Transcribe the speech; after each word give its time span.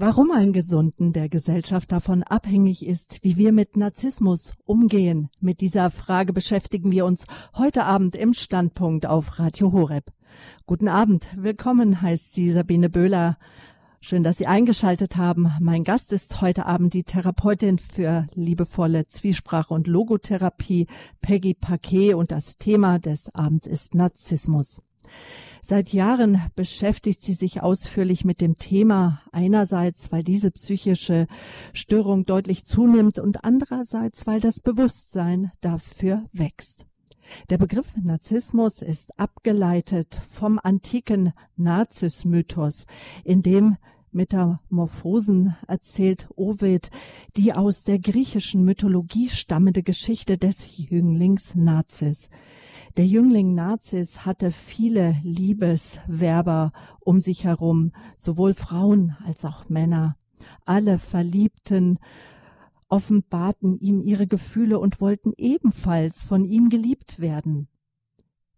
Warum 0.00 0.30
ein 0.30 0.52
Gesunden 0.52 1.12
der 1.12 1.28
Gesellschaft 1.28 1.90
davon 1.90 2.22
abhängig 2.22 2.86
ist, 2.86 3.18
wie 3.24 3.36
wir 3.36 3.50
mit 3.50 3.76
Narzissmus 3.76 4.54
umgehen, 4.64 5.28
mit 5.40 5.60
dieser 5.60 5.90
Frage 5.90 6.32
beschäftigen 6.32 6.92
wir 6.92 7.04
uns 7.04 7.24
heute 7.56 7.82
Abend 7.82 8.14
im 8.14 8.32
Standpunkt 8.32 9.06
auf 9.06 9.40
Radio 9.40 9.72
Horeb. 9.72 10.12
Guten 10.66 10.86
Abend, 10.86 11.26
willkommen 11.34 12.00
heißt 12.00 12.32
sie 12.32 12.48
Sabine 12.48 12.88
Böhler. 12.88 13.38
Schön, 14.00 14.22
dass 14.22 14.38
Sie 14.38 14.46
eingeschaltet 14.46 15.16
haben. 15.16 15.50
Mein 15.58 15.82
Gast 15.82 16.12
ist 16.12 16.40
heute 16.42 16.66
Abend 16.66 16.94
die 16.94 17.02
Therapeutin 17.02 17.80
für 17.80 18.28
liebevolle 18.34 19.08
Zwiesprache 19.08 19.74
und 19.74 19.88
Logotherapie, 19.88 20.86
Peggy 21.22 21.54
Paquet, 21.54 22.14
und 22.14 22.30
das 22.30 22.56
Thema 22.56 23.00
des 23.00 23.34
Abends 23.34 23.66
ist 23.66 23.96
Narzissmus. 23.96 24.80
Seit 25.62 25.92
Jahren 25.92 26.40
beschäftigt 26.54 27.22
sie 27.22 27.34
sich 27.34 27.62
ausführlich 27.62 28.24
mit 28.24 28.40
dem 28.40 28.56
Thema, 28.56 29.20
einerseits, 29.32 30.10
weil 30.12 30.22
diese 30.22 30.50
psychische 30.50 31.26
Störung 31.72 32.24
deutlich 32.24 32.64
zunimmt 32.64 33.18
und 33.18 33.44
andererseits, 33.44 34.26
weil 34.26 34.40
das 34.40 34.60
Bewusstsein 34.60 35.50
dafür 35.60 36.24
wächst. 36.32 36.86
Der 37.50 37.58
Begriff 37.58 37.86
Narzissmus 38.02 38.80
ist 38.80 39.18
abgeleitet 39.18 40.20
vom 40.30 40.58
antiken 40.62 41.32
Narzissmythos, 41.56 42.86
in 43.24 43.42
dem 43.42 43.76
Metamorphosen 44.10 45.56
erzählt 45.66 46.28
Ovid 46.34 46.90
die 47.36 47.52
aus 47.52 47.84
der 47.84 47.98
griechischen 47.98 48.64
Mythologie 48.64 49.28
stammende 49.28 49.82
Geschichte 49.82 50.38
des 50.38 50.78
Jünglings 50.78 51.54
Nazis. 51.54 52.30
Der 52.98 53.06
Jüngling 53.06 53.54
Nazis 53.54 54.26
hatte 54.26 54.50
viele 54.50 55.14
Liebeswerber 55.22 56.72
um 56.98 57.20
sich 57.20 57.44
herum, 57.44 57.92
sowohl 58.16 58.54
Frauen 58.54 59.16
als 59.24 59.44
auch 59.44 59.68
Männer. 59.68 60.16
Alle 60.64 60.98
Verliebten 60.98 62.00
offenbarten 62.88 63.78
ihm 63.78 64.02
ihre 64.02 64.26
Gefühle 64.26 64.80
und 64.80 65.00
wollten 65.00 65.32
ebenfalls 65.36 66.24
von 66.24 66.44
ihm 66.44 66.70
geliebt 66.70 67.20
werden. 67.20 67.68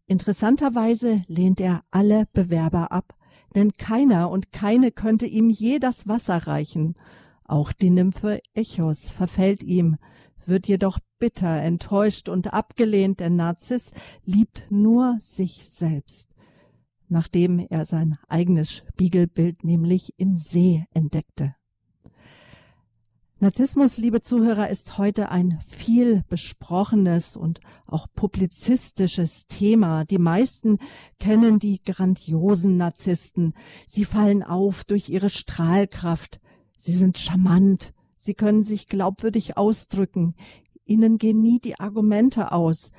Interessanterweise 0.06 1.20
lehnt 1.27 1.61
er 1.61 1.83
alle 1.91 2.25
Bewerber 2.33 2.92
ab, 2.92 3.14
denn 3.55 3.73
keiner 3.75 4.31
und 4.31 4.53
keine 4.53 4.91
könnte 4.91 5.27
ihm 5.27 5.51
je 5.51 5.79
das 5.79 6.09
Wasser 6.09 6.47
reichen. 6.47 6.95
Auch 7.45 7.75
die 7.75 7.91
Nymphe 7.91 8.41
Echos 8.55 9.11
verfällt 9.11 9.62
ihm, 9.62 9.98
wird 10.46 10.66
jedoch 10.69 10.98
bitter, 11.19 11.60
enttäuscht 11.60 12.28
und 12.28 12.52
abgelehnt, 12.52 13.20
denn 13.20 13.36
Narziss 13.36 13.92
liebt 14.24 14.66
nur 14.70 15.19
sich 15.20 15.69
selbst, 15.69 16.30
nachdem 17.08 17.58
er 17.58 17.84
sein 17.84 18.19
eigenes 18.28 18.72
Spiegelbild 18.72 19.64
nämlich 19.64 20.14
im 20.16 20.36
See 20.36 20.84
entdeckte. 20.92 21.55
Narzissmus, 23.42 23.96
liebe 23.96 24.20
Zuhörer, 24.20 24.68
ist 24.68 24.98
heute 24.98 25.30
ein 25.30 25.61
viel 25.66 26.24
besprochenes 26.28 27.38
und 27.38 27.61
auch 27.86 28.06
publizistisches 28.14 29.46
Thema. 29.46 30.05
Die 30.05 30.18
meisten 30.18 30.77
kennen 31.18 31.58
die 31.58 31.83
grandiosen 31.83 32.77
Narzissten. 32.77 33.55
Sie 33.86 34.05
fallen 34.05 34.42
auf 34.42 34.84
durch 34.84 35.08
ihre 35.08 35.30
Strahlkraft. 35.30 36.38
Sie 36.77 36.92
sind 36.92 37.16
charmant. 37.16 37.94
Sie 38.23 38.35
können 38.35 38.63
sich 38.63 38.87
glaubwürdig 38.87 39.57
ausdrücken. 39.57 40.35
Ihnen 40.85 41.17
gehen 41.17 41.41
nie 41.41 41.59
die 41.59 41.81
Argumente 41.81 42.53
aus. 42.53 42.93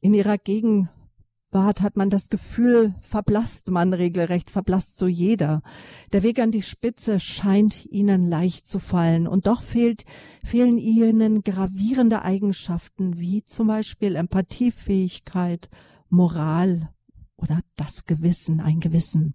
In 0.00 0.14
ihrer 0.14 0.36
Gegenwart 0.36 1.80
hat 1.80 1.96
man 1.96 2.10
das 2.10 2.28
Gefühl, 2.28 2.96
verblasst 3.00 3.70
man 3.70 3.92
regelrecht, 3.92 4.50
verblasst 4.50 4.96
so 4.96 5.06
jeder. 5.06 5.62
Der 6.12 6.24
Weg 6.24 6.40
an 6.40 6.50
die 6.50 6.62
Spitze 6.62 7.20
scheint 7.20 7.86
ihnen 7.86 8.26
leicht 8.26 8.66
zu 8.66 8.80
fallen 8.80 9.28
und 9.28 9.46
doch 9.46 9.62
fehlt, 9.62 10.06
fehlen 10.44 10.78
ihnen 10.78 11.44
gravierende 11.44 12.22
Eigenschaften 12.22 13.20
wie 13.20 13.44
zum 13.44 13.68
Beispiel 13.68 14.16
Empathiefähigkeit, 14.16 15.70
Moral 16.08 16.90
oder 17.36 17.60
das 17.76 18.06
Gewissen, 18.06 18.58
ein 18.58 18.80
Gewissen. 18.80 19.34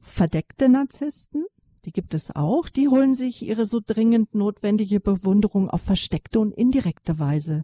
Verdeckte 0.00 0.70
Narzissten 0.70 1.44
die 1.84 1.92
gibt 1.92 2.14
es 2.14 2.34
auch, 2.34 2.68
die 2.68 2.88
holen 2.88 3.14
sich 3.14 3.46
ihre 3.46 3.66
so 3.66 3.80
dringend 3.84 4.34
notwendige 4.34 5.00
Bewunderung 5.00 5.68
auf 5.68 5.82
versteckte 5.82 6.40
und 6.40 6.52
indirekte 6.52 7.18
Weise. 7.18 7.62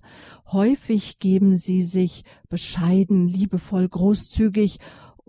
Häufig 0.53 1.19
geben 1.19 1.57
sie 1.57 1.83
sich 1.83 2.25
bescheiden, 2.49 3.29
liebevoll, 3.29 3.89
großzügig 3.89 4.79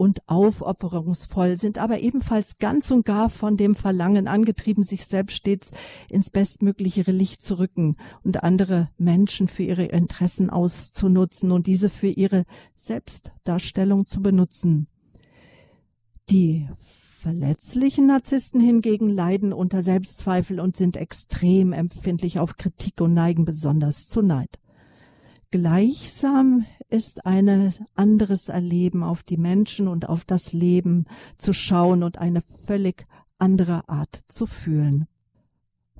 und 0.01 0.28
aufopferungsvoll, 0.28 1.57
sind 1.57 1.78
aber 1.78 2.00
ebenfalls 2.00 2.57
ganz 2.57 2.90
und 2.90 3.06
gar 3.06 3.30
von 3.30 3.56
dem 3.56 3.75
Verlangen 3.75 4.28
angetrieben, 4.28 4.84
sich 4.84 5.06
selbst 5.06 5.35
stets 5.35 5.72
ins 6.09 6.31
bestmögliche 6.31 7.09
Licht 7.12 7.41
zu 7.41 7.59
rücken 7.59 7.97
und 8.24 8.44
andere 8.44 8.90
Menschen 8.97 9.47
für 9.47 9.63
ihre 9.63 9.85
Interessen 9.85 10.50
auszunutzen 10.50 11.51
und 11.51 11.68
diese 11.68 11.90
für 11.90 12.07
ihre 12.07 12.46
Selbstdarstellung 12.78 14.07
zu 14.07 14.22
benutzen. 14.22 14.88
Die 16.30 16.68
Verletzlichen 17.21 18.07
Narzissten 18.07 18.59
hingegen 18.59 19.07
leiden 19.07 19.53
unter 19.53 19.83
Selbstzweifel 19.83 20.59
und 20.59 20.75
sind 20.75 20.97
extrem 20.97 21.71
empfindlich 21.71 22.39
auf 22.39 22.57
Kritik 22.57 22.99
und 22.99 23.13
neigen 23.13 23.45
besonders 23.45 24.07
zu 24.07 24.23
Neid. 24.23 24.59
Gleichsam 25.51 26.65
ist 26.89 27.27
ein 27.27 27.71
anderes 27.93 28.49
Erleben 28.49 29.03
auf 29.03 29.21
die 29.21 29.37
Menschen 29.37 29.87
und 29.87 30.09
auf 30.09 30.25
das 30.25 30.51
Leben 30.51 31.05
zu 31.37 31.53
schauen 31.53 32.01
und 32.01 32.17
eine 32.17 32.41
völlig 32.41 33.05
andere 33.38 33.88
Art 33.88 34.21
zu 34.27 34.47
fühlen. 34.47 35.05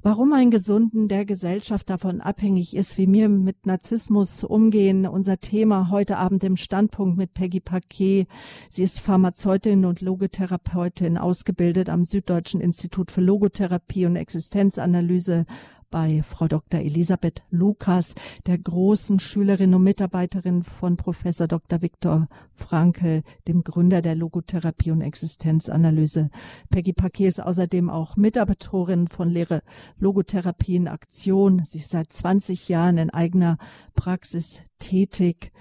Warum 0.04 0.34
ein 0.34 0.50
Gesunden 0.50 1.08
der 1.08 1.26
Gesellschaft 1.26 1.88
davon 1.92 2.22
abhängig 2.22 2.76
ist, 2.76 2.98
wie 2.98 3.12
wir 3.12 3.30
mit 3.30 3.68
Narzissmus 3.68 4.44
umgehen, 4.44 5.06
unser 5.06 5.38
Thema 5.38 5.92
heute 5.92 6.18
Abend 6.18 6.44
im 6.44 6.58
Standpunkt 6.58 7.18
mit 7.18 7.36
Peggy 7.36 7.60
Paquet. 7.60 8.26
Sie 8.72 8.82
ist 8.82 9.00
Pharmazeutin 9.00 9.86
und 9.86 10.02
Logotherapeutin, 10.02 11.20
ausgebildet 11.20 11.88
am 11.88 12.04
Süddeutschen 12.04 12.62
Institut 12.62 13.12
für 13.12 13.22
Logotherapie 13.22 14.08
und 14.08 14.16
Existenzanalyse 14.16 15.46
bei 15.92 16.24
Frau 16.24 16.48
Dr. 16.48 16.80
Elisabeth 16.80 17.44
Lukas, 17.52 18.16
der 18.48 18.58
großen 18.58 19.20
Schülerin 19.20 19.76
und 19.76 19.84
Mitarbeiterin 19.84 20.64
von 20.64 20.98
Professor 20.98 21.48
Dr. 21.48 21.82
Viktor 21.82 22.28
Frankl, 22.56 23.24
dem 23.48 23.64
Gründer 23.64 24.02
der 24.02 24.16
Logotherapie 24.16 24.92
und 24.92 25.02
Existenzanalyse. 25.02 26.32
Peggy 26.70 26.94
Paquet 26.94 27.28
ist 27.28 27.44
außerdem 27.44 27.90
auch 27.90 28.16
Mitarbeiterin 28.16 29.10
von 29.10 29.30
Lehre 29.30 29.62
Logotherapie 30.00 30.78
in 30.78 30.88
Aktion. 30.88 31.64
Sie 31.68 31.80
ist 31.80 31.90
seit 31.90 32.12
20 32.12 32.70
Jahren 32.70 32.98
in 32.98 33.10
eigener 33.10 33.58
Praxis 33.94 34.62
tätig. 34.80 35.52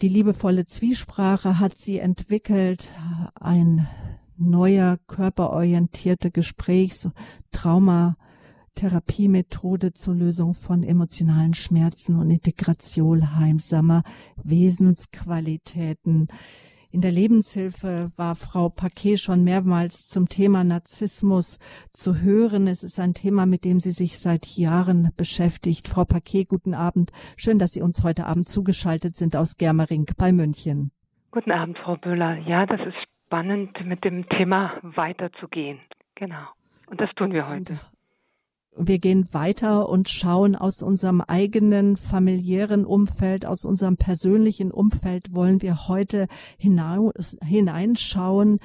Die 0.00 0.08
liebevolle 0.08 0.64
Zwiesprache 0.64 1.60
hat 1.60 1.76
sie 1.76 1.98
entwickelt, 1.98 2.88
ein 3.34 3.86
neuer 4.38 4.98
körperorientierte 5.06 6.30
Gesprächs-, 6.30 7.10
Trauma- 7.52 8.16
Therapiemethode 8.78 9.92
zur 9.92 10.14
Lösung 10.14 10.54
von 10.54 10.84
emotionalen 10.84 11.52
Schmerzen 11.52 12.16
und 12.16 12.30
Integration 12.30 13.36
heimsamer 13.36 14.04
Wesensqualitäten. 14.44 16.28
In 16.92 17.00
der 17.00 17.10
Lebenshilfe 17.10 18.12
war 18.14 18.36
Frau 18.36 18.68
Paquet 18.68 19.16
schon 19.16 19.42
mehrmals 19.42 20.06
zum 20.06 20.28
Thema 20.28 20.62
Narzissmus 20.62 21.58
zu 21.92 22.20
hören. 22.20 22.68
Es 22.68 22.84
ist 22.84 23.00
ein 23.00 23.14
Thema, 23.14 23.46
mit 23.46 23.64
dem 23.64 23.80
sie 23.80 23.90
sich 23.90 24.16
seit 24.16 24.46
Jahren 24.46 25.10
beschäftigt. 25.16 25.88
Frau 25.88 26.04
Paquet, 26.04 26.44
guten 26.44 26.74
Abend. 26.74 27.10
Schön, 27.36 27.58
dass 27.58 27.72
Sie 27.72 27.82
uns 27.82 28.04
heute 28.04 28.26
Abend 28.26 28.46
zugeschaltet 28.46 29.16
sind 29.16 29.34
aus 29.34 29.56
Germering 29.56 30.06
bei 30.16 30.30
München. 30.30 30.92
Guten 31.32 31.50
Abend, 31.50 31.76
Frau 31.78 31.96
Böhler. 31.96 32.38
Ja, 32.46 32.64
das 32.64 32.80
ist 32.86 32.96
spannend, 33.26 33.76
mit 33.84 34.04
dem 34.04 34.28
Thema 34.28 34.78
weiterzugehen. 34.82 35.80
Genau. 36.14 36.46
Und 36.86 37.00
das 37.00 37.10
tun 37.16 37.32
wir 37.32 37.48
heute 37.48 37.80
wir 38.78 38.98
gehen 38.98 39.28
weiter 39.32 39.88
und 39.88 40.08
schauen 40.08 40.56
aus 40.56 40.82
unserem 40.82 41.20
eigenen 41.20 41.96
familiären 41.96 42.84
Umfeld, 42.84 43.46
aus 43.46 43.64
unserem 43.64 43.96
persönlichen 43.96 44.70
Umfeld, 44.70 45.34
wollen 45.34 45.62
wir 45.62 45.88
heute 45.88 46.26
hineinschauen 46.58 48.58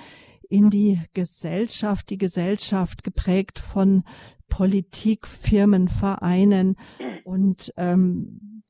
in 0.49 0.69
die 0.69 1.01
Gesellschaft, 1.13 2.09
die 2.09 2.17
Gesellschaft 2.17 3.03
geprägt 3.03 3.59
von 3.59 4.03
Politik, 4.49 5.25
Firmen, 5.25 5.87
Vereinen. 5.87 6.75
Und 7.23 7.73
ähm, 7.77 8.63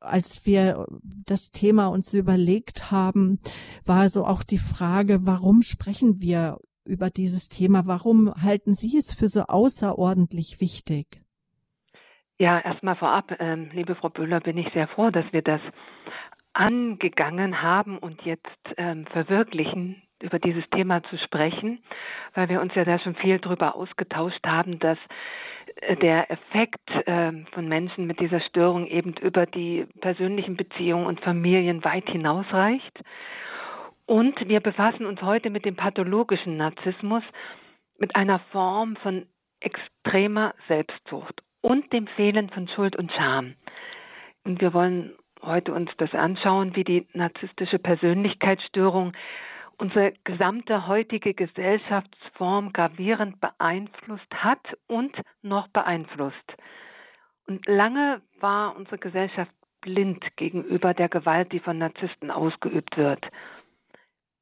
als 0.00 0.44
wir 0.44 0.86
das 1.02 1.50
Thema 1.50 1.86
uns 1.86 2.12
überlegt 2.14 2.90
haben, 2.90 3.38
war 3.84 4.10
so 4.10 4.26
auch 4.26 4.42
die 4.42 4.58
Frage, 4.58 5.20
warum 5.22 5.62
sprechen 5.62 6.20
wir 6.20 6.58
über 6.90 7.08
dieses 7.08 7.48
Thema. 7.48 7.86
Warum 7.86 8.34
halten 8.42 8.74
Sie 8.74 8.98
es 8.98 9.14
für 9.14 9.28
so 9.28 9.42
außerordentlich 9.42 10.60
wichtig? 10.60 11.06
Ja, 12.38 12.58
erstmal 12.58 12.96
vorab, 12.96 13.36
ähm, 13.38 13.70
liebe 13.72 13.94
Frau 13.94 14.08
Böhler, 14.08 14.40
bin 14.40 14.58
ich 14.58 14.72
sehr 14.72 14.88
froh, 14.88 15.10
dass 15.10 15.30
wir 15.32 15.42
das 15.42 15.60
angegangen 16.52 17.62
haben 17.62 17.98
und 17.98 18.22
jetzt 18.22 18.46
ähm, 18.76 19.06
verwirklichen 19.06 20.02
über 20.22 20.38
dieses 20.38 20.64
Thema 20.70 21.02
zu 21.04 21.16
sprechen, 21.18 21.82
weil 22.34 22.48
wir 22.48 22.60
uns 22.60 22.74
ja 22.74 22.84
da 22.84 22.98
schon 22.98 23.14
viel 23.14 23.38
darüber 23.38 23.74
ausgetauscht 23.76 24.46
haben, 24.46 24.78
dass 24.78 24.98
äh, 25.82 25.96
der 25.96 26.30
Effekt 26.30 26.90
äh, 27.06 27.32
von 27.52 27.68
Menschen 27.68 28.06
mit 28.06 28.20
dieser 28.20 28.40
Störung 28.40 28.86
eben 28.86 29.14
über 29.14 29.46
die 29.46 29.86
persönlichen 30.00 30.56
Beziehungen 30.56 31.06
und 31.06 31.20
Familien 31.20 31.84
weit 31.84 32.08
hinausreicht. 32.08 33.00
Und 34.10 34.48
wir 34.48 34.58
befassen 34.58 35.06
uns 35.06 35.22
heute 35.22 35.50
mit 35.50 35.64
dem 35.64 35.76
pathologischen 35.76 36.56
Narzissmus, 36.56 37.22
mit 37.96 38.16
einer 38.16 38.40
Form 38.50 38.96
von 38.96 39.26
extremer 39.60 40.52
Selbstsucht 40.66 41.40
und 41.60 41.92
dem 41.92 42.08
Fehlen 42.08 42.50
von 42.50 42.66
Schuld 42.66 42.96
und 42.96 43.12
Scham. 43.12 43.54
Und 44.42 44.60
wir 44.60 44.74
wollen 44.74 45.12
heute 45.42 45.72
uns 45.72 45.92
das 45.98 46.12
anschauen, 46.12 46.74
wie 46.74 46.82
die 46.82 47.06
narzisstische 47.12 47.78
Persönlichkeitsstörung 47.78 49.12
unsere 49.78 50.12
gesamte 50.24 50.88
heutige 50.88 51.32
Gesellschaftsform 51.32 52.72
gravierend 52.72 53.40
beeinflusst 53.40 54.34
hat 54.34 54.76
und 54.88 55.16
noch 55.42 55.68
beeinflusst. 55.68 56.56
Und 57.46 57.64
lange 57.68 58.22
war 58.40 58.74
unsere 58.74 58.98
Gesellschaft 58.98 59.52
blind 59.82 60.24
gegenüber 60.34 60.94
der 60.94 61.08
Gewalt, 61.08 61.52
die 61.52 61.60
von 61.60 61.78
Narzissten 61.78 62.32
ausgeübt 62.32 62.96
wird. 62.96 63.24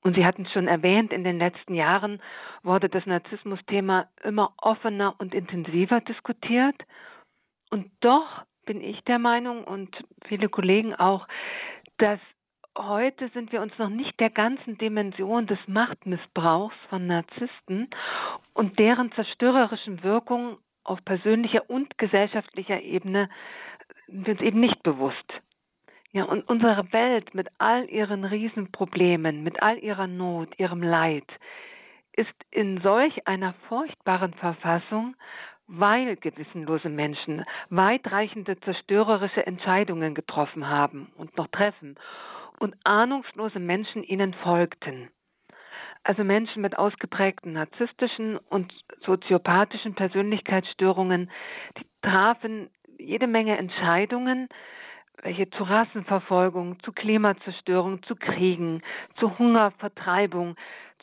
Und 0.02 0.14
Sie 0.14 0.24
hatten 0.24 0.46
es 0.46 0.52
schon 0.52 0.68
erwähnt, 0.68 1.12
in 1.12 1.24
den 1.24 1.38
letzten 1.38 1.74
Jahren 1.74 2.20
wurde 2.62 2.88
das 2.88 3.04
Narzissmus-Thema 3.06 4.06
immer 4.22 4.52
offener 4.58 5.14
und 5.18 5.34
intensiver 5.34 6.00
diskutiert. 6.00 6.76
Und 7.70 7.90
doch 8.00 8.42
bin 8.64 8.80
ich 8.80 9.00
der 9.04 9.18
Meinung 9.18 9.64
und 9.64 9.96
viele 10.26 10.48
Kollegen 10.48 10.94
auch, 10.94 11.26
dass 11.98 12.20
heute 12.76 13.28
sind 13.30 13.50
wir 13.50 13.60
uns 13.60 13.76
noch 13.78 13.88
nicht 13.88 14.18
der 14.20 14.30
ganzen 14.30 14.78
Dimension 14.78 15.46
des 15.46 15.58
Machtmissbrauchs 15.66 16.76
von 16.88 17.06
Narzissten 17.06 17.90
und 18.54 18.78
deren 18.78 19.10
zerstörerischen 19.12 20.02
Wirkung 20.04 20.58
auf 20.84 21.04
persönlicher 21.04 21.68
und 21.68 21.98
gesellschaftlicher 21.98 22.80
Ebene 22.80 23.28
sind 24.06 24.28
uns 24.28 24.40
eben 24.40 24.60
nicht 24.60 24.82
bewusst. 24.82 25.32
Ja, 26.12 26.24
und 26.24 26.48
unsere 26.48 26.90
Welt 26.92 27.34
mit 27.34 27.48
all 27.58 27.88
ihren 27.90 28.24
Riesenproblemen, 28.24 29.42
mit 29.42 29.62
all 29.62 29.78
ihrer 29.78 30.06
Not, 30.06 30.58
ihrem 30.58 30.82
Leid, 30.82 31.26
ist 32.12 32.34
in 32.50 32.80
solch 32.80 33.26
einer 33.26 33.54
furchtbaren 33.68 34.32
Verfassung, 34.34 35.14
weil 35.66 36.16
gewissenlose 36.16 36.88
Menschen 36.88 37.44
weitreichende 37.68 38.58
zerstörerische 38.60 39.46
Entscheidungen 39.46 40.14
getroffen 40.14 40.66
haben 40.66 41.12
und 41.16 41.36
noch 41.36 41.48
treffen 41.48 41.96
und 42.58 42.74
ahnungslose 42.84 43.58
Menschen 43.58 44.02
ihnen 44.02 44.32
folgten. 44.32 45.10
Also 46.04 46.24
Menschen 46.24 46.62
mit 46.62 46.78
ausgeprägten 46.78 47.52
narzisstischen 47.52 48.38
und 48.38 48.72
soziopathischen 49.04 49.94
Persönlichkeitsstörungen, 49.94 51.30
die 51.76 51.84
trafen 52.00 52.70
jede 52.98 53.26
Menge 53.26 53.58
Entscheidungen, 53.58 54.48
welche 55.22 55.50
zu 55.50 55.64
Rassenverfolgung, 55.64 56.80
zu 56.82 56.92
Klimazerstörung, 56.92 58.02
zu 58.04 58.16
Kriegen, 58.16 58.82
zu 59.18 59.38
Hunger, 59.38 59.72
Vertreibung, 59.78 60.56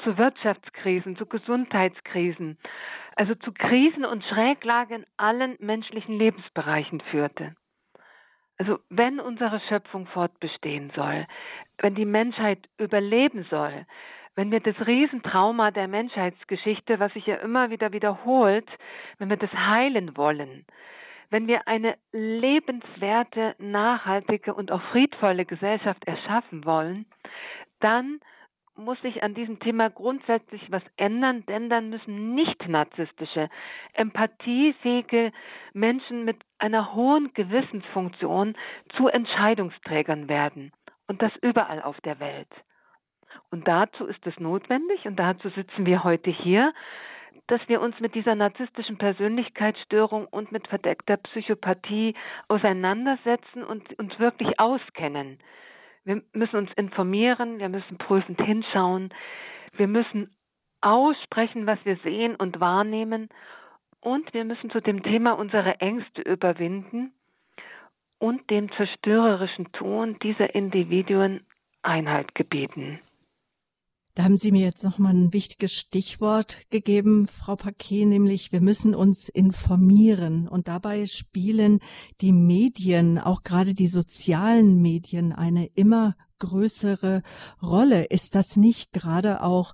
zu 0.04 0.18
Wirtschaftskrisen, 0.18 1.16
zu 1.18 1.26
Gesundheitskrisen, 1.26 2.58
also 3.16 3.36
zu 3.36 3.52
Krisen 3.54 4.06
und 4.06 4.24
Schräglagen 4.26 5.02
in 5.02 5.06
allen 5.18 5.56
menschlichen 5.60 6.18
Lebensbereichen 6.18 7.02
führte. 7.12 7.56
Also 8.58 8.80
wenn 8.90 9.20
unsere 9.20 9.60
Schöpfung 9.68 10.08
fortbestehen 10.08 10.92
soll, 10.96 11.28
wenn 11.80 11.96
die 11.96 12.06
Menschheit 12.06 12.70
überleben 12.78 13.46
soll, 13.50 13.86
wenn 14.36 14.52
wir 14.52 14.60
das 14.60 14.76
Riesentrauma 14.86 15.72
der 15.72 15.88
Menschheitsgeschichte, 15.88 17.00
was 17.00 17.14
sich 17.14 17.26
ja 17.26 17.36
immer 17.36 17.70
wieder 17.70 17.94
wiederholt, 17.94 18.68
wenn 19.18 19.30
wir 19.30 19.38
das 19.38 19.52
heilen 19.52 20.18
wollen, 20.18 20.66
wenn 21.30 21.48
wir 21.48 21.68
eine 21.68 21.96
lebenswerte, 22.12 23.56
nachhaltige 23.58 24.54
und 24.54 24.72
auch 24.72 24.82
friedvolle 24.92 25.46
Gesellschaft 25.46 26.06
erschaffen 26.06 26.66
wollen, 26.66 27.06
dann 27.80 28.20
muss 28.78 29.02
sich 29.02 29.24
an 29.24 29.34
diesem 29.34 29.60
Thema 29.60 29.90
grundsätzlich 29.90 30.70
was 30.70 30.84
ändern, 30.98 31.46
denn 31.46 31.70
dann 31.70 31.90
müssen 31.90 32.36
nicht 32.36 32.68
narzisstische, 32.68 33.50
empathiefähige 33.94 35.32
Menschen 35.74 36.26
mit 36.26 36.38
einer 36.60 36.94
hohen 36.94 37.34
Gewissensfunktion 37.34 38.56
zu 38.98 39.08
Entscheidungsträgern 39.08 40.28
werden. 40.28 40.74
Und 41.08 41.22
das 41.22 41.32
überall 41.42 41.82
auf 41.84 42.00
der 42.02 42.20
Welt. 42.20 42.50
Und 43.52 43.68
dazu 43.68 44.06
ist 44.06 44.26
es 44.26 44.38
notwendig, 44.40 45.06
und 45.06 45.18
dazu 45.18 45.50
sitzen 45.50 45.86
wir 45.86 46.04
heute 46.04 46.32
hier, 46.32 46.74
dass 47.48 47.62
wir 47.68 47.82
uns 47.82 48.00
mit 48.00 48.16
dieser 48.16 48.36
narzisstischen 48.36 48.98
Persönlichkeitsstörung 48.98 50.26
und 50.26 50.52
mit 50.52 50.68
verdeckter 50.68 51.18
Psychopathie 51.18 52.16
auseinandersetzen 52.48 53.64
und 53.64 53.98
uns 54.00 54.18
wirklich 54.20 54.60
auskennen. 54.60 55.40
Wir 56.04 56.22
müssen 56.34 56.58
uns 56.58 56.72
informieren, 56.76 57.60
wir 57.60 57.70
müssen 57.70 57.98
prüfend 57.98 58.42
hinschauen, 58.42 59.14
wir 59.74 59.88
müssen 59.88 60.36
aussprechen, 60.82 61.66
was 61.66 61.80
wir 61.84 61.98
sehen 61.98 62.36
und 62.36 62.60
wahrnehmen 62.60 63.30
und 64.02 64.34
wir 64.34 64.46
müssen 64.46 64.70
zu 64.70 64.82
dem 64.82 65.04
Thema 65.04 65.34
unsere 65.34 65.80
Ängste 65.82 66.22
überwinden 66.22 67.12
und 68.20 68.50
dem 68.50 68.72
zerstörerischen 68.74 69.72
Ton 69.72 70.18
dieser 70.20 70.54
Individuen 70.56 71.46
Einhalt 71.82 72.34
gebieten. 72.36 73.00
Da 74.16 74.24
haben 74.24 74.38
Sie 74.38 74.54
mir 74.54 74.64
jetzt 74.64 74.86
nochmal 74.86 75.14
ein 75.14 75.34
wichtiges 75.34 75.74
Stichwort 75.74 76.58
gegeben, 76.72 77.26
Frau 77.26 77.58
Paquet, 77.58 78.06
nämlich 78.06 78.54
wir 78.54 78.62
müssen 78.62 78.96
uns 78.96 79.28
informieren. 79.28 80.48
Und 80.48 80.70
dabei 80.70 81.06
spielen 81.06 81.80
die 82.22 82.32
Medien, 82.32 83.20
auch 83.20 83.44
gerade 83.44 83.74
die 83.74 83.88
sozialen 83.88 84.82
Medien, 84.82 85.34
eine 85.34 85.66
immer 85.76 86.16
größere 86.40 87.24
Rolle. 87.62 88.06
Ist 88.06 88.36
das 88.36 88.56
nicht 88.56 88.94
gerade 88.94 89.44
auch 89.44 89.74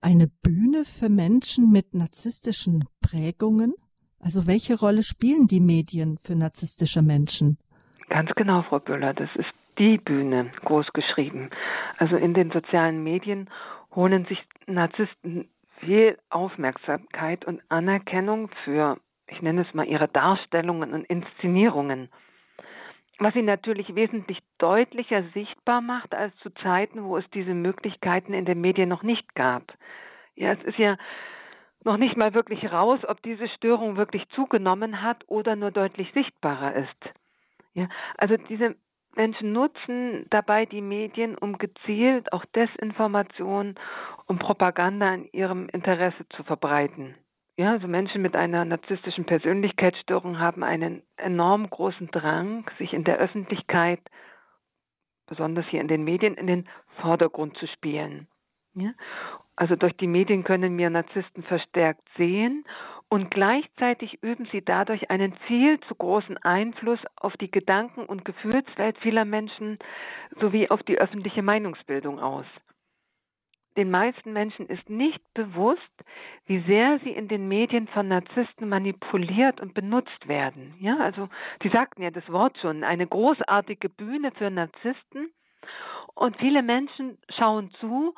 eine 0.00 0.26
Bühne 0.42 0.86
für 0.86 1.10
Menschen 1.10 1.70
mit 1.70 1.92
narzisstischen 1.92 2.84
Prägungen? 3.02 3.74
Also 4.20 4.46
welche 4.46 4.78
Rolle 4.78 5.02
spielen 5.02 5.48
die 5.48 5.60
Medien 5.60 6.16
für 6.16 6.34
narzisstische 6.34 7.02
Menschen? 7.02 7.58
Ganz 8.08 8.30
genau, 8.36 8.62
Frau 8.62 8.78
Böller, 8.78 9.12
das 9.12 9.28
ist 9.34 9.52
die 9.78 9.98
Bühne 9.98 10.50
groß 10.64 10.86
geschrieben. 10.92 11.50
Also 11.98 12.16
in 12.16 12.34
den 12.34 12.50
sozialen 12.50 13.02
Medien 13.02 13.48
holen 13.94 14.24
sich 14.26 14.42
Narzissten 14.66 15.48
viel 15.80 16.18
Aufmerksamkeit 16.30 17.44
und 17.44 17.60
Anerkennung 17.68 18.50
für, 18.64 18.98
ich 19.26 19.42
nenne 19.42 19.62
es 19.62 19.74
mal, 19.74 19.86
ihre 19.86 20.08
Darstellungen 20.08 20.92
und 20.92 21.04
Inszenierungen. 21.04 22.08
Was 23.18 23.34
sie 23.34 23.42
natürlich 23.42 23.94
wesentlich 23.94 24.38
deutlicher 24.58 25.22
sichtbar 25.34 25.80
macht 25.80 26.14
als 26.14 26.34
zu 26.36 26.50
Zeiten, 26.50 27.04
wo 27.04 27.16
es 27.16 27.28
diese 27.30 27.54
Möglichkeiten 27.54 28.32
in 28.34 28.44
den 28.44 28.60
Medien 28.60 28.88
noch 28.88 29.02
nicht 29.02 29.34
gab. 29.34 29.74
Ja, 30.34 30.52
es 30.52 30.62
ist 30.64 30.78
ja 30.78 30.96
noch 31.84 31.96
nicht 31.96 32.16
mal 32.16 32.34
wirklich 32.34 32.72
raus, 32.72 33.00
ob 33.06 33.22
diese 33.22 33.48
Störung 33.48 33.96
wirklich 33.96 34.26
zugenommen 34.30 35.02
hat 35.02 35.24
oder 35.26 35.56
nur 35.56 35.70
deutlich 35.70 36.10
sichtbarer 36.14 36.74
ist. 36.74 37.14
Ja, 37.74 37.88
also 38.16 38.36
diese 38.36 38.76
Menschen 39.14 39.52
nutzen 39.52 40.26
dabei 40.30 40.66
die 40.66 40.80
Medien, 40.80 41.36
um 41.36 41.58
gezielt 41.58 42.32
auch 42.32 42.44
Desinformation 42.46 43.74
und 44.26 44.38
Propaganda 44.38 45.14
in 45.14 45.28
ihrem 45.32 45.68
Interesse 45.68 46.26
zu 46.30 46.42
verbreiten. 46.44 47.14
Ja, 47.56 47.72
also 47.72 47.86
Menschen 47.86 48.22
mit 48.22 48.34
einer 48.34 48.64
narzisstischen 48.64 49.26
Persönlichkeitsstörung 49.26 50.38
haben 50.38 50.62
einen 50.62 51.02
enorm 51.16 51.68
großen 51.68 52.10
Drang, 52.10 52.68
sich 52.78 52.94
in 52.94 53.04
der 53.04 53.18
Öffentlichkeit, 53.18 54.00
besonders 55.26 55.66
hier 55.66 55.80
in 55.80 55.88
den 55.88 56.04
Medien, 56.04 56.34
in 56.34 56.46
den 56.46 56.68
Vordergrund 57.00 57.56
zu 57.58 57.66
spielen. 57.66 58.26
Ja? 58.74 58.92
Also 59.56 59.76
durch 59.76 59.96
die 59.98 60.06
Medien 60.06 60.44
können 60.44 60.78
wir 60.78 60.88
Narzissten 60.88 61.42
verstärkt 61.42 62.08
sehen 62.16 62.64
und 63.12 63.30
gleichzeitig 63.30 64.22
üben 64.22 64.48
sie 64.52 64.64
dadurch 64.64 65.10
einen 65.10 65.34
viel 65.46 65.78
zu 65.80 65.94
großen 65.94 66.38
Einfluss 66.38 66.98
auf 67.16 67.36
die 67.36 67.50
Gedanken- 67.50 68.06
und 68.06 68.24
Gefühlswelt 68.24 68.96
vieler 69.00 69.26
Menschen 69.26 69.78
sowie 70.40 70.70
auf 70.70 70.82
die 70.84 70.96
öffentliche 70.96 71.42
Meinungsbildung 71.42 72.20
aus. 72.20 72.46
Den 73.76 73.90
meisten 73.90 74.32
Menschen 74.32 74.66
ist 74.66 74.88
nicht 74.88 75.20
bewusst, 75.34 75.92
wie 76.46 76.60
sehr 76.60 77.00
sie 77.04 77.10
in 77.10 77.28
den 77.28 77.48
Medien 77.48 77.86
von 77.88 78.08
Narzissten 78.08 78.70
manipuliert 78.70 79.60
und 79.60 79.74
benutzt 79.74 80.26
werden. 80.26 80.74
Ja, 80.80 80.96
also 80.96 81.28
Sie 81.62 81.68
sagten 81.68 82.00
ja 82.00 82.10
das 82.10 82.26
Wort 82.32 82.56
schon, 82.62 82.82
eine 82.82 83.06
großartige 83.06 83.90
Bühne 83.90 84.32
für 84.38 84.50
Narzissten. 84.50 85.30
Und 86.14 86.38
viele 86.38 86.62
Menschen 86.62 87.18
schauen 87.36 87.72
zu, 87.78 88.14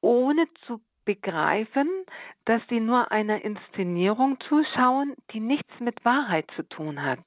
ohne 0.00 0.48
zu 0.66 0.80
begreifen, 1.04 1.88
dass 2.44 2.62
sie 2.68 2.80
nur 2.80 3.10
einer 3.12 3.44
Inszenierung 3.44 4.38
zuschauen, 4.48 5.14
die 5.32 5.40
nichts 5.40 5.72
mit 5.80 6.04
Wahrheit 6.04 6.50
zu 6.56 6.62
tun 6.62 7.02
hat. 7.02 7.20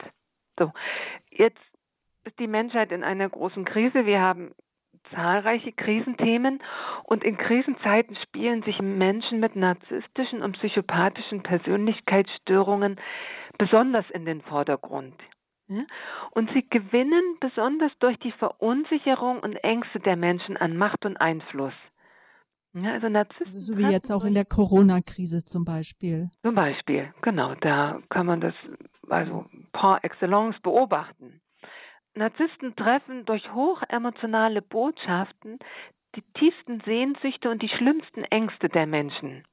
So, 0.58 0.72
jetzt 1.30 1.62
ist 2.24 2.40
die 2.40 2.48
Menschheit 2.48 2.92
in 2.92 3.04
einer 3.04 3.30
großen 3.30 3.66
Krise. 3.66 4.06
Wir 4.06 4.22
haben 4.22 4.54
zahlreiche 5.14 5.72
Krisenthemen 5.72 6.62
und 7.04 7.24
in 7.24 7.38
Krisenzeiten 7.38 8.16
spielen 8.24 8.64
sich 8.64 8.82
Menschen 8.82 9.40
mit 9.40 9.56
narzisstischen 9.56 10.42
und 10.42 10.58
psychopathischen 10.58 11.44
Persönlichkeitsstörungen 11.44 13.00
besonders 13.58 14.10
in 14.10 14.26
den 14.26 14.42
Vordergrund. 14.42 15.16
Und 16.32 16.52
sie 16.54 16.68
gewinnen 16.70 17.38
besonders 17.40 17.92
durch 18.00 18.18
die 18.20 18.32
Verunsicherung 18.34 19.40
und 19.40 19.56
Ängste 19.58 20.00
der 20.00 20.16
Menschen 20.16 20.58
an 20.58 20.78
Macht 20.78 21.06
und 21.06 21.18
Einfluss. 21.18 21.74
Ja, 22.76 22.92
also 22.92 23.08
Narzissten. 23.08 23.56
Also 23.56 23.74
so 23.74 23.78
wie 23.78 23.90
jetzt 23.90 24.12
auch 24.12 24.26
in 24.26 24.34
der 24.34 24.46
Corona-Krise 24.46 25.46
zum 25.46 25.64
Beispiel. 25.64 26.30
Zum 26.42 26.56
Beispiel, 26.56 27.14
genau. 27.22 27.56
Da 27.56 28.02
kann 28.10 28.26
man 28.26 28.42
das 28.42 28.54
also 29.10 29.46
par 29.72 30.04
excellence 30.04 30.60
beobachten. 30.62 31.42
Narzissten 32.16 32.76
treffen 32.76 33.26
durch 33.26 33.54
hochemotionale 33.54 34.62
Botschaften 34.62 35.60
die 36.16 36.24
tiefsten 36.38 36.82
Sehnsüchte 36.86 37.50
und 37.50 37.62
die 37.62 37.70
schlimmsten 37.70 38.24
Ängste 38.26 38.70
der 38.70 38.88
Menschen 38.88 39.46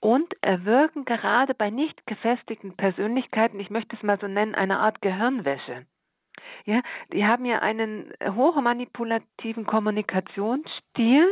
und 0.00 0.32
erwirken 0.42 1.04
gerade 1.04 1.54
bei 1.54 1.70
nicht 1.70 2.06
gefestigten 2.06 2.76
Persönlichkeiten, 2.76 3.58
ich 3.58 3.70
möchte 3.70 3.96
es 3.96 4.02
mal 4.02 4.18
so 4.18 4.28
nennen, 4.28 4.54
eine 4.54 4.78
Art 4.78 5.02
Gehirnwäsche. 5.02 5.86
Ja, 6.64 6.82
die 7.12 7.24
haben 7.24 7.44
ja 7.44 7.58
einen 7.60 8.12
hochmanipulativen 8.22 9.66
Kommunikationsstil 9.66 11.26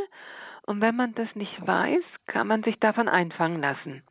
und 0.67 0.81
wenn 0.81 0.97
man 0.97 1.15
das 1.15 1.35
nicht 1.35 1.67
weiß, 1.67 2.03
kann 2.27 2.47
man 2.47 2.63
sich 2.63 2.79
davon 2.79 3.09
einfangen 3.09 3.61
lassen. 3.61 4.03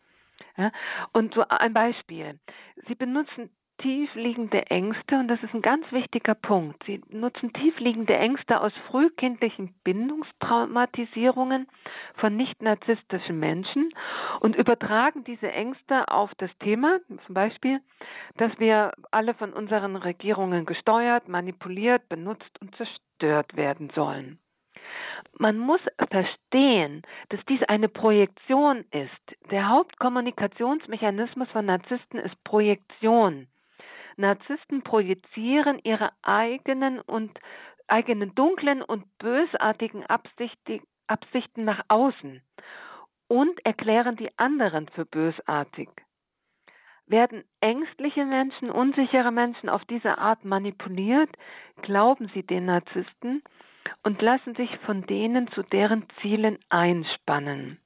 Ja, 0.57 0.71
und 1.11 1.33
so 1.33 1.45
ein 1.47 1.73
Beispiel. 1.73 2.39
Sie 2.87 2.95
benutzen 2.95 3.49
tiefliegende 3.79 4.65
Ängste, 4.67 5.15
und 5.15 5.27
das 5.27 5.41
ist 5.43 5.53
ein 5.53 5.61
ganz 5.61 5.85
wichtiger 5.91 6.33
Punkt. 6.33 6.81
Sie 6.85 7.01
nutzen 7.09 7.51
tiefliegende 7.53 8.15
Ängste 8.15 8.61
aus 8.61 8.71
frühkindlichen 8.89 9.75
Bindungstraumatisierungen 9.83 11.67
von 12.15 12.37
nicht 12.37 12.61
narzisstischen 12.61 13.39
Menschen 13.39 13.89
und 14.39 14.55
übertragen 14.55 15.23
diese 15.25 15.51
Ängste 15.51 16.07
auf 16.07 16.31
das 16.37 16.51
Thema, 16.59 16.99
zum 17.25 17.35
Beispiel, 17.35 17.81
dass 18.37 18.57
wir 18.59 18.93
alle 19.11 19.33
von 19.33 19.51
unseren 19.51 19.95
Regierungen 19.97 20.65
gesteuert, 20.65 21.27
manipuliert, 21.27 22.07
benutzt 22.07 22.61
und 22.61 22.75
zerstört 22.75 23.55
werden 23.57 23.91
sollen. 23.93 24.39
Man 25.37 25.57
muss 25.57 25.81
verstehen, 26.09 27.01
dass 27.29 27.39
dies 27.47 27.61
eine 27.63 27.89
Projektion 27.89 28.85
ist. 28.91 29.51
Der 29.51 29.69
Hauptkommunikationsmechanismus 29.69 31.49
von 31.49 31.65
Narzissten 31.65 32.19
ist 32.19 32.41
Projektion. 32.43 33.47
Narzissten 34.17 34.81
projizieren 34.83 35.79
ihre 35.83 36.11
eigenen 36.21 37.01
und 37.01 37.37
eigenen 37.87 38.33
dunklen 38.35 38.81
und 38.81 39.05
bösartigen 39.17 40.05
Absichten 40.05 41.65
nach 41.65 41.83
außen 41.89 42.41
und 43.27 43.65
erklären 43.65 44.15
die 44.15 44.29
anderen 44.37 44.87
für 44.89 45.05
bösartig. 45.05 45.89
Werden 47.07 47.43
ängstliche 47.59 48.25
Menschen, 48.25 48.71
unsichere 48.71 49.31
Menschen 49.31 49.69
auf 49.69 49.85
diese 49.85 50.17
Art 50.17 50.43
manipuliert, 50.43 51.29
glauben 51.81 52.31
sie 52.33 52.41
den 52.41 52.65
Narzissten 52.65 53.43
und 54.03 54.21
lassen 54.21 54.55
sich 54.55 54.69
von 54.85 55.05
denen 55.05 55.47
zu 55.51 55.63
deren 55.63 56.05
Zielen 56.21 56.57
einspannen. 56.69 57.79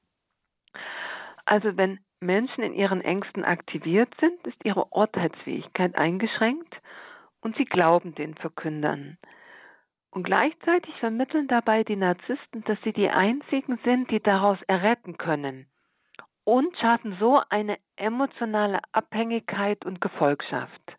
Also 1.45 1.77
wenn 1.77 1.99
Menschen 2.19 2.63
in 2.63 2.73
ihren 2.73 3.01
Ängsten 3.01 3.43
aktiviert 3.43 4.13
sind, 4.19 4.45
ist 4.45 4.63
ihre 4.63 4.85
Urteilsfähigkeit 4.85 5.95
eingeschränkt 5.95 6.75
und 7.41 7.55
sie 7.55 7.65
glauben 7.65 8.13
den 8.15 8.35
Verkündern. 8.35 9.17
Und 10.11 10.23
gleichzeitig 10.23 10.93
vermitteln 10.99 11.47
dabei 11.47 11.83
die 11.83 11.95
Narzissten, 11.95 12.63
dass 12.65 12.81
sie 12.83 12.93
die 12.93 13.09
einzigen 13.09 13.79
sind, 13.83 14.09
die 14.11 14.19
daraus 14.19 14.57
erretten 14.67 15.17
können 15.17 15.67
und 16.49 16.75
schaffen 16.77 17.15
so 17.19 17.39
eine 17.49 17.77
emotionale 17.95 18.79
Abhängigkeit 18.91 19.85
und 19.85 20.01
Gefolgschaft. 20.01 20.98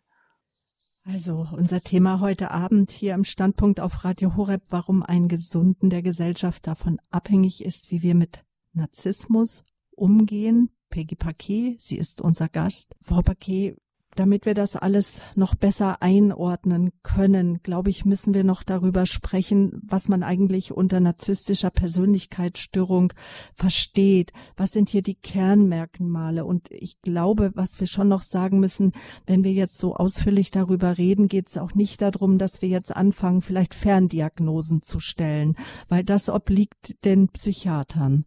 Also 1.03 1.47
unser 1.51 1.81
Thema 1.81 2.19
heute 2.19 2.51
Abend 2.51 2.91
hier 2.91 3.15
im 3.15 3.23
Standpunkt 3.23 3.79
auf 3.79 4.03
Radio 4.05 4.35
Horeb, 4.35 4.61
warum 4.69 5.01
ein 5.01 5.27
Gesunden 5.27 5.89
der 5.89 6.03
Gesellschaft 6.03 6.67
davon 6.67 6.99
abhängig 7.09 7.63
ist, 7.63 7.89
wie 7.89 8.03
wir 8.03 8.13
mit 8.13 8.45
Narzissmus 8.73 9.63
umgehen, 9.91 10.69
Peggy 10.89 11.15
Paquet, 11.15 11.75
sie 11.79 11.97
ist 11.97 12.21
unser 12.21 12.49
Gast. 12.49 12.95
Frau 13.01 13.21
Paquet, 13.21 13.77
damit 14.15 14.45
wir 14.45 14.53
das 14.53 14.75
alles 14.75 15.23
noch 15.35 15.55
besser 15.55 16.01
einordnen 16.01 16.91
können, 17.03 17.61
glaube 17.63 17.89
ich, 17.89 18.05
müssen 18.05 18.33
wir 18.33 18.43
noch 18.43 18.63
darüber 18.63 19.05
sprechen, 19.05 19.81
was 19.87 20.09
man 20.09 20.23
eigentlich 20.23 20.71
unter 20.71 20.99
narzisstischer 20.99 21.69
Persönlichkeitsstörung 21.69 23.13
versteht. 23.55 24.33
Was 24.57 24.71
sind 24.71 24.89
hier 24.89 25.01
die 25.01 25.15
Kernmerkmale? 25.15 26.45
Und 26.45 26.69
ich 26.71 27.01
glaube, 27.01 27.51
was 27.55 27.79
wir 27.79 27.87
schon 27.87 28.07
noch 28.07 28.21
sagen 28.21 28.59
müssen, 28.59 28.91
wenn 29.25 29.43
wir 29.43 29.51
jetzt 29.51 29.77
so 29.77 29.95
ausführlich 29.95 30.51
darüber 30.51 30.97
reden, 30.97 31.27
geht 31.27 31.47
es 31.47 31.57
auch 31.57 31.73
nicht 31.73 32.01
darum, 32.01 32.37
dass 32.37 32.61
wir 32.61 32.69
jetzt 32.69 32.95
anfangen, 32.95 33.41
vielleicht 33.41 33.73
Ferndiagnosen 33.73 34.81
zu 34.81 34.99
stellen, 34.99 35.55
weil 35.89 36.03
das 36.03 36.29
obliegt 36.29 37.03
den 37.05 37.29
Psychiatern. 37.29 38.25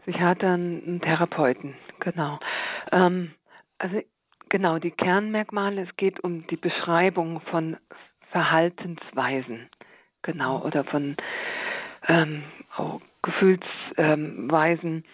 Psychiatern, 0.00 1.00
Therapeuten, 1.02 1.74
genau. 2.00 2.40
Ähm, 2.90 3.32
also 3.78 4.00
genau, 4.52 4.78
die 4.78 4.90
Kernmerkmale, 4.90 5.82
es 5.82 5.96
geht 5.96 6.22
um 6.22 6.46
die 6.46 6.56
Beschreibung 6.56 7.40
von 7.50 7.78
Verhaltensweisen, 8.30 9.70
genau, 10.20 10.62
oder 10.62 10.84
von 10.84 11.16
ähm, 12.06 12.44
auch 12.76 13.00
Gefühlsweisen. 13.22 15.04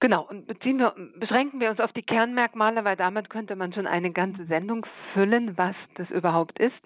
Genau, 0.00 0.22
und 0.28 0.46
beziehen 0.46 0.78
wir, 0.78 0.94
beschränken 1.16 1.60
wir 1.60 1.70
uns 1.70 1.80
auf 1.80 1.92
die 1.92 2.02
Kernmerkmale, 2.02 2.84
weil 2.84 2.96
damit 2.96 3.30
könnte 3.30 3.54
man 3.56 3.72
schon 3.72 3.86
eine 3.86 4.10
ganze 4.10 4.46
Sendung 4.46 4.84
füllen, 5.12 5.56
was 5.56 5.76
das 5.94 6.10
überhaupt 6.10 6.58
ist. 6.58 6.76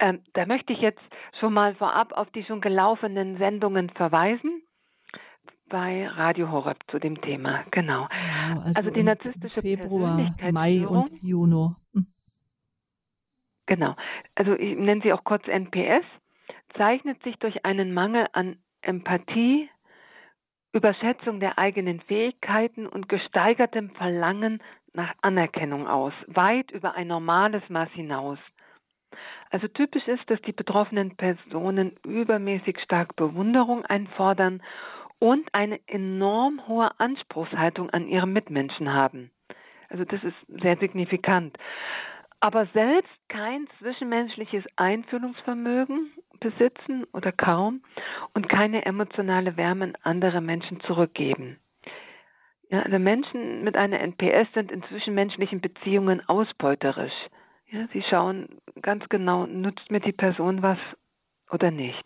Ähm, 0.00 0.22
da 0.32 0.44
möchte 0.44 0.72
ich 0.72 0.80
jetzt 0.80 1.02
schon 1.38 1.52
mal 1.52 1.74
vorab 1.76 2.12
auf 2.12 2.30
die 2.30 2.44
schon 2.44 2.60
gelaufenen 2.60 3.38
Sendungen 3.38 3.90
verweisen 3.90 4.62
bei 5.70 6.06
Radio 6.06 6.50
Horeb 6.50 6.78
zu 6.90 6.98
dem 6.98 7.20
Thema, 7.22 7.64
genau. 7.70 8.08
genau 8.08 8.60
also, 8.60 8.80
also, 8.80 8.90
die 8.90 9.02
narzisstische 9.02 9.62
Februar, 9.62 10.34
Mai 10.52 10.86
und 10.86 11.10
Juni. 11.22 11.70
Hm. 11.94 12.06
Genau. 13.66 13.94
Also 14.34 14.52
ich 14.54 14.76
nenne 14.76 15.00
sie 15.02 15.12
auch 15.12 15.24
kurz 15.24 15.46
NPS, 15.46 16.04
zeichnet 16.76 17.22
sich 17.22 17.36
durch 17.36 17.64
einen 17.64 17.94
Mangel 17.94 18.26
an 18.32 18.56
Empathie, 18.82 19.70
Überschätzung 20.72 21.40
der 21.40 21.56
eigenen 21.58 22.00
Fähigkeiten 22.00 22.86
und 22.86 23.08
gesteigertem 23.08 23.90
Verlangen 23.90 24.60
nach 24.92 25.14
Anerkennung 25.22 25.86
aus, 25.86 26.12
weit 26.26 26.70
über 26.72 26.94
ein 26.94 27.06
normales 27.06 27.62
Maß 27.68 27.90
hinaus. 27.92 28.38
Also 29.50 29.68
typisch 29.68 30.06
ist, 30.06 30.28
dass 30.30 30.40
die 30.42 30.52
betroffenen 30.52 31.16
Personen 31.16 31.96
übermäßig 32.04 32.78
stark 32.84 33.16
Bewunderung 33.16 33.84
einfordern 33.84 34.62
und 35.20 35.54
eine 35.54 35.78
enorm 35.86 36.66
hohe 36.66 36.98
Anspruchshaltung 36.98 37.90
an 37.90 38.08
ihre 38.08 38.26
Mitmenschen 38.26 38.92
haben. 38.92 39.30
Also 39.88 40.04
das 40.04 40.24
ist 40.24 40.62
sehr 40.62 40.76
signifikant. 40.78 41.56
Aber 42.40 42.66
selbst 42.72 43.10
kein 43.28 43.68
zwischenmenschliches 43.78 44.64
Einfühlungsvermögen 44.76 46.10
besitzen 46.40 47.04
oder 47.12 47.32
kaum 47.32 47.82
und 48.34 48.48
keine 48.48 48.86
emotionale 48.86 49.56
Wärme 49.58 49.84
an 49.84 49.96
andere 50.02 50.40
Menschen 50.40 50.80
zurückgeben. 50.80 51.58
Ja, 52.70 52.82
also 52.82 52.98
Menschen 52.98 53.62
mit 53.62 53.76
einer 53.76 54.00
NPS 54.00 54.52
sind 54.54 54.72
in 54.72 54.82
zwischenmenschlichen 54.84 55.60
Beziehungen 55.60 56.26
ausbeuterisch. 56.26 57.12
Ja, 57.66 57.86
sie 57.92 58.02
schauen 58.08 58.60
ganz 58.80 59.06
genau, 59.10 59.46
nutzt 59.46 59.90
mir 59.90 60.00
die 60.00 60.12
Person 60.12 60.62
was 60.62 60.78
oder 61.52 61.70
nicht. 61.70 62.04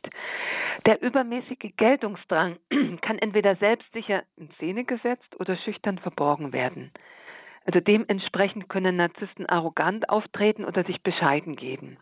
Der 0.87 1.01
übermäßige 1.03 1.73
Geltungsdrang 1.77 2.57
kann 3.03 3.19
entweder 3.19 3.57
selbstsicher 3.57 4.23
in 4.37 4.51
Szene 4.57 4.85
gesetzt 4.85 5.39
oder 5.39 5.57
schüchtern 5.57 5.99
verborgen 5.99 6.53
werden. 6.53 6.91
Also 7.65 7.81
dementsprechend 7.81 8.69
können 8.69 8.97
Narzissten 8.97 9.47
arrogant 9.47 10.09
auftreten 10.09 10.65
oder 10.65 10.85
sich 10.85 11.03
bescheiden 11.03 11.57
geben. 11.57 11.97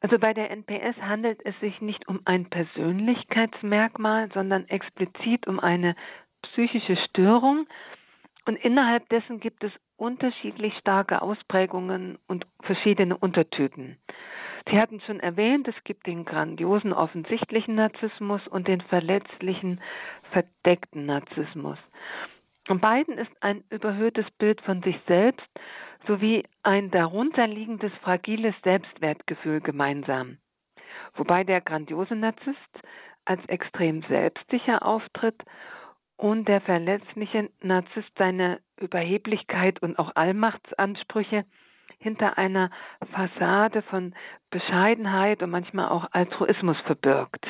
Also 0.00 0.18
bei 0.18 0.32
der 0.32 0.50
NPS 0.50 0.96
handelt 1.00 1.44
es 1.44 1.58
sich 1.60 1.80
nicht 1.80 2.08
um 2.08 2.20
ein 2.24 2.48
Persönlichkeitsmerkmal, 2.48 4.30
sondern 4.32 4.66
explizit 4.68 5.46
um 5.46 5.60
eine 5.60 5.94
psychische 6.42 6.96
Störung. 7.08 7.66
Und 8.46 8.56
innerhalb 8.56 9.08
dessen 9.10 9.40
gibt 9.40 9.62
es 9.62 9.72
unterschiedlich 9.96 10.74
starke 10.78 11.20
Ausprägungen 11.20 12.18
und 12.26 12.46
verschiedene 12.62 13.16
Untertypen. 13.16 13.98
Sie 14.70 14.78
hatten 14.78 15.00
schon 15.00 15.18
erwähnt, 15.18 15.66
es 15.66 15.74
gibt 15.82 16.06
den 16.06 16.24
grandiosen 16.24 16.92
offensichtlichen 16.92 17.74
Narzissmus 17.74 18.46
und 18.46 18.68
den 18.68 18.80
verletzlichen 18.82 19.80
verdeckten 20.30 21.06
Narzissmus. 21.06 21.78
Und 22.68 22.80
beiden 22.80 23.18
ist 23.18 23.32
ein 23.40 23.64
überhöhtes 23.70 24.30
Bild 24.38 24.60
von 24.60 24.80
sich 24.82 24.96
selbst 25.08 25.48
sowie 26.06 26.44
ein 26.62 26.92
darunterliegendes 26.92 27.92
fragiles 28.02 28.54
Selbstwertgefühl 28.62 29.60
gemeinsam. 29.60 30.38
Wobei 31.14 31.42
der 31.42 31.60
grandiose 31.60 32.14
Narzisst 32.14 32.80
als 33.24 33.44
extrem 33.46 34.02
selbstsicher 34.02 34.86
auftritt 34.86 35.42
und 36.16 36.46
der 36.46 36.60
verletzliche 36.60 37.50
Narzisst 37.60 38.12
seine 38.16 38.60
Überheblichkeit 38.78 39.82
und 39.82 39.98
auch 39.98 40.12
Allmachtsansprüche 40.14 41.44
hinter 42.00 42.38
einer 42.38 42.70
Fassade 43.12 43.82
von 43.82 44.14
Bescheidenheit 44.50 45.42
und 45.42 45.50
manchmal 45.50 45.90
auch 45.90 46.06
Altruismus 46.10 46.76
verbirgt. 46.86 47.46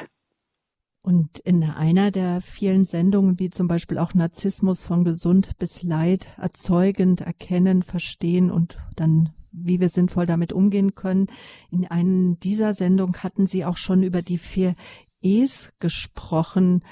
Und 1.02 1.38
in 1.38 1.64
einer 1.64 2.11
der 2.11 2.42
vielen 2.42 2.85
Sendungen, 2.85 3.38
wie 3.38 3.49
zum 3.49 3.69
Beispiel 3.69 3.97
auch 3.97 4.12
Narzissmus 4.12 4.85
von 4.85 5.02
gesund 5.02 5.52
bis 5.59 5.83
leid, 5.83 6.28
erzeugend, 6.37 7.23
erkennen, 7.23 7.83
verstehen 7.83 8.50
und 8.50 8.76
dann, 8.97 9.30
wie 9.50 9.80
wir 9.80 9.88
sinnvoll 9.88 10.26
damit 10.26 10.52
umgehen 10.52 10.95
können, 10.95 11.28
in 11.71 11.87
einer 11.87 12.37
dieser 12.37 12.75
Sendungen 12.75 13.23
hatten 13.23 13.47
Sie 13.47 13.64
auch 13.64 13.78
schon 13.78 14.02
über 14.02 14.21
die 14.21 14.37
vier 14.37 14.75
E's 15.23 15.73
gesprochen. 15.78 16.83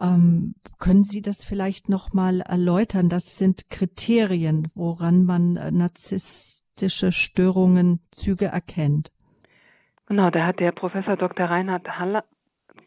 Ähm, 0.00 0.54
können 0.78 1.04
Sie 1.04 1.22
das 1.22 1.44
vielleicht 1.44 1.88
nochmal 1.88 2.40
erläutern? 2.40 3.08
Das 3.08 3.36
sind 3.36 3.70
Kriterien, 3.70 4.68
woran 4.74 5.24
man 5.24 5.54
narzisstische 5.54 7.12
Störungen, 7.12 8.00
Züge 8.10 8.46
erkennt. 8.46 9.10
Genau, 10.06 10.30
da 10.30 10.46
hat 10.46 10.60
der 10.60 10.72
Professor 10.72 11.16
Dr. 11.16 11.46
Reinhard 11.46 11.86
Haller 11.98 12.24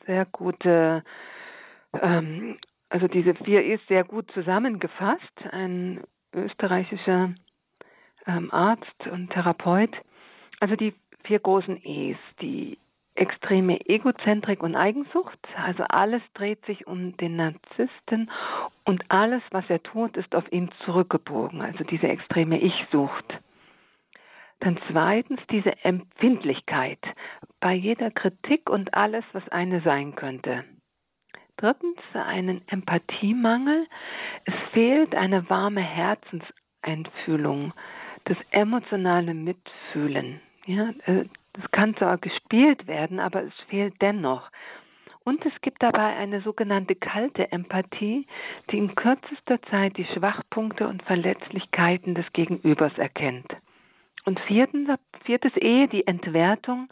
sehr 0.08 0.26
gute, 0.26 1.04
ähm, 1.94 2.58
also 2.90 3.08
diese 3.08 3.36
vier 3.36 3.64
ist 3.64 3.88
sehr 3.88 4.04
gut 4.04 4.32
zusammengefasst. 4.34 5.22
Ein 5.52 6.02
österreichischer 6.34 7.36
ähm, 8.26 8.52
Arzt 8.52 9.08
und 9.12 9.30
Therapeut. 9.32 9.96
Also 10.60 10.76
die 10.76 10.94
vier 11.24 11.40
großen 11.40 11.78
E's, 11.84 12.18
die 12.42 12.78
extreme 13.16 13.80
Egozentrik 13.88 14.64
und 14.64 14.76
Eigensucht. 14.76 15.40
Also 15.56 15.84
alles 15.84 16.22
dreht 16.34 16.66
sich 16.66 16.88
um 16.88 17.16
den 17.18 17.36
Narzissten 17.36 18.32
und 18.86 19.04
alles, 19.10 19.42
was 19.52 19.66
er 19.70 19.84
tut, 19.84 20.18
ist 20.18 20.34
auf 20.36 20.50
ihn 20.52 20.70
zurückgebogen. 20.86 21.62
Also 21.62 21.84
diese 21.84 22.08
extreme 22.08 22.60
Ich-Sucht. 22.60 23.40
Dann 24.62 24.80
zweitens 24.90 25.42
diese 25.50 25.74
Empfindlichkeit 25.84 27.00
bei 27.60 27.74
jeder 27.74 28.12
Kritik 28.12 28.70
und 28.70 28.94
alles, 28.94 29.26
was 29.34 29.48
eine 29.50 29.82
sein 29.82 30.16
könnte. 30.16 30.64
Drittens 31.58 32.00
einen 32.14 32.68
Empathiemangel. 32.68 33.88
Es 34.46 34.54
fehlt 34.72 35.16
eine 35.16 35.50
warme 35.50 35.82
Herzenseinfühlung, 35.82 37.74
das 38.26 38.38
emotionale 38.52 39.34
Mitfühlen. 39.34 40.42
Ja, 40.66 40.90
äh, 41.06 41.26
das 41.54 41.70
kann 41.72 41.96
zwar 41.98 42.18
gespielt 42.18 42.88
werden, 42.88 43.20
aber 43.20 43.44
es 43.44 43.54
fehlt 43.70 44.02
dennoch. 44.02 44.50
Und 45.24 45.46
es 45.46 45.54
gibt 45.62 45.84
dabei 45.84 46.16
eine 46.16 46.42
sogenannte 46.42 46.96
kalte 46.96 47.52
Empathie, 47.52 48.26
die 48.72 48.78
in 48.78 48.96
kürzester 48.96 49.62
Zeit 49.70 49.98
die 49.98 50.06
Schwachpunkte 50.06 50.88
und 50.88 51.04
Verletzlichkeiten 51.04 52.16
des 52.16 52.26
Gegenübers 52.34 52.98
erkennt. 52.98 53.56
Und 54.26 54.40
viertens, 54.42 54.90
viertes 55.26 55.52
E, 55.58 55.88
die 55.88 56.08
Entwertung, 56.08 56.90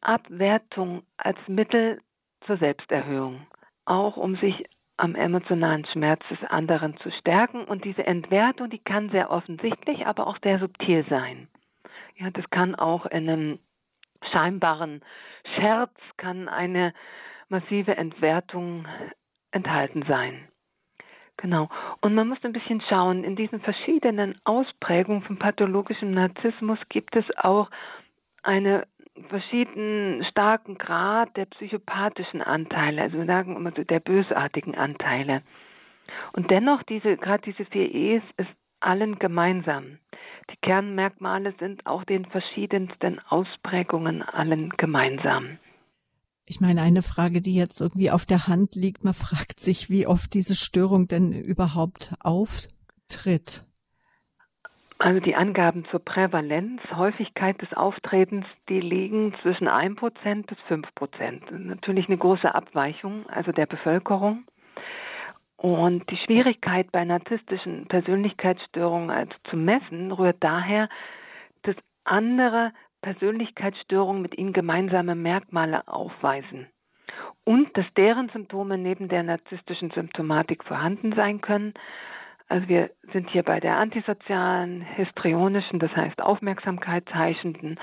Abwertung 0.00 1.02
als 1.16 1.38
Mittel 1.46 2.00
zur 2.46 2.56
Selbsterhöhung, 2.58 3.46
auch 3.84 4.16
um 4.16 4.36
sich 4.36 4.64
am 4.96 5.14
emotionalen 5.14 5.84
Schmerz 5.86 6.22
des 6.30 6.42
anderen 6.48 6.96
zu 6.98 7.10
stärken. 7.10 7.64
Und 7.64 7.84
diese 7.84 8.06
Entwertung, 8.06 8.70
die 8.70 8.78
kann 8.78 9.10
sehr 9.10 9.30
offensichtlich, 9.30 10.06
aber 10.06 10.26
auch 10.26 10.38
sehr 10.42 10.58
subtil 10.58 11.04
sein. 11.08 11.48
Ja, 12.16 12.30
das 12.30 12.48
kann 12.50 12.74
auch 12.74 13.06
in 13.06 13.28
einem 13.28 13.58
scheinbaren 14.32 15.02
Scherz, 15.56 15.92
kann 16.16 16.48
eine 16.48 16.94
massive 17.48 17.96
Entwertung 17.96 18.86
enthalten 19.50 20.04
sein. 20.08 20.48
Genau. 21.36 21.68
Und 22.00 22.14
man 22.14 22.28
muss 22.28 22.38
ein 22.42 22.52
bisschen 22.52 22.80
schauen, 22.88 23.24
in 23.24 23.36
diesen 23.36 23.60
verschiedenen 23.60 24.40
Ausprägungen 24.44 25.22
von 25.22 25.38
pathologischem 25.38 26.12
Narzissmus 26.12 26.78
gibt 26.88 27.16
es 27.16 27.24
auch 27.36 27.70
einen 28.42 28.82
verschiedenen 29.28 30.24
starken 30.24 30.76
Grad 30.76 31.36
der 31.36 31.46
psychopathischen 31.46 32.42
Anteile, 32.42 33.02
also 33.02 33.18
wir 33.18 33.26
sagen 33.26 33.56
immer 33.56 33.72
so 33.76 33.84
der 33.84 34.00
bösartigen 34.00 34.74
Anteile. 34.74 35.42
Und 36.32 36.50
dennoch 36.50 36.82
diese, 36.82 37.16
gerade 37.16 37.42
diese 37.42 37.64
vier 37.66 37.94
E's 37.94 38.22
ist 38.36 38.50
allen 38.84 39.18
gemeinsam. 39.18 39.98
Die 40.50 40.56
Kernmerkmale 40.62 41.54
sind 41.58 41.86
auch 41.86 42.04
den 42.04 42.26
verschiedensten 42.26 43.18
Ausprägungen 43.28 44.22
allen 44.22 44.70
gemeinsam. 44.70 45.58
Ich 46.46 46.60
meine, 46.60 46.82
eine 46.82 47.02
Frage, 47.02 47.40
die 47.40 47.54
jetzt 47.54 47.80
irgendwie 47.80 48.10
auf 48.10 48.26
der 48.26 48.46
Hand 48.46 48.74
liegt, 48.74 49.02
man 49.02 49.14
fragt 49.14 49.60
sich, 49.60 49.88
wie 49.88 50.06
oft 50.06 50.34
diese 50.34 50.54
Störung 50.54 51.08
denn 51.08 51.32
überhaupt 51.32 52.12
auftritt. 52.20 53.64
Also 54.98 55.20
die 55.20 55.34
Angaben 55.34 55.86
zur 55.90 56.00
Prävalenz, 56.00 56.80
Häufigkeit 56.94 57.60
des 57.60 57.72
Auftretens, 57.72 58.46
die 58.68 58.80
liegen 58.80 59.34
zwischen 59.42 59.68
1% 59.68 60.46
bis 60.46 60.58
5%. 60.68 61.50
Natürlich 61.50 62.08
eine 62.08 62.18
große 62.18 62.54
Abweichung, 62.54 63.26
also 63.28 63.50
der 63.50 63.66
Bevölkerung. 63.66 64.44
Und 65.56 66.10
die 66.10 66.16
Schwierigkeit 66.16 66.90
bei 66.92 67.04
narzisstischen 67.04 67.86
Persönlichkeitsstörungen 67.86 69.10
also 69.10 69.32
zu 69.48 69.56
messen, 69.56 70.12
rührt 70.12 70.36
daher, 70.40 70.88
dass 71.62 71.76
andere 72.04 72.72
Persönlichkeitsstörungen 73.02 74.22
mit 74.22 74.36
ihnen 74.36 74.52
gemeinsame 74.52 75.14
Merkmale 75.14 75.86
aufweisen 75.86 76.68
und 77.44 77.76
dass 77.76 77.86
deren 77.96 78.28
Symptome 78.30 78.78
neben 78.78 79.08
der 79.08 79.22
narzisstischen 79.22 79.90
Symptomatik 79.90 80.64
vorhanden 80.64 81.14
sein 81.14 81.40
können. 81.40 81.74
Also 82.48 82.68
wir 82.68 82.90
sind 83.12 83.30
hier 83.30 83.42
bei 83.42 83.58
der 83.58 83.76
antisozialen, 83.78 84.82
histrionischen, 84.82 85.78
das 85.78 85.90
heißt 85.96 86.20
aufmerksamkeitsheischenden 86.20 87.80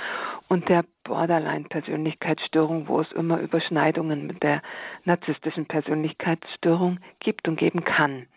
und 0.49 0.69
der 0.69 0.85
Borderline-Persönlichkeitsstörung, 1.03 2.87
wo 2.87 3.01
es 3.01 3.11
immer 3.13 3.39
Überschneidungen 3.39 4.27
mit 4.27 4.43
der 4.43 4.61
narzisstischen 5.03 5.65
Persönlichkeitsstörung 5.65 6.99
gibt 7.19 7.47
und 7.47 7.57
geben 7.57 7.83
kann. 7.83 8.27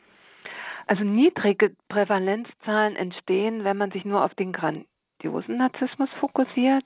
Also 0.87 1.05
niedrige 1.05 1.75
Prävalenzzahlen 1.89 2.97
entstehen, 2.97 3.65
wenn 3.65 3.77
man 3.77 3.91
sich 3.91 4.05
nur 4.05 4.25
auf 4.25 4.35
den 4.35 4.53
grandiosen 4.53 5.59
Narzissmus 5.59 6.09
fokussiert. 6.21 6.85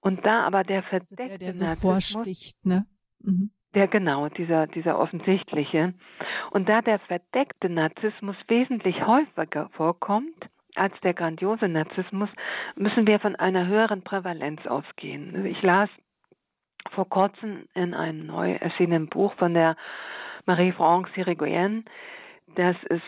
Und 0.00 0.24
da 0.24 0.44
aber 0.44 0.64
der 0.64 0.82
verdeckte 0.84 1.22
also 1.22 1.38
der, 1.38 1.38
der 1.38 1.52
so 1.52 1.64
Narzissmus, 1.64 2.12
vorsticht, 2.14 2.66
ne? 2.66 2.86
Mhm. 3.20 3.50
Der 3.78 3.86
genau, 3.86 4.28
dieser, 4.28 4.66
dieser 4.66 4.98
offensichtliche. 4.98 5.94
Und 6.50 6.68
da 6.68 6.82
der 6.82 6.98
verdeckte 6.98 7.68
Narzissmus 7.68 8.34
wesentlich 8.48 9.06
häufiger 9.06 9.68
vorkommt 9.68 10.48
als 10.74 10.92
der 11.02 11.14
grandiose 11.14 11.68
Narzissmus, 11.68 12.28
müssen 12.74 13.06
wir 13.06 13.20
von 13.20 13.36
einer 13.36 13.68
höheren 13.68 14.02
Prävalenz 14.02 14.66
ausgehen. 14.66 15.46
Ich 15.46 15.62
las 15.62 15.88
vor 16.90 17.08
kurzem 17.08 17.68
in 17.74 17.94
einem 17.94 18.26
neu 18.26 18.54
erschienenen 18.54 19.08
Buch 19.08 19.32
von 19.34 19.54
der 19.54 19.76
Marie-France 20.44 21.12
Sirigoyen, 21.14 21.84
dass 22.56 22.74
es 22.88 23.02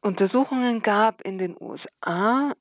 Untersuchungen 0.00 0.82
gab 0.82 1.20
in 1.20 1.38
den 1.38 1.56
USA, 1.60 2.54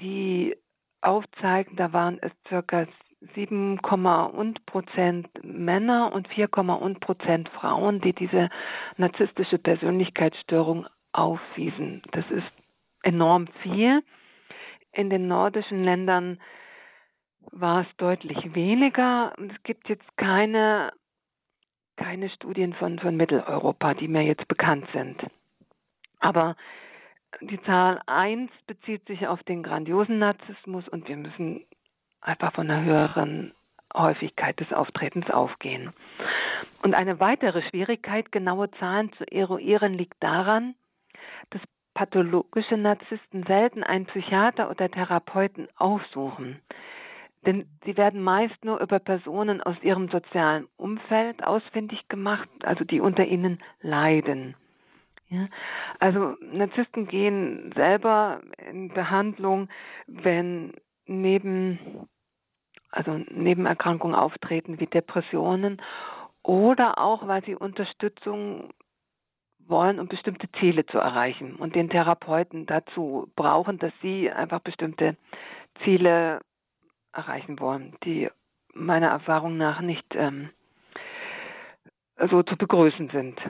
die 0.00 0.56
aufzeigen, 1.00 1.76
da 1.76 1.92
waren 1.92 2.18
es 2.20 2.32
circa 2.48 2.88
7, 3.34 3.78
und 3.78 4.66
Prozent 4.66 5.28
Männer 5.42 6.12
und 6.12 6.28
4, 6.28 6.48
und 6.56 7.00
Prozent 7.00 7.48
Frauen, 7.50 8.00
die 8.00 8.12
diese 8.12 8.48
narzisstische 8.96 9.58
Persönlichkeitsstörung 9.58 10.86
aufwiesen. 11.12 12.02
Das 12.12 12.24
ist 12.30 12.50
enorm 13.02 13.48
viel. 13.62 14.02
In 14.92 15.10
den 15.10 15.28
nordischen 15.28 15.84
Ländern 15.84 16.40
war 17.52 17.82
es 17.82 17.96
deutlich 17.96 18.54
weniger. 18.54 19.32
Es 19.38 19.62
gibt 19.62 19.88
jetzt 19.88 20.16
keine, 20.16 20.92
keine 21.96 22.30
Studien 22.30 22.74
von, 22.74 22.98
von 22.98 23.16
Mitteleuropa, 23.16 23.94
die 23.94 24.08
mir 24.08 24.22
jetzt 24.22 24.46
bekannt 24.48 24.86
sind. 24.92 25.22
Aber 26.20 26.56
die 27.40 27.62
Zahl 27.62 28.00
1 28.06 28.50
bezieht 28.66 29.06
sich 29.06 29.26
auf 29.26 29.42
den 29.44 29.62
grandiosen 29.62 30.18
Narzissmus 30.18 30.88
und 30.88 31.08
wir 31.08 31.16
müssen 31.16 31.64
einfach 32.20 32.52
von 32.54 32.70
einer 32.70 32.84
höheren 32.84 33.52
Häufigkeit 33.94 34.58
des 34.60 34.72
Auftretens 34.72 35.28
aufgehen. 35.30 35.92
Und 36.82 36.94
eine 36.94 37.20
weitere 37.20 37.62
Schwierigkeit, 37.68 38.32
genaue 38.32 38.70
Zahlen 38.72 39.12
zu 39.14 39.24
eruieren, 39.30 39.94
liegt 39.94 40.22
daran, 40.22 40.74
dass 41.50 41.60
pathologische 41.94 42.76
Narzissten 42.76 43.44
selten 43.44 43.82
einen 43.82 44.06
Psychiater 44.06 44.70
oder 44.70 44.88
Therapeuten 44.88 45.68
aufsuchen. 45.76 46.60
Denn 47.46 47.66
sie 47.84 47.96
werden 47.96 48.22
meist 48.22 48.64
nur 48.64 48.80
über 48.80 48.98
Personen 48.98 49.62
aus 49.62 49.76
ihrem 49.82 50.08
sozialen 50.08 50.66
Umfeld 50.76 51.42
ausfindig 51.42 52.06
gemacht, 52.08 52.48
also 52.62 52.84
die 52.84 53.00
unter 53.00 53.24
ihnen 53.24 53.60
leiden. 53.80 54.54
Ja, 55.28 55.46
also 56.00 56.36
Narzissten 56.40 57.06
gehen 57.06 57.72
selber 57.74 58.40
in 58.68 58.88
Behandlung, 58.88 59.68
wenn 60.06 60.74
neben 61.10 62.08
also 62.90 63.18
Nebenerkrankungen 63.30 64.16
auftreten 64.16 64.80
wie 64.80 64.86
Depressionen 64.86 65.80
oder 66.42 66.98
auch, 66.98 67.26
weil 67.26 67.44
sie 67.44 67.54
Unterstützung 67.54 68.70
wollen, 69.66 70.00
um 70.00 70.08
bestimmte 70.08 70.50
Ziele 70.58 70.86
zu 70.86 70.98
erreichen 70.98 71.56
und 71.56 71.74
den 71.74 71.90
Therapeuten 71.90 72.66
dazu 72.66 73.30
brauchen, 73.36 73.78
dass 73.78 73.92
sie 74.02 74.30
einfach 74.30 74.60
bestimmte 74.60 75.16
Ziele 75.84 76.40
erreichen 77.12 77.60
wollen, 77.60 77.96
die 78.04 78.28
meiner 78.72 79.08
Erfahrung 79.08 79.56
nach 79.56 79.80
nicht 79.80 80.06
ähm, 80.14 80.50
so 82.30 82.42
zu 82.42 82.56
begrüßen 82.56 83.10
sind. 83.10 83.40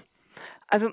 Also 0.66 0.90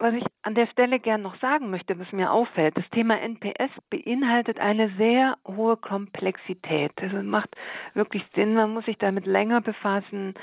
was 0.00 0.14
ich 0.14 0.24
an 0.42 0.54
der 0.54 0.66
Stelle 0.68 0.98
gern 0.98 1.22
noch 1.22 1.38
sagen 1.40 1.70
möchte, 1.70 1.98
was 1.98 2.10
mir 2.10 2.32
auffällt, 2.32 2.76
das 2.76 2.88
Thema 2.90 3.20
NPS 3.20 3.70
beinhaltet 3.90 4.58
eine 4.58 4.90
sehr 4.96 5.36
hohe 5.46 5.76
Komplexität. 5.76 6.92
Also 7.00 7.18
es 7.18 7.24
macht 7.24 7.54
wirklich 7.94 8.24
Sinn, 8.34 8.54
man 8.54 8.72
muss 8.72 8.86
sich 8.86 8.96
damit 8.98 9.26
länger 9.26 9.60
befassen. 9.60 10.34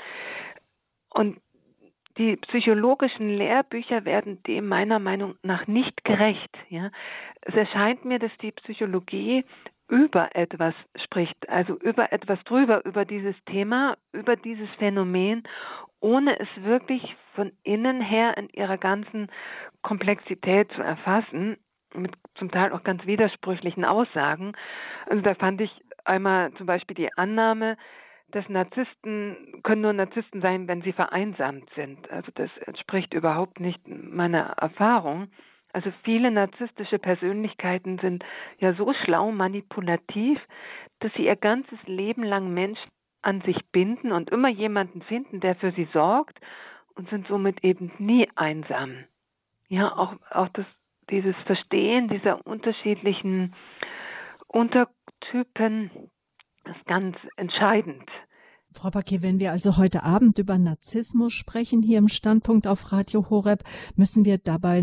Und 1.10 1.40
die 2.18 2.36
psychologischen 2.36 3.30
Lehrbücher 3.30 4.04
werden 4.04 4.42
dem 4.42 4.66
meiner 4.66 4.98
Meinung 4.98 5.36
nach 5.42 5.66
nicht 5.66 6.04
gerecht. 6.04 6.50
Ja. 6.68 6.90
Es 7.42 7.54
erscheint 7.54 8.04
mir, 8.04 8.18
dass 8.18 8.36
die 8.42 8.52
Psychologie 8.52 9.44
über 9.88 10.34
etwas 10.34 10.74
spricht, 11.02 11.48
also 11.48 11.74
über 11.78 12.12
etwas 12.12 12.38
drüber, 12.44 12.84
über 12.84 13.04
dieses 13.04 13.36
Thema, 13.46 13.96
über 14.12 14.36
dieses 14.36 14.68
Phänomen, 14.78 15.44
ohne 16.00 16.38
es 16.38 16.48
wirklich 16.62 17.16
von 17.34 17.52
innen 17.62 18.00
her 18.00 18.36
in 18.36 18.48
ihrer 18.50 18.76
ganzen 18.76 19.28
Komplexität 19.82 20.70
zu 20.72 20.82
erfassen, 20.82 21.56
mit 21.94 22.12
zum 22.34 22.50
Teil 22.50 22.72
auch 22.72 22.84
ganz 22.84 23.06
widersprüchlichen 23.06 23.84
Aussagen. 23.84 24.52
Also 25.06 25.22
da 25.22 25.34
fand 25.34 25.60
ich 25.60 25.70
einmal 26.04 26.52
zum 26.54 26.66
Beispiel 26.66 26.94
die 26.94 27.12
Annahme, 27.14 27.76
dass 28.30 28.48
Narzissten 28.48 29.60
können 29.62 29.82
nur 29.82 29.92
Narzissten 29.92 30.40
sein, 30.40 30.68
wenn 30.68 30.82
sie 30.82 30.92
vereinsamt 30.92 31.68
sind. 31.74 32.10
Also 32.10 32.30
das 32.34 32.50
entspricht 32.66 33.14
überhaupt 33.14 33.60
nicht 33.60 33.80
meiner 33.88 34.50
Erfahrung. 34.58 35.28
Also 35.72 35.90
viele 36.02 36.30
narzisstische 36.30 36.98
Persönlichkeiten 36.98 37.98
sind 37.98 38.24
ja 38.58 38.74
so 38.74 38.92
schlau 39.04 39.30
manipulativ, 39.32 40.40
dass 41.00 41.12
sie 41.14 41.26
ihr 41.26 41.36
ganzes 41.36 41.78
Leben 41.86 42.22
lang 42.22 42.52
Menschen 42.52 42.90
an 43.22 43.40
sich 43.42 43.58
binden 43.72 44.12
und 44.12 44.30
immer 44.30 44.48
jemanden 44.48 45.02
finden, 45.02 45.40
der 45.40 45.56
für 45.56 45.72
sie 45.72 45.88
sorgt 45.92 46.38
und 46.94 47.08
sind 47.10 47.26
somit 47.28 47.62
eben 47.64 47.92
nie 47.98 48.28
einsam. 48.36 49.04
Ja, 49.68 49.96
auch, 49.96 50.14
auch 50.30 50.48
das, 50.50 50.66
dieses 51.10 51.36
Verstehen 51.46 52.08
dieser 52.08 52.46
unterschiedlichen 52.46 53.54
Untertypen 54.46 55.90
ist 56.68 56.86
ganz 56.86 57.16
entscheidend. 57.36 58.08
Frau 58.72 58.90
Bakke, 58.90 59.22
wenn 59.22 59.40
wir 59.40 59.50
also 59.50 59.76
heute 59.76 60.02
Abend 60.02 60.38
über 60.38 60.58
Narzissmus 60.58 61.32
sprechen, 61.32 61.82
hier 61.82 61.98
im 61.98 62.08
Standpunkt 62.08 62.66
auf 62.66 62.92
Radio 62.92 63.30
Horeb, 63.30 63.64
müssen 63.96 64.24
wir 64.24 64.38
dabei 64.38 64.82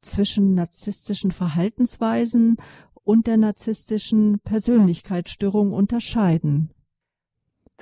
zwischen 0.00 0.54
narzisstischen 0.54 1.30
Verhaltensweisen 1.30 2.56
und 3.04 3.26
der 3.26 3.36
narzisstischen 3.36 4.40
Persönlichkeitsstörung 4.44 5.72
unterscheiden. 5.72 6.70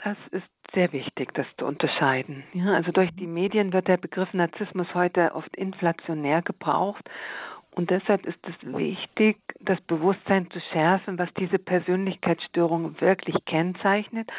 Das 0.03 0.17
ist 0.31 0.45
sehr 0.73 0.93
wichtig, 0.93 1.35
das 1.35 1.47
zu 1.59 1.67
unterscheiden. 1.67 2.45
Ja, 2.53 2.75
also 2.75 2.93
durch 2.93 3.11
die 3.17 3.27
Medien 3.27 3.73
wird 3.73 3.89
der 3.89 3.97
Begriff 3.97 4.33
Narzissmus 4.33 4.87
heute 4.95 5.35
oft 5.35 5.55
inflationär 5.57 6.43
gebraucht 6.43 7.05
und 7.81 7.89
deshalb 7.89 8.27
ist 8.27 8.39
es 8.47 8.75
wichtig, 8.77 9.39
das 9.59 9.81
Bewusstsein 9.81 10.51
zu 10.51 10.61
schärfen, 10.71 11.19
was 11.19 11.33
diese 11.39 11.59
Persönlichkeitsstörung 11.59 13.01
wirklich 13.01 13.35
kennzeichnet 13.47 14.31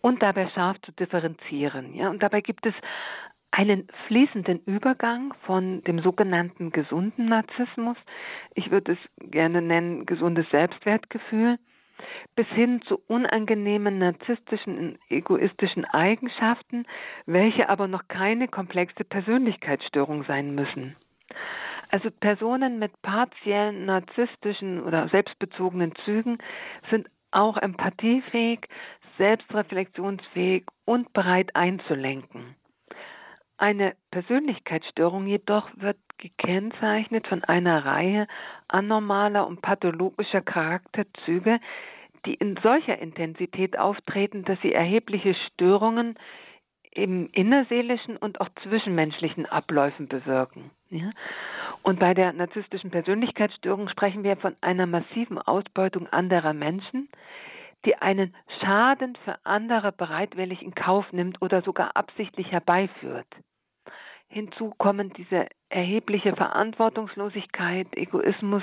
und 0.00 0.20
dabei 0.20 0.48
scharf 0.48 0.80
zu 0.80 0.90
differenzieren. 0.90 1.94
Ja, 1.94 2.10
und 2.10 2.20
dabei 2.24 2.40
gibt 2.40 2.66
es 2.66 2.74
einen 3.52 3.86
fließenden 4.08 4.64
Übergang 4.66 5.32
von 5.46 5.84
dem 5.84 6.00
sogenannten 6.00 6.72
gesunden 6.72 7.26
Narzissmus, 7.26 7.96
ich 8.56 8.72
würde 8.72 8.94
es 8.94 9.30
gerne 9.30 9.62
nennen 9.62 10.04
gesundes 10.04 10.50
Selbstwertgefühl, 10.50 11.56
bis 12.34 12.48
hin 12.48 12.82
zu 12.82 13.00
unangenehmen 13.06 13.98
narzisstischen 13.98 14.76
und 14.76 14.98
egoistischen 15.08 15.84
Eigenschaften, 15.84 16.84
welche 17.26 17.68
aber 17.68 17.86
noch 17.86 18.08
keine 18.08 18.48
komplexe 18.48 19.04
Persönlichkeitsstörung 19.04 20.24
sein 20.24 20.56
müssen. 20.56 20.96
Also 21.90 22.10
Personen 22.10 22.78
mit 22.78 23.00
partiellen 23.02 23.86
narzisstischen 23.86 24.82
oder 24.82 25.08
selbstbezogenen 25.08 25.94
Zügen 26.04 26.38
sind 26.90 27.08
auch 27.30 27.56
empathiefähig, 27.56 28.60
selbstreflexionsfähig 29.16 30.64
und 30.84 31.12
bereit 31.12 31.54
einzulenken. 31.54 32.54
Eine 33.56 33.94
Persönlichkeitsstörung 34.10 35.26
jedoch 35.26 35.68
wird 35.76 35.98
gekennzeichnet 36.18 37.26
von 37.26 37.42
einer 37.44 37.84
Reihe 37.84 38.28
anormaler 38.68 39.46
und 39.46 39.62
pathologischer 39.62 40.40
Charakterzüge, 40.40 41.58
die 42.24 42.34
in 42.34 42.58
solcher 42.62 42.98
Intensität 42.98 43.78
auftreten, 43.78 44.44
dass 44.44 44.60
sie 44.60 44.72
erhebliche 44.72 45.34
Störungen 45.34 46.18
im 46.92 47.28
innerseelischen 47.32 48.16
und 48.16 48.40
auch 48.40 48.48
zwischenmenschlichen 48.62 49.46
Abläufen 49.46 50.08
bewirken. 50.08 50.70
Ja? 50.90 51.10
Und 51.82 52.00
bei 52.00 52.14
der 52.14 52.32
narzisstischen 52.32 52.90
Persönlichkeitsstörung 52.90 53.88
sprechen 53.88 54.24
wir 54.24 54.36
von 54.36 54.56
einer 54.60 54.86
massiven 54.86 55.38
Ausbeutung 55.38 56.06
anderer 56.08 56.52
Menschen, 56.52 57.08
die 57.84 57.96
einen 57.96 58.34
Schaden 58.60 59.16
für 59.24 59.36
andere 59.44 59.92
bereitwillig 59.92 60.62
in 60.62 60.74
Kauf 60.74 61.12
nimmt 61.12 61.40
oder 61.40 61.62
sogar 61.62 61.96
absichtlich 61.96 62.50
herbeiführt. 62.50 63.28
Hinzu 64.28 64.74
kommen 64.76 65.12
diese 65.14 65.46
erhebliche 65.70 66.34
Verantwortungslosigkeit, 66.36 67.86
Egoismus 67.96 68.62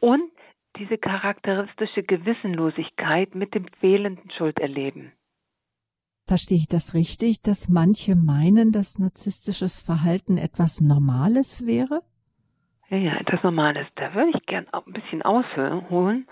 und 0.00 0.30
diese 0.76 0.98
charakteristische 0.98 2.02
Gewissenlosigkeit 2.02 3.34
mit 3.34 3.54
dem 3.54 3.66
fehlenden 3.80 4.30
Schulderleben. 4.30 5.12
Verstehe 6.28 6.58
ich 6.58 6.68
das 6.68 6.92
richtig, 6.92 7.40
dass 7.40 7.70
manche 7.70 8.14
meinen, 8.14 8.70
dass 8.70 8.98
narzisstisches 8.98 9.80
Verhalten 9.80 10.36
etwas 10.36 10.82
Normales 10.82 11.66
wäre? 11.66 12.02
Ja, 12.90 12.98
ja, 12.98 13.16
etwas 13.16 13.42
Normales. 13.42 13.86
Da 13.94 14.14
würde 14.14 14.32
ich 14.36 14.44
gern 14.44 14.66
ein 14.70 14.92
bisschen 14.92 15.22
ausholen. 15.22 16.28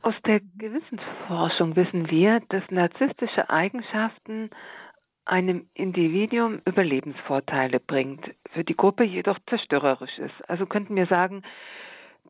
Aus 0.00 0.14
der 0.26 0.40
Gewissensforschung 0.56 1.76
wissen 1.76 2.10
wir, 2.10 2.40
dass 2.48 2.62
narzisstische 2.70 3.50
Eigenschaften 3.50 4.48
einem 5.26 5.66
Individuum 5.74 6.62
Überlebensvorteile 6.64 7.80
bringt, 7.80 8.24
für 8.52 8.64
die 8.64 8.76
Gruppe 8.76 9.04
jedoch 9.04 9.38
zerstörerisch 9.50 10.18
ist. 10.20 10.48
Also 10.48 10.64
könnten 10.64 10.96
wir 10.96 11.06
sagen, 11.06 11.42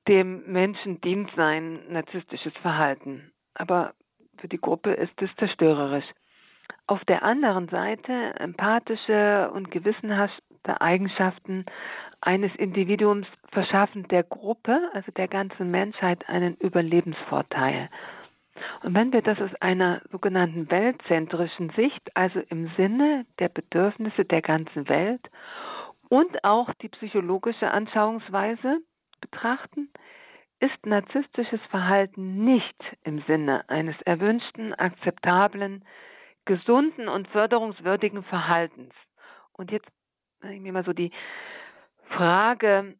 dem 0.08 0.50
Menschen 0.50 1.00
dient 1.00 1.30
sein 1.36 1.78
narzisstisches 1.92 2.54
Verhalten, 2.60 3.30
aber 3.54 3.94
für 4.38 4.48
die 4.48 4.60
Gruppe 4.60 4.94
ist 4.94 5.22
es 5.22 5.30
zerstörerisch. 5.36 6.06
Auf 6.86 7.04
der 7.04 7.22
anderen 7.22 7.68
Seite 7.68 8.34
empathische 8.38 9.50
und 9.52 9.70
gewissenhafte 9.70 10.80
Eigenschaften 10.80 11.64
eines 12.20 12.54
Individuums 12.56 13.26
verschaffen 13.50 14.06
der 14.08 14.22
Gruppe, 14.24 14.90
also 14.92 15.10
der 15.12 15.28
ganzen 15.28 15.70
Menschheit, 15.70 16.28
einen 16.28 16.56
Überlebensvorteil. 16.56 17.88
Und 18.82 18.94
wenn 18.94 19.12
wir 19.12 19.22
das 19.22 19.40
aus 19.40 19.54
einer 19.60 20.02
sogenannten 20.10 20.70
weltzentrischen 20.70 21.70
Sicht, 21.70 22.02
also 22.14 22.40
im 22.48 22.70
Sinne 22.76 23.26
der 23.38 23.48
Bedürfnisse 23.48 24.24
der 24.24 24.42
ganzen 24.42 24.88
Welt 24.88 25.22
und 26.08 26.44
auch 26.44 26.72
die 26.74 26.88
psychologische 26.88 27.70
Anschauungsweise 27.70 28.78
betrachten, 29.20 29.88
ist 30.60 30.86
narzisstisches 30.86 31.60
Verhalten 31.70 32.44
nicht 32.44 32.76
im 33.02 33.22
Sinne 33.22 33.68
eines 33.68 34.00
erwünschten, 34.02 34.74
akzeptablen, 34.74 35.84
gesunden 36.44 37.08
und 37.08 37.28
förderungswürdigen 37.28 38.22
Verhaltens. 38.24 38.92
Und 39.52 39.70
jetzt, 39.70 39.88
wenn 40.40 40.52
ich 40.52 40.60
mir 40.60 40.72
mal 40.72 40.84
so 40.84 40.92
die 40.92 41.12
Frage 42.08 42.96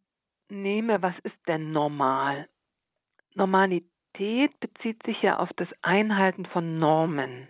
nehme, 0.49 1.03
was 1.03 1.15
ist 1.23 1.37
denn 1.49 1.73
normal? 1.73 2.49
Normalität 3.35 4.59
bezieht 4.61 5.03
sich 5.05 5.21
ja 5.23 5.39
auf 5.39 5.51
das 5.57 5.69
Einhalten 5.83 6.47
von 6.47 6.79
Normen. 6.79 7.49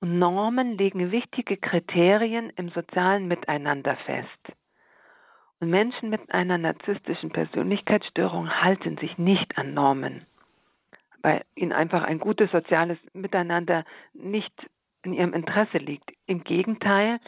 Und 0.00 0.18
Normen 0.18 0.78
legen 0.78 1.10
wichtige 1.10 1.56
Kriterien 1.56 2.50
im 2.50 2.70
sozialen 2.70 3.26
Miteinander 3.26 3.96
fest. 4.06 4.52
Und 5.60 5.70
Menschen 5.70 6.08
mit 6.08 6.30
einer 6.30 6.56
narzisstischen 6.56 7.30
Persönlichkeitsstörung 7.30 8.48
halten 8.62 8.96
sich 8.98 9.18
nicht 9.18 9.58
an 9.58 9.74
Normen, 9.74 10.24
weil 11.20 11.44
ihnen 11.56 11.72
einfach 11.72 12.04
ein 12.04 12.20
gutes 12.20 12.50
soziales 12.52 12.98
Miteinander 13.12 13.84
nicht 14.14 14.52
in 15.02 15.12
ihrem 15.12 15.32
Interesse 15.32 15.78
liegt. 15.78 16.10
Im 16.26 16.44
Gegenteil, 16.44 17.20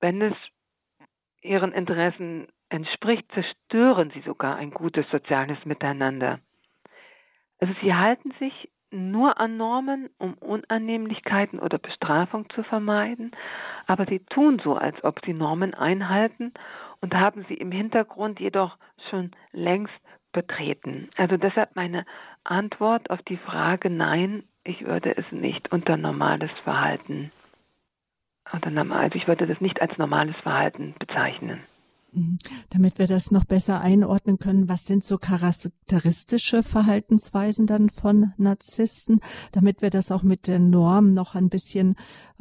wenn 0.00 0.20
es 0.22 0.34
ihren 1.42 1.72
Interessen 1.72 2.48
entspricht, 2.68 3.30
zerstören 3.32 4.10
sie 4.10 4.20
sogar 4.22 4.56
ein 4.56 4.70
gutes 4.70 5.08
soziales 5.10 5.64
Miteinander. 5.64 6.40
Also 7.60 7.74
sie 7.82 7.94
halten 7.94 8.32
sich 8.38 8.70
nur 8.90 9.38
an 9.38 9.56
Normen, 9.56 10.08
um 10.18 10.34
Unannehmlichkeiten 10.34 11.58
oder 11.58 11.78
Bestrafung 11.78 12.48
zu 12.50 12.62
vermeiden, 12.62 13.32
aber 13.86 14.06
sie 14.06 14.20
tun 14.20 14.60
so, 14.62 14.76
als 14.76 15.02
ob 15.02 15.20
sie 15.24 15.34
Normen 15.34 15.74
einhalten 15.74 16.52
und 17.00 17.14
haben 17.14 17.44
sie 17.48 17.54
im 17.54 17.72
Hintergrund 17.72 18.40
jedoch 18.40 18.76
schon 19.10 19.32
längst 19.52 19.92
betreten. 20.32 21.10
Also 21.16 21.36
deshalb 21.36 21.74
meine 21.76 22.04
Antwort 22.44 23.10
auf 23.10 23.22
die 23.22 23.36
Frage, 23.36 23.90
nein, 23.90 24.44
ich 24.64 24.84
würde 24.84 25.16
es 25.16 25.24
nicht 25.30 25.70
unter 25.72 25.96
normales 25.96 26.50
Verhalten, 26.64 27.30
unter 28.52 28.70
normal, 28.70 29.04
also 29.04 29.16
ich 29.16 29.28
würde 29.28 29.46
das 29.46 29.60
nicht 29.60 29.80
als 29.80 29.96
normales 29.98 30.36
Verhalten 30.42 30.94
bezeichnen. 30.98 31.60
Mhm. 32.12 32.38
Damit 32.70 32.98
wir 32.98 33.06
das 33.06 33.30
noch 33.30 33.44
besser 33.44 33.80
einordnen 33.80 34.38
können, 34.38 34.68
was 34.68 34.86
sind 34.86 35.04
so 35.04 35.18
charakteristische 35.18 36.62
Verhaltensweisen 36.62 37.66
dann 37.66 37.90
von 37.90 38.32
Narzissten, 38.36 39.20
damit 39.52 39.82
wir 39.82 39.90
das 39.90 40.10
auch 40.12 40.22
mit 40.22 40.46
den 40.46 40.70
Normen 40.70 41.14
noch 41.14 41.34
ein 41.34 41.48
bisschen 41.48 41.96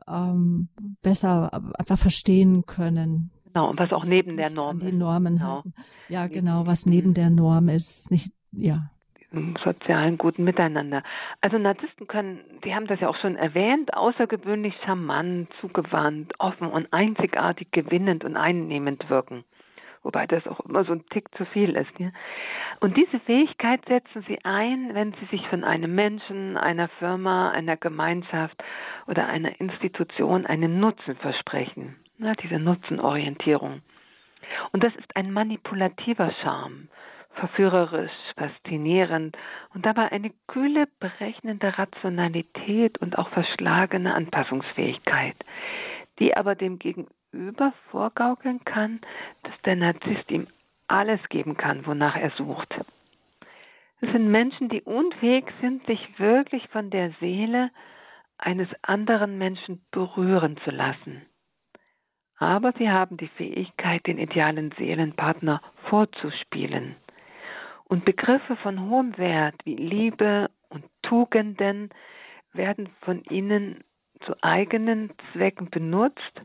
ähm, 0.07 0.69
besser 1.01 1.51
einfach 1.77 1.97
verstehen 1.97 2.65
können. 2.65 3.31
Genau, 3.45 3.69
und 3.69 3.79
was 3.79 3.93
auch 3.93 4.05
neben 4.05 4.37
der 4.37 4.49
Norm 4.49 4.77
ist. 4.77 4.87
Die 4.87 4.95
Normen 4.95 5.37
genau. 5.37 5.55
Halten. 5.55 5.73
Ja, 6.09 6.27
genau, 6.27 6.65
was 6.65 6.85
neben 6.85 7.13
der 7.13 7.29
Norm 7.29 7.69
ist, 7.69 8.11
nicht, 8.11 8.31
ja. 8.51 8.89
Sozialen 9.63 10.17
guten 10.17 10.43
Miteinander. 10.43 11.03
Also 11.41 11.57
Narzissten 11.57 12.07
können, 12.07 12.39
Sie 12.63 12.73
haben 12.75 12.87
das 12.87 12.99
ja 12.99 13.09
auch 13.09 13.17
schon 13.17 13.35
erwähnt, 13.35 13.93
außergewöhnlich 13.93 14.75
charmant, 14.85 15.49
zugewandt, 15.59 16.33
offen 16.39 16.67
und 16.67 16.91
einzigartig 16.93 17.71
gewinnend 17.71 18.23
und 18.23 18.37
einnehmend 18.37 19.09
wirken 19.09 19.43
wobei 20.03 20.27
das 20.27 20.45
auch 20.47 20.59
immer 20.61 20.83
so 20.83 20.91
ein 20.93 21.05
Tick 21.09 21.33
zu 21.35 21.45
viel 21.45 21.75
ist. 21.75 21.91
Ja? 21.97 22.11
Und 22.81 22.95
diese 22.97 23.19
Fähigkeit 23.21 23.83
setzen 23.87 24.23
sie 24.27 24.43
ein, 24.43 24.93
wenn 24.93 25.13
sie 25.13 25.25
sich 25.31 25.47
von 25.47 25.63
einem 25.63 25.95
Menschen, 25.95 26.57
einer 26.57 26.89
Firma, 26.99 27.51
einer 27.51 27.77
Gemeinschaft 27.77 28.61
oder 29.07 29.27
einer 29.27 29.59
Institution 29.59 30.45
einen 30.45 30.79
Nutzen 30.79 31.15
versprechen. 31.15 31.95
Ja, 32.19 32.33
diese 32.33 32.59
Nutzenorientierung. 32.59 33.81
Und 34.71 34.83
das 34.83 34.93
ist 34.95 35.15
ein 35.15 35.31
manipulativer 35.31 36.31
Charme, 36.43 36.89
verführerisch, 37.33 38.11
faszinierend 38.37 39.37
und 39.73 39.85
dabei 39.85 40.11
eine 40.11 40.31
kühle, 40.47 40.87
berechnende 40.99 41.77
Rationalität 41.77 42.97
und 42.99 43.17
auch 43.17 43.29
verschlagene 43.29 44.13
Anpassungsfähigkeit, 44.13 45.35
die 46.19 46.35
aber 46.35 46.55
dem 46.55 46.79
Gegenüber 46.79 47.73
vorgaukeln 47.89 48.63
kann, 48.65 49.01
dass 49.43 49.53
der 49.65 49.75
Narzisst 49.75 50.29
ihm 50.29 50.47
alles 50.87 51.19
geben 51.29 51.57
kann, 51.57 51.85
wonach 51.85 52.15
er 52.15 52.31
sucht. 52.31 52.73
Es 54.01 54.11
sind 54.11 54.29
Menschen, 54.29 54.69
die 54.69 54.81
unfähig 54.81 55.45
sind, 55.61 55.85
sich 55.87 56.19
wirklich 56.19 56.67
von 56.69 56.89
der 56.89 57.11
Seele 57.19 57.71
eines 58.37 58.67
anderen 58.81 59.37
Menschen 59.37 59.81
berühren 59.91 60.57
zu 60.63 60.71
lassen. 60.71 61.25
Aber 62.37 62.73
sie 62.73 62.89
haben 62.89 63.15
die 63.15 63.29
Fähigkeit, 63.29 64.05
den 64.05 64.17
idealen 64.17 64.73
Seelenpartner 64.77 65.61
vorzuspielen. 65.89 66.97
Und 67.85 68.05
Begriffe 68.05 68.55
von 68.57 68.89
hohem 68.89 69.17
Wert 69.17 69.55
wie 69.65 69.75
Liebe 69.75 70.49
und 70.69 70.85
Tugenden 71.03 71.89
werden 72.53 72.89
von 73.01 73.23
ihnen 73.25 73.83
zu 74.25 74.33
eigenen 74.41 75.11
Zwecken 75.31 75.69
benutzt 75.69 76.41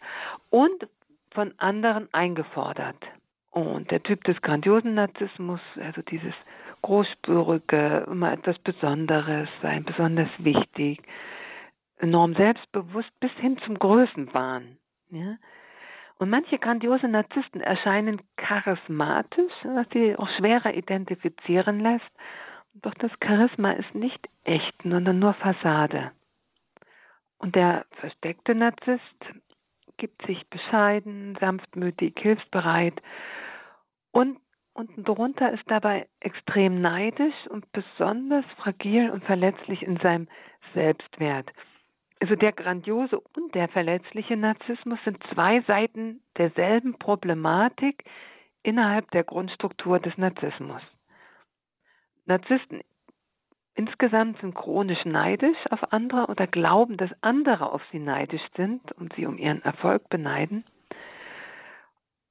und 0.51 0.88
von 1.31 1.55
anderen 1.59 2.12
eingefordert. 2.12 3.03
Und 3.51 3.90
der 3.90 4.03
Typ 4.03 4.24
des 4.24 4.40
grandiosen 4.42 4.94
Narzissmus, 4.94 5.61
also 5.77 6.03
dieses 6.03 6.35
großspürige, 6.83 8.07
immer 8.09 8.33
etwas 8.33 8.59
Besonderes, 8.61 9.48
sein 9.62 9.85
besonders 9.85 10.29
wichtig, 10.38 11.01
enorm 11.98 12.35
selbstbewusst 12.35 13.11
bis 13.20 13.33
hin 13.33 13.59
zum 13.64 13.79
Größenwahn. 13.79 14.79
Ja? 15.11 15.37
Und 16.18 16.31
manche 16.31 16.59
grandiose 16.59 17.07
Narzissten 17.07 17.61
erscheinen 17.61 18.20
charismatisch, 18.37 19.52
was 19.62 19.87
sie 19.92 20.16
auch 20.16 20.28
schwerer 20.37 20.74
identifizieren 20.74 21.81
lässt. 21.81 22.11
Doch 22.74 22.94
das 22.94 23.12
Charisma 23.22 23.72
ist 23.72 23.94
nicht 23.94 24.28
echt, 24.44 24.74
sondern 24.83 25.18
nur 25.20 25.35
Fassade. 25.35 26.11
Und 27.38 27.54
der 27.54 27.87
versteckte 28.00 28.54
Narzisst 28.54 29.24
gibt 29.96 30.26
sich 30.26 30.48
bescheiden, 30.48 31.37
sanftmütig, 31.40 32.14
hilfsbereit 32.18 33.00
und 34.11 34.38
unten 34.74 35.04
drunter 35.04 35.52
ist 35.52 35.64
dabei 35.66 36.09
extrem 36.20 36.81
neidisch 36.81 37.35
und 37.48 37.70
besonders 37.72 38.44
fragil 38.62 39.11
und 39.11 39.24
verletzlich 39.24 39.83
in 39.83 39.96
seinem 39.98 40.28
Selbstwert. 40.72 41.50
Also 42.20 42.35
der 42.35 42.52
grandiose 42.52 43.20
und 43.20 43.54
der 43.54 43.68
verletzliche 43.68 44.37
Narzissmus 44.37 44.98
sind 45.04 45.22
zwei 45.33 45.61
Seiten 45.62 46.20
derselben 46.37 46.98
Problematik 46.98 48.04
innerhalb 48.62 49.11
der 49.12 49.24
Grundstruktur 49.24 50.00
des 50.00 50.16
Narzissmus. 50.18 50.83
Narzissten 52.26 52.83
Insgesamt 53.78 54.40
sind 54.40 54.57
chronisch 54.57 55.04
neidisch 55.04 55.57
auf 55.70 55.92
andere 55.92 56.26
oder 56.26 56.48
glauben, 56.48 56.96
dass 56.96 57.11
andere 57.20 57.72
auf 57.72 57.81
sie 57.92 58.00
neidisch 58.00 58.42
sind 58.57 58.90
und 58.90 59.12
sie 59.14 59.24
um 59.24 59.38
ihren 59.38 59.62
Erfolg 59.62 60.09
beneiden. 60.09 60.64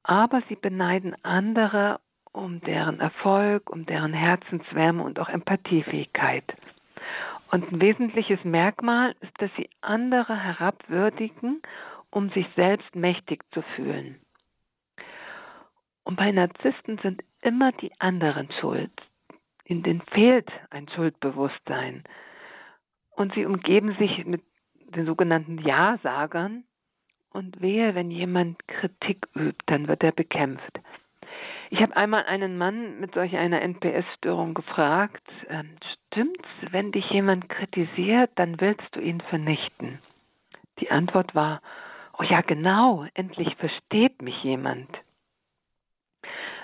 Aber 0.04 0.44
sie 0.50 0.58
beneiden 0.58 1.16
andere 1.24 2.02
um 2.34 2.60
deren 2.60 3.00
Erfolg, 3.00 3.70
um 3.70 3.86
deren 3.86 4.12
Herzenswärme 4.12 5.02
und 5.02 5.20
auch 5.20 5.30
Empathiefähigkeit. 5.30 6.44
Und 7.52 7.72
ein 7.72 7.82
wesentliches 7.82 8.44
Merkmal 8.44 9.16
ist, 9.22 9.34
dass 9.40 9.50
sie 9.56 9.70
andere 9.82 10.36
herabwürdigen, 10.36 11.62
um 12.10 12.30
sich 12.32 12.48
selbst 12.56 12.96
mächtig 12.96 13.44
zu 13.52 13.62
fühlen. 13.76 14.20
Und 16.04 16.18
bei 16.18 16.32
Narzissten 16.32 16.98
sind 17.00 17.24
immer 17.42 17.72
die 17.74 17.92
anderen 18.00 18.50
schuld 18.60 18.92
in 19.68 19.84
denen 19.84 20.02
fehlt 20.14 20.50
ein 20.70 20.88
Schuldbewusstsein. 20.90 22.04
Und 23.12 23.34
sie 23.34 23.46
umgeben 23.46 23.96
sich 24.00 24.26
mit 24.26 24.42
den 24.96 25.06
sogenannten 25.06 25.58
Ja-Sagern. 25.60 26.64
Und 27.32 27.62
wehe, 27.62 27.94
wenn 27.94 28.10
jemand 28.10 28.66
Kritik 28.68 29.28
übt, 29.36 29.62
dann 29.66 29.90
wird 29.90 30.04
er 30.04 30.14
bekämpft. 30.14 30.80
Ich 31.70 31.82
habe 31.82 31.96
einmal 31.98 32.26
einen 32.26 32.58
Mann 32.58 33.00
mit 33.00 33.14
solch 33.14 33.36
einer 33.36 33.62
NPS-Störung 33.62 34.54
gefragt, 34.54 35.24
äh, 35.50 35.64
stimmt's, 36.08 36.48
wenn 36.72 36.92
dich 36.92 37.10
jemand 37.10 37.50
kritisiert, 37.50 38.32
dann 38.36 38.62
willst 38.62 38.88
du 38.94 39.02
ihn 39.02 39.22
vernichten? 39.22 40.00
Die 40.80 40.92
Antwort 40.92 41.36
war, 41.36 41.62
oh 42.18 42.24
ja 42.24 42.42
genau, 42.42 43.06
endlich 43.14 43.56
versteht 43.58 44.22
mich 44.22 44.44
jemand. 44.44 44.90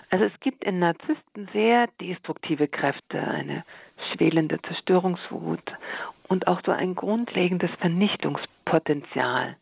Also 0.10 0.26
es 0.26 0.40
gibt 0.42 0.64
in 0.64 0.80
Narzissten 0.80 1.50
sehr 1.54 1.88
destruktive 2.00 2.68
Kräfte, 2.68 3.20
eine 3.20 3.66
schwelende 4.14 4.62
Zerstörungswut 4.62 5.74
und 6.28 6.48
auch 6.48 6.62
so 6.66 6.72
ein 6.72 6.96
grundlegendes 6.96 7.72
Vernichtungspotenzial. 7.80 9.58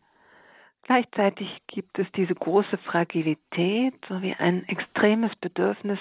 Gleichzeitig 0.83 1.47
gibt 1.67 1.99
es 1.99 2.07
diese 2.15 2.33
große 2.33 2.77
Fragilität 2.79 3.93
sowie 4.09 4.33
ein 4.33 4.67
extremes 4.67 5.31
Bedürfnis 5.39 5.99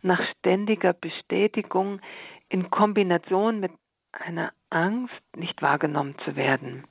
nach 0.00 0.20
ständiger 0.38 0.92
Bestätigung 0.94 2.00
in 2.48 2.70
Kombination 2.70 3.60
mit 3.60 3.72
einer 4.12 4.52
Angst, 4.70 5.22
nicht 5.36 5.60
wahrgenommen 5.62 6.16
zu 6.24 6.36
werden 6.36 6.84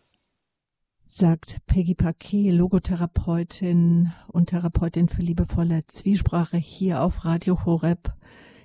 sagt 1.14 1.58
Peggy 1.68 1.94
Paquet, 1.94 2.52
Logotherapeutin 2.52 4.14
und 4.30 4.46
Therapeutin 4.50 5.10
für 5.10 5.22
liebevolle 5.22 5.86
Zwiesprache 5.86 6.56
hier 6.56 7.04
auf 7.04 7.26
Radio 7.26 7.66
Horeb, 7.66 8.14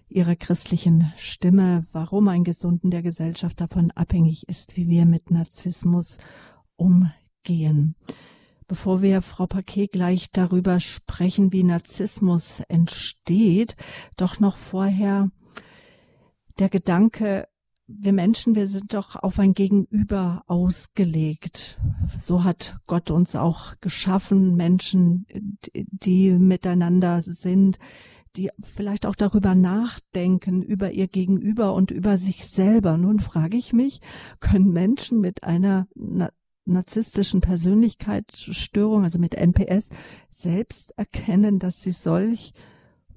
ihrer 0.08 0.36
christlichen 0.36 1.12
Stimme, 1.16 1.86
warum 1.90 2.28
ein 2.28 2.44
Gesunden 2.44 2.92
der 2.92 3.02
Gesellschaft 3.02 3.60
davon 3.60 3.90
abhängig 3.90 4.48
ist, 4.48 4.76
wie 4.76 4.88
wir 4.88 5.06
mit 5.06 5.32
Narzissmus 5.32 6.18
umgehen. 6.76 7.96
Bevor 8.68 9.00
wir, 9.00 9.22
Frau 9.22 9.46
Paquet, 9.46 9.88
gleich 9.88 10.30
darüber 10.32 10.80
sprechen, 10.80 11.52
wie 11.52 11.62
Narzissmus 11.62 12.60
entsteht, 12.68 13.76
doch 14.16 14.40
noch 14.40 14.56
vorher 14.56 15.30
der 16.58 16.68
Gedanke, 16.68 17.46
wir 17.86 18.12
Menschen, 18.12 18.56
wir 18.56 18.66
sind 18.66 18.92
doch 18.94 19.14
auf 19.14 19.38
ein 19.38 19.54
Gegenüber 19.54 20.42
ausgelegt. 20.48 21.78
So 22.18 22.42
hat 22.42 22.78
Gott 22.88 23.12
uns 23.12 23.36
auch 23.36 23.74
geschaffen, 23.80 24.56
Menschen, 24.56 25.26
die 25.72 26.32
miteinander 26.32 27.22
sind, 27.22 27.78
die 28.34 28.50
vielleicht 28.60 29.06
auch 29.06 29.14
darüber 29.14 29.54
nachdenken, 29.54 30.62
über 30.62 30.90
ihr 30.90 31.06
Gegenüber 31.06 31.72
und 31.74 31.92
über 31.92 32.18
sich 32.18 32.48
selber. 32.48 32.96
Nun 32.96 33.20
frage 33.20 33.56
ich 33.56 33.72
mich, 33.72 34.00
können 34.40 34.72
Menschen 34.72 35.20
mit 35.20 35.44
einer 35.44 35.86
narzisstischen 36.66 37.40
Persönlichkeitsstörung, 37.40 39.04
also 39.04 39.18
mit 39.18 39.34
NPS, 39.34 39.90
selbst 40.30 40.96
erkennen, 40.98 41.58
dass 41.58 41.82
sie 41.82 41.92
solch 41.92 42.52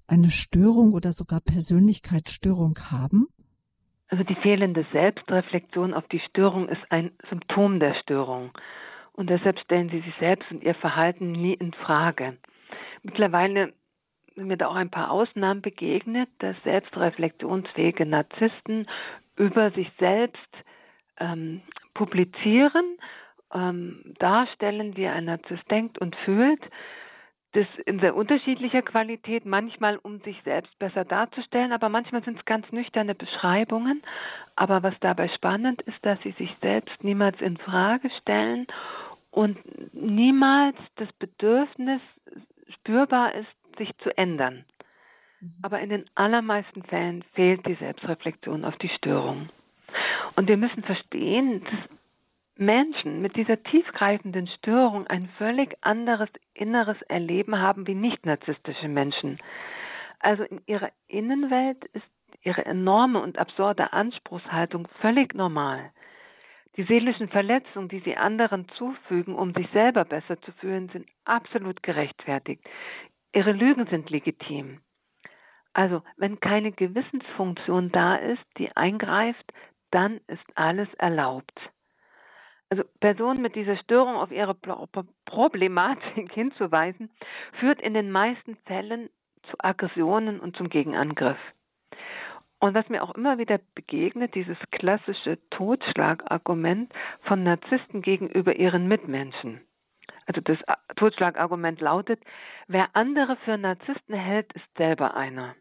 eine 0.08 0.30
Störung 0.30 0.94
oder 0.94 1.12
sogar 1.12 1.42
Persönlichkeitsstörung 1.42 2.78
haben? 2.92 3.28
Also 4.10 4.24
die 4.24 4.36
fehlende 4.36 4.86
Selbstreflexion 4.92 5.94
auf 5.94 6.08
die 6.08 6.20
Störung 6.20 6.68
ist 6.68 6.82
ein 6.90 7.12
Symptom 7.30 7.80
der 7.80 7.94
Störung. 8.02 8.52
Und 9.14 9.30
deshalb 9.30 9.60
stellen 9.60 9.90
sie 9.90 10.00
sich 10.02 10.14
selbst 10.20 10.50
und 10.50 10.64
ihr 10.64 10.76
Verhalten 10.76 11.32
nie 11.32 11.54
in 11.54 11.74
Frage. 11.74 12.38
Mittlerweile 13.04 13.74
sind 14.36 14.48
mir 14.48 14.58
da 14.58 14.68
auch 14.68 14.76
ein 14.76 14.90
paar 14.90 15.12
Ausnahmen 15.12 15.62
begegnet, 15.62 16.30
dass 16.40 16.56
selbstreflexionsfähige 16.64 18.06
Narzissten 18.06 18.88
über 19.36 19.72
sich 19.72 19.92
selbst 20.00 20.40
ähm, 21.20 21.62
publizieren, 21.94 22.98
ähm, 23.54 24.16
darstellen, 24.20 24.96
wie 24.96 25.08
ein 25.08 25.26
Narzisst 25.26 25.70
denkt 25.70 26.00
und 26.00 26.16
fühlt. 26.18 26.62
Das 27.54 27.66
in 27.86 28.00
sehr 28.00 28.16
unterschiedlicher 28.16 28.84
Qualität, 28.84 29.44
manchmal 29.44 29.98
um 29.98 30.20
sich 30.20 30.40
selbst 30.44 30.78
besser 30.78 31.04
darzustellen, 31.04 31.72
aber 31.72 31.90
manchmal 31.90 32.24
sind 32.24 32.38
es 32.38 32.46
ganz 32.46 32.72
nüchterne 32.72 33.16
Beschreibungen. 33.16 34.04
Aber 34.56 34.84
was 34.84 34.94
dabei 35.00 35.30
spannend 35.30 35.82
ist, 35.84 35.98
dass 36.04 36.22
sie 36.22 36.32
sich 36.34 36.56
selbst 36.62 37.04
niemals 37.04 37.42
in 37.42 37.58
Frage 37.58 38.12
stellen 38.22 38.68
und 39.32 39.58
niemals 39.94 40.78
das 40.98 41.12
Bedürfnis 41.14 42.02
spürbar 42.76 43.34
ist, 43.34 43.78
sich 43.80 43.90
zu 44.04 44.16
ändern. 44.16 44.66
Mhm. 45.40 45.54
Aber 45.64 45.80
in 45.80 45.90
den 45.90 46.06
allermeisten 46.16 46.84
Fällen 46.84 47.24
fehlt 47.34 47.66
die 47.66 47.76
Selbstreflexion 47.76 48.64
auf 48.64 48.78
die 48.78 48.90
Störung. 48.90 49.50
Und 50.36 50.48
wir 50.48 50.58
müssen 50.58 50.84
verstehen, 50.84 51.64
dass 51.64 51.99
Menschen 52.60 53.22
mit 53.22 53.38
dieser 53.38 53.64
tiefgreifenden 53.64 54.48
Störung 54.48 55.08
ein 55.08 55.30
völlig 55.38 55.78
anderes 55.82 56.30
inneres 56.54 57.02
Erleben 57.04 57.60
haben 57.60 57.88
wie 57.88 57.96
nicht 57.96 58.26
narzisstische 58.26 58.90
Menschen. 58.90 59.40
Also 60.20 60.44
in 60.44 60.62
ihrer 60.66 60.92
Innenwelt 61.08 61.86
ist 61.94 62.06
ihre 62.44 62.66
enorme 62.66 63.22
und 63.22 63.38
absurde 63.38 63.94
Anspruchshaltung 63.94 64.88
völlig 65.00 65.34
normal. 65.34 65.92
Die 66.76 66.84
seelischen 66.84 67.30
Verletzungen, 67.30 67.88
die 67.88 68.00
sie 68.00 68.18
anderen 68.18 68.68
zufügen, 68.78 69.36
um 69.36 69.54
sich 69.54 69.70
selber 69.72 70.06
besser 70.06 70.40
zu 70.42 70.52
fühlen, 70.54 70.90
sind 70.90 71.08
absolut 71.26 71.82
gerechtfertigt. 71.82 72.64
Ihre 73.34 73.54
Lügen 73.54 73.86
sind 73.88 74.10
legitim. 74.10 74.82
Also, 75.74 76.02
wenn 76.18 76.40
keine 76.40 76.72
Gewissensfunktion 76.72 77.92
da 77.92 78.16
ist, 78.16 78.44
die 78.58 78.76
eingreift, 78.76 79.54
dann 79.92 80.20
ist 80.28 80.46
alles 80.56 80.94
erlaubt. 80.96 81.58
Also 82.70 82.84
Personen 83.00 83.42
mit 83.42 83.56
dieser 83.56 83.78
Störung 83.78 84.16
auf 84.16 84.32
ihre 84.32 84.56
Problematik 85.26 86.32
hinzuweisen, 86.34 87.10
führt 87.60 87.82
in 87.82 87.94
den 87.94 88.12
meisten 88.12 88.58
Fällen 88.66 89.10
zu 89.50 89.56
Aggressionen 89.58 90.40
und 90.40 90.56
zum 90.56 90.70
Gegenangriff. 90.70 91.40
Und 92.60 92.76
was 92.76 92.88
mir 92.90 93.02
auch 93.02 93.16
immer 93.16 93.38
wieder 93.38 93.60
begegnet, 93.74 94.36
dieses 94.36 94.58
klassische 94.72 95.40
Totschlagargument 95.50 96.94
von 97.22 97.42
Narzissten 97.44 98.02
gegenüber 98.02 98.56
ihren 98.56 98.88
Mitmenschen. 98.88 99.62
Also 100.26 100.42
das 100.42 100.58
Totschlagargument 100.98 101.80
lautet, 101.80 102.22
wer 102.68 102.90
andere 102.94 103.38
für 103.38 103.58
Narzissten 103.58 104.14
hält, 104.14 104.52
ist 104.54 104.78
selber 104.78 105.16
einer. 105.16 105.56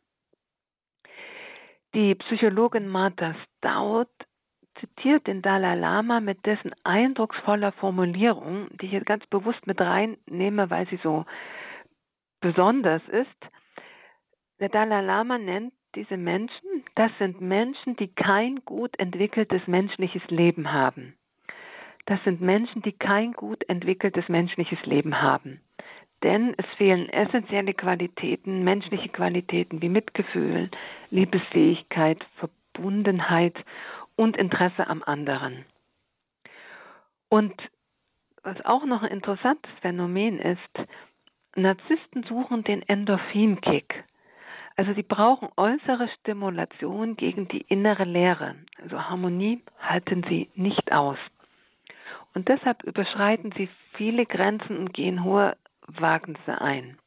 Die 1.95 2.15
Psychologin 2.17 2.89
Martha 2.89 3.35
Stout 3.57 4.11
zitiert 4.81 5.27
den 5.27 5.43
Dalai 5.43 5.75
Lama 5.75 6.21
mit 6.21 6.45
dessen 6.47 6.73
eindrucksvoller 6.85 7.73
Formulierung, 7.73 8.69
die 8.81 8.87
ich 8.87 8.93
jetzt 8.93 9.07
ganz 9.07 9.27
bewusst 9.27 9.67
mit 9.67 9.81
reinnehme, 9.81 10.71
weil 10.71 10.87
sie 10.89 10.99
so 11.03 11.25
besonders 12.41 13.03
ist. 13.09 13.51
Der 14.61 14.69
Dalai 14.69 15.03
Lama 15.03 15.39
nennt 15.39 15.73
diese 15.95 16.17
Menschen, 16.17 16.85
das 16.95 17.11
sind 17.19 17.41
Menschen, 17.41 17.97
die 17.97 18.09
kein 18.09 18.57
gut 18.65 18.99
entwickeltes 18.99 19.67
menschliches 19.67 20.23
Leben 20.29 20.73
haben. 20.73 21.15
Das 22.07 22.23
sind 22.25 22.41
Menschen, 22.41 22.83
die 22.83 22.93
kein 22.93 23.33
gut 23.33 23.69
entwickeltes 23.69 24.29
menschliches 24.29 24.85
Leben 24.85 25.21
haben. 25.21 25.61
Denn 26.23 26.55
es 26.57 26.67
fehlen 26.77 27.09
essentielle 27.11 27.75
Qualitäten, 27.75 28.65
menschliche 28.65 29.09
Qualitäten 29.09 29.83
wie 29.83 29.89
Mitgefühl, 29.89 30.71
Liebesfähigkeit, 31.11 32.25
Verbundenheit 32.39 33.55
und 34.19 34.37
Interesse 34.37 34.89
am 34.89 35.03
anderen. 35.05 35.65
Und 37.29 37.55
was 38.43 38.61
auch 38.65 38.85
noch 38.85 39.03
ein 39.03 39.13
interessantes 39.13 39.71
Phänomen 39.81 40.41
ist, 40.41 40.89
Narzissten 41.55 42.25
suchen 42.25 42.65
den 42.65 42.83
Endorphinkick. 42.83 44.05
Also 44.77 44.93
sie 44.95 45.05
brauchen 45.05 45.49
äußere 45.57 46.09
Stimulation 46.19 47.17
gegen 47.17 47.47
die 47.49 47.61
innere 47.63 48.05
Leere. 48.05 48.57
Also 48.83 49.01
Harmonie 49.09 49.63
halten 49.81 50.25
sie 50.29 50.51
nicht 50.55 50.91
aus. 50.91 51.19
Und 52.35 52.49
deshalb 52.49 52.83
überschreiten 52.83 53.53
sie 53.57 53.69
viele 53.95 54.27
Grenzen 54.27 54.79
und 54.79 54.93
gehen 54.93 55.23
hohe 55.23 55.57
Wagnisse 55.87 56.61
ein. 56.61 56.99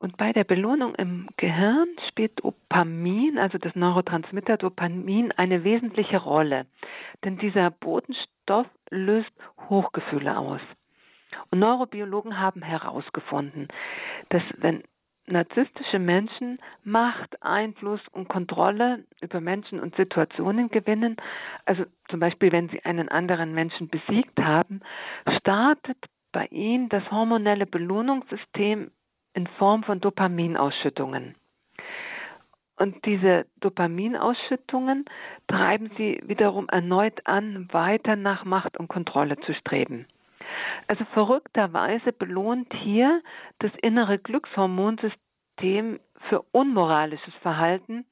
Und 0.00 0.16
bei 0.16 0.32
der 0.32 0.44
Belohnung 0.44 0.94
im 0.94 1.28
Gehirn 1.36 1.88
spielt 2.08 2.42
Dopamin, 2.42 3.38
also 3.38 3.58
das 3.58 3.76
Neurotransmitter 3.76 4.56
Dopamin, 4.56 5.30
eine 5.32 5.62
wesentliche 5.62 6.16
Rolle. 6.16 6.66
Denn 7.22 7.36
dieser 7.36 7.70
Botenstoff 7.70 8.66
löst 8.88 9.30
Hochgefühle 9.68 10.38
aus. 10.38 10.62
Und 11.50 11.60
Neurobiologen 11.60 12.40
haben 12.40 12.62
herausgefunden, 12.62 13.68
dass 14.30 14.42
wenn 14.56 14.82
narzisstische 15.26 15.98
Menschen 15.98 16.58
Macht, 16.82 17.42
Einfluss 17.42 18.00
und 18.10 18.28
Kontrolle 18.28 19.04
über 19.20 19.40
Menschen 19.42 19.80
und 19.80 19.94
Situationen 19.96 20.70
gewinnen, 20.70 21.16
also 21.66 21.84
zum 22.08 22.20
Beispiel 22.20 22.52
wenn 22.52 22.70
sie 22.70 22.82
einen 22.86 23.10
anderen 23.10 23.52
Menschen 23.52 23.88
besiegt 23.88 24.40
haben, 24.40 24.80
startet 25.38 25.98
bei 26.32 26.46
ihnen 26.46 26.88
das 26.88 27.08
hormonelle 27.10 27.66
Belohnungssystem 27.66 28.90
in 29.34 29.46
Form 29.58 29.82
von 29.84 30.00
Dopaminausschüttungen. 30.00 31.34
Und 32.76 33.04
diese 33.04 33.46
Dopaminausschüttungen 33.60 35.04
treiben 35.48 35.90
sie 35.98 36.20
wiederum 36.24 36.66
erneut 36.70 37.26
an, 37.26 37.68
weiter 37.72 38.16
nach 38.16 38.44
Macht 38.46 38.78
und 38.78 38.88
Kontrolle 38.88 39.36
zu 39.40 39.52
streben. 39.54 40.06
Also 40.86 41.04
verrückterweise 41.12 42.12
belohnt 42.12 42.72
hier 42.72 43.22
das 43.58 43.70
innere 43.82 44.18
Glückshormonsystem 44.18 46.00
für 46.28 46.42
unmoralisches 46.52 47.34
Verhalten 47.42 48.06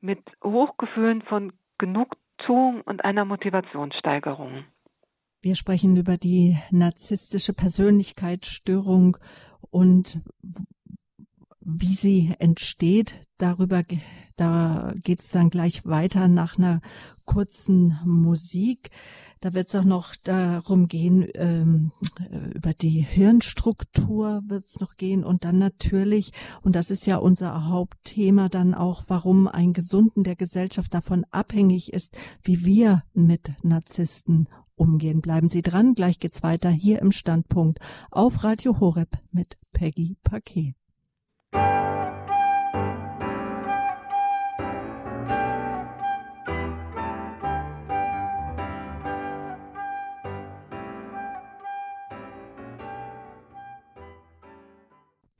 mit 0.00 0.20
Hochgefühlen 0.42 1.22
von 1.22 1.52
Genugtuung 1.76 2.80
und 2.82 3.04
einer 3.04 3.24
Motivationssteigerung. 3.24 4.64
Wir 5.40 5.54
sprechen 5.54 5.96
über 5.96 6.16
die 6.16 6.58
narzisstische 6.72 7.52
Persönlichkeitsstörung 7.52 9.18
und 9.70 10.20
wie 11.60 11.94
sie 11.94 12.34
entsteht. 12.40 13.20
Darüber, 13.36 13.84
da 14.36 14.94
geht's 15.04 15.30
dann 15.30 15.50
gleich 15.50 15.84
weiter 15.84 16.26
nach 16.26 16.58
einer 16.58 16.80
kurzen 17.24 17.98
Musik. 18.04 18.90
Da 19.40 19.54
wird 19.54 19.68
es 19.68 19.76
auch 19.76 19.84
noch 19.84 20.16
darum 20.16 20.88
gehen, 20.88 21.28
ähm, 21.34 21.92
über 22.54 22.74
die 22.74 23.04
Hirnstruktur 23.04 24.42
wird 24.48 24.66
es 24.66 24.80
noch 24.80 24.96
gehen 24.96 25.22
und 25.22 25.44
dann 25.44 25.58
natürlich, 25.58 26.32
und 26.62 26.74
das 26.74 26.90
ist 26.90 27.06
ja 27.06 27.18
unser 27.18 27.68
Hauptthema, 27.68 28.48
dann 28.48 28.74
auch, 28.74 29.04
warum 29.06 29.46
ein 29.46 29.72
Gesunden 29.72 30.24
der 30.24 30.34
Gesellschaft 30.34 30.92
davon 30.92 31.24
abhängig 31.30 31.92
ist, 31.92 32.16
wie 32.42 32.64
wir 32.64 33.04
mit 33.14 33.52
Narzissten 33.62 34.48
umgehen. 34.78 35.20
Bleiben 35.20 35.48
Sie 35.48 35.62
dran, 35.62 35.94
gleich 35.94 36.18
geht's 36.18 36.42
weiter 36.42 36.70
hier 36.70 37.00
im 37.00 37.12
Standpunkt 37.12 37.78
auf 38.10 38.44
Radio 38.44 38.80
Horeb 38.80 39.18
mit 39.32 39.58
Peggy 39.72 40.16
Paquet. 40.22 40.74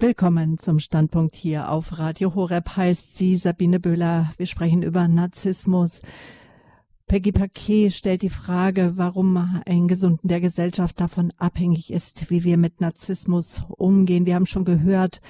Willkommen 0.01 0.59
zum 0.59 0.78
Standpunkt 0.78 1.34
hier 1.34 1.70
auf 1.70 1.99
Radio 1.99 2.36
Horeb 2.36 2.76
heißt 2.76 3.16
sie 3.16 3.34
Sabine 3.34 3.80
Böhler. 3.80 4.30
Wir 4.36 4.47
sprechen 4.47 4.84
über 4.84 5.09
Narzissmus. 5.09 6.03
Peggy 7.09 7.32
Paquet 7.32 7.88
stellt 7.88 8.20
die 8.20 8.28
Frage, 8.28 8.92
warum 8.96 9.62
ein 9.64 9.88
Gesunden 9.88 10.28
der 10.28 10.42
Gesellschaft 10.42 11.00
davon 11.00 11.32
abhängig 11.38 11.90
ist, 11.90 12.30
wie 12.30 12.44
wir 12.44 12.59
mit 12.59 12.82
Narzissmus 12.82 13.62
umgehen. 13.66 14.26
Wir 14.26 14.34
haben 14.34 14.44
schon 14.44 14.66
gehört, 14.66 15.22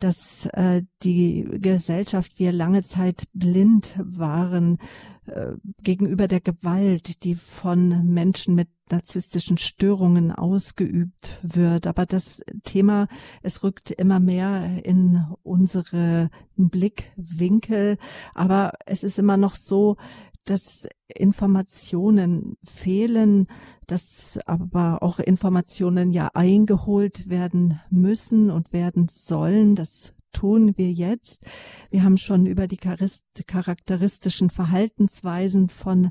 dass 0.00 0.46
äh, 0.46 0.82
die 1.04 1.46
Gesellschaft 1.60 2.40
wir 2.40 2.50
lange 2.50 2.82
Zeit 2.82 3.24
blind 3.32 3.94
waren 4.02 4.78
äh, 5.26 5.52
gegenüber 5.82 6.26
der 6.26 6.40
Gewalt, 6.40 7.22
die 7.22 7.36
von 7.36 8.12
Menschen 8.12 8.56
mit 8.56 8.68
narzisstischen 8.90 9.56
Störungen 9.56 10.32
ausgeübt 10.32 11.38
wird. 11.42 11.86
Aber 11.86 12.06
das 12.06 12.42
Thema, 12.64 13.06
es 13.42 13.62
rückt 13.62 13.92
immer 13.92 14.18
mehr 14.18 14.84
in 14.84 15.24
unsere 15.42 16.30
Blickwinkel. 16.56 17.98
Aber 18.34 18.72
es 18.86 19.04
ist 19.04 19.18
immer 19.18 19.36
noch 19.36 19.54
so, 19.54 19.96
dass 20.44 20.88
Informationen 21.08 22.56
fehlen, 22.64 23.46
dass 23.86 24.38
aber 24.46 25.02
auch 25.02 25.18
Informationen 25.18 26.12
ja 26.12 26.30
eingeholt 26.34 27.28
werden 27.28 27.80
müssen 27.90 28.50
und 28.50 28.72
werden 28.72 29.08
sollen. 29.08 29.74
Das 29.74 30.14
tun 30.32 30.76
wir 30.76 30.90
jetzt. 30.92 31.42
Wir 31.90 32.02
haben 32.02 32.16
schon 32.16 32.46
über 32.46 32.66
die 32.66 32.78
charakteristischen 32.78 34.50
Verhaltensweisen 34.50 35.68
von 35.68 36.10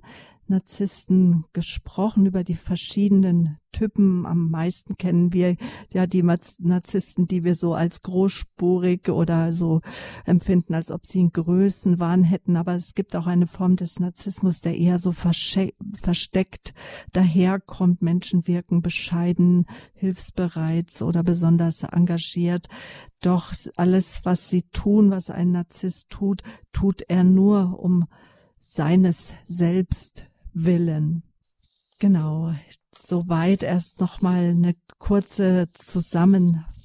Narzissten 0.50 1.46
gesprochen, 1.54 2.26
über 2.26 2.44
die 2.44 2.56
verschiedenen 2.56 3.58
Typen. 3.72 4.26
Am 4.26 4.50
meisten 4.50 4.98
kennen 4.98 5.32
wir 5.32 5.56
ja 5.94 6.08
die 6.08 6.24
Narzissten, 6.24 7.28
die 7.28 7.44
wir 7.44 7.56
so 7.56 7.74
als 7.74 8.02
großspurig 8.02 9.10
oder 9.10 9.54
so 9.54 9.82
empfinden, 10.26 10.74
als 10.74 10.92
ob 10.92 11.06
sie 11.06 11.20
einen 11.20 11.32
Größenwahn 11.32 12.24
hätten. 12.24 12.56
Aber 12.56 12.76
es 12.76 12.96
gibt 12.96 13.16
auch 13.16 13.28
eine 13.28 13.48
Form 13.48 13.76
des 13.76 14.00
Narzissmus, 14.00 14.62
der 14.62 14.76
eher 14.76 15.00
so 15.00 15.12
versteckt 15.12 16.74
daherkommt. 17.14 18.02
Menschen 18.02 18.48
wirken 18.48 18.82
bescheiden, 18.82 19.66
hilfsbereit 19.94 21.02
oder 21.02 21.24
besonders 21.24 21.84
engagiert. 21.84 22.68
Doch 23.22 23.54
alles, 23.76 24.22
was 24.24 24.50
sie 24.50 24.64
tun, 24.64 25.12
was 25.12 25.30
ein 25.30 25.52
Narzisst 25.52 26.10
tut, 26.10 26.42
tut 26.72 27.04
er 27.08 27.24
nur 27.24 27.80
um 27.80 28.06
seines 28.60 29.34
Selbst 29.46 30.29
willen. 30.64 31.24
Genau, 32.00 32.54
soweit 32.96 33.64
erst 33.64 34.00
noch 34.00 34.22
mal 34.22 34.50
eine 34.50 34.76
kurze 35.00 35.68
Zusammenfassung 35.74 36.79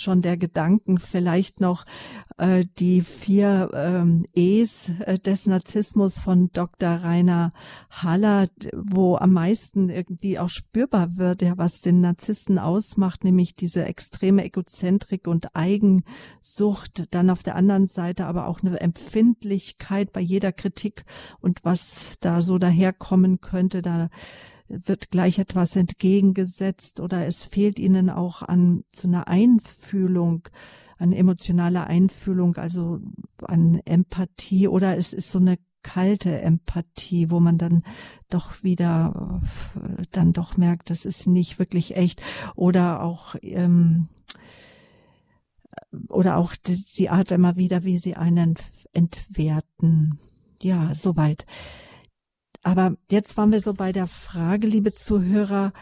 schon 0.00 0.22
der 0.22 0.36
Gedanken, 0.36 0.98
vielleicht 0.98 1.60
noch 1.60 1.84
äh, 2.36 2.64
die 2.78 3.02
vier 3.02 3.70
ähm, 3.74 4.24
E's 4.34 4.92
äh, 5.00 5.18
des 5.18 5.46
Narzissmus 5.46 6.18
von 6.18 6.50
Dr. 6.52 6.88
Rainer 6.88 7.52
Haller, 7.90 8.48
wo 8.74 9.16
am 9.16 9.32
meisten 9.32 9.88
irgendwie 9.88 10.38
auch 10.38 10.48
spürbar 10.48 11.16
wird, 11.16 11.42
ja, 11.42 11.56
was 11.58 11.80
den 11.80 12.00
Narzissten 12.00 12.58
ausmacht, 12.58 13.24
nämlich 13.24 13.54
diese 13.54 13.84
extreme 13.84 14.44
Egozentrik 14.44 15.26
und 15.26 15.54
Eigensucht, 15.54 17.06
dann 17.10 17.30
auf 17.30 17.42
der 17.42 17.56
anderen 17.56 17.86
Seite 17.86 18.26
aber 18.26 18.46
auch 18.46 18.60
eine 18.62 18.80
Empfindlichkeit 18.80 20.12
bei 20.12 20.20
jeder 20.20 20.52
Kritik 20.52 21.04
und 21.40 21.64
was 21.64 22.16
da 22.20 22.42
so 22.42 22.58
daherkommen 22.58 23.40
könnte, 23.40 23.82
da 23.82 24.10
wird 24.70 25.10
gleich 25.10 25.38
etwas 25.38 25.76
entgegengesetzt 25.76 27.00
oder 27.00 27.26
es 27.26 27.44
fehlt 27.44 27.78
ihnen 27.78 28.08
auch 28.08 28.42
an 28.42 28.84
zu 28.92 29.08
einer 29.08 29.28
Einfühlung, 29.28 30.48
an 30.98 31.12
emotionaler 31.12 31.86
Einfühlung, 31.86 32.56
also 32.56 33.00
an 33.42 33.80
Empathie 33.84 34.68
oder 34.68 34.96
es 34.96 35.12
ist 35.12 35.30
so 35.30 35.38
eine 35.38 35.58
kalte 35.82 36.40
Empathie, 36.40 37.30
wo 37.30 37.40
man 37.40 37.58
dann 37.58 37.82
doch 38.28 38.62
wieder 38.62 39.40
äh, 39.76 40.02
dann 40.12 40.32
doch 40.32 40.56
merkt, 40.56 40.90
das 40.90 41.04
ist 41.04 41.26
nicht 41.26 41.58
wirklich 41.58 41.96
echt 41.96 42.22
oder 42.54 43.02
auch 43.02 43.34
ähm, 43.42 44.08
oder 46.08 46.36
auch 46.36 46.54
die, 46.54 46.84
die 46.96 47.10
Art 47.10 47.32
immer 47.32 47.56
wieder, 47.56 47.84
wie 47.84 47.96
sie 47.96 48.14
einen 48.14 48.54
entwerten. 48.92 50.18
Ja, 50.60 50.94
soweit. 50.94 51.46
Aber 52.62 52.96
jetzt 53.10 53.36
waren 53.36 53.52
wir 53.52 53.60
so 53.60 53.74
bei 53.74 53.92
der 53.92 54.06
Frage, 54.06 54.66
liebe 54.66 54.92
Zuhörer, 54.92 55.72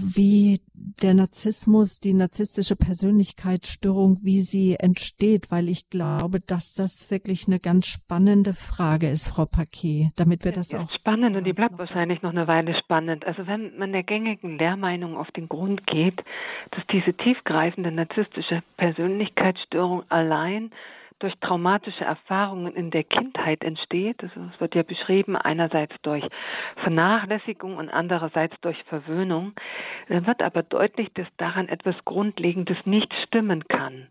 wie 0.00 0.60
der 0.74 1.14
Narzissmus, 1.14 2.00
die 2.00 2.14
narzisstische 2.14 2.76
Persönlichkeitsstörung, 2.76 4.18
wie 4.22 4.40
sie 4.40 4.76
entsteht, 4.78 5.50
weil 5.50 5.68
ich 5.68 5.90
glaube, 5.90 6.40
dass 6.40 6.74
das 6.74 7.10
wirklich 7.10 7.46
eine 7.46 7.60
ganz 7.60 7.86
spannende 7.86 8.54
Frage 8.54 9.08
ist, 9.08 9.28
Frau 9.28 9.44
Paquet, 9.44 10.08
damit 10.16 10.44
wir 10.44 10.52
das 10.52 10.72
ja, 10.72 10.80
auch. 10.80 10.90
Spannend 10.94 11.36
und 11.36 11.44
die 11.44 11.52
bleibt 11.52 11.78
wahrscheinlich 11.78 12.22
noch 12.22 12.30
eine 12.30 12.46
Weile 12.46 12.74
spannend. 12.78 13.26
Also 13.26 13.46
wenn 13.46 13.76
man 13.76 13.92
der 13.92 14.02
gängigen 14.02 14.58
Lehrmeinung 14.58 15.16
auf 15.16 15.30
den 15.32 15.48
Grund 15.48 15.86
geht, 15.86 16.22
dass 16.70 16.86
diese 16.90 17.12
tiefgreifende 17.14 17.92
narzisstische 17.92 18.62
Persönlichkeitsstörung 18.76 20.04
allein 20.08 20.70
durch 21.22 21.34
traumatische 21.40 22.04
Erfahrungen 22.04 22.74
in 22.74 22.90
der 22.90 23.04
Kindheit 23.04 23.62
entsteht. 23.62 24.22
Es 24.22 24.32
wird 24.58 24.74
ja 24.74 24.82
beschrieben, 24.82 25.36
einerseits 25.36 25.94
durch 26.02 26.24
Vernachlässigung 26.82 27.76
und 27.76 27.88
andererseits 27.88 28.54
durch 28.60 28.82
Verwöhnung. 28.84 29.52
Dann 30.08 30.26
wird 30.26 30.42
aber 30.42 30.62
deutlich, 30.62 31.12
dass 31.14 31.28
daran 31.36 31.68
etwas 31.68 31.94
Grundlegendes 32.04 32.78
nicht 32.84 33.12
stimmen 33.26 33.68
kann. 33.68 34.08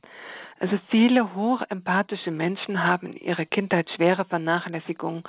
Also 0.62 0.78
viele 0.92 1.34
hochempathische 1.34 2.30
Menschen 2.30 2.84
haben 2.84 3.14
in 3.14 3.18
ihrer 3.18 3.46
Kindheit 3.46 3.90
schwere 3.96 4.26
Vernachlässigung 4.26 5.28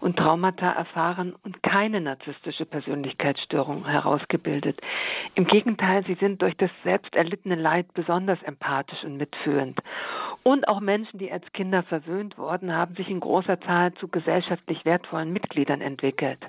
und 0.00 0.16
Traumata 0.16 0.72
erfahren 0.72 1.34
und 1.44 1.62
keine 1.62 2.00
narzisstische 2.00 2.64
Persönlichkeitsstörung 2.64 3.86
herausgebildet. 3.86 4.80
Im 5.34 5.44
Gegenteil, 5.44 6.02
sie 6.06 6.14
sind 6.14 6.40
durch 6.40 6.56
das 6.56 6.70
selbst 6.82 7.14
erlittene 7.14 7.56
Leid 7.56 7.92
besonders 7.92 8.42
empathisch 8.42 9.04
und 9.04 9.18
mitfühlend. 9.18 9.78
Und 10.44 10.66
auch 10.66 10.80
Menschen, 10.80 11.18
die 11.18 11.30
als 11.30 11.44
Kinder 11.52 11.82
verwöhnt 11.82 12.38
wurden, 12.38 12.72
haben 12.72 12.94
sich 12.94 13.10
in 13.10 13.20
großer 13.20 13.60
Zahl 13.60 13.92
zu 13.92 14.08
gesellschaftlich 14.08 14.86
wertvollen 14.86 15.30
Mitgliedern 15.30 15.82
entwickelt. 15.82 16.40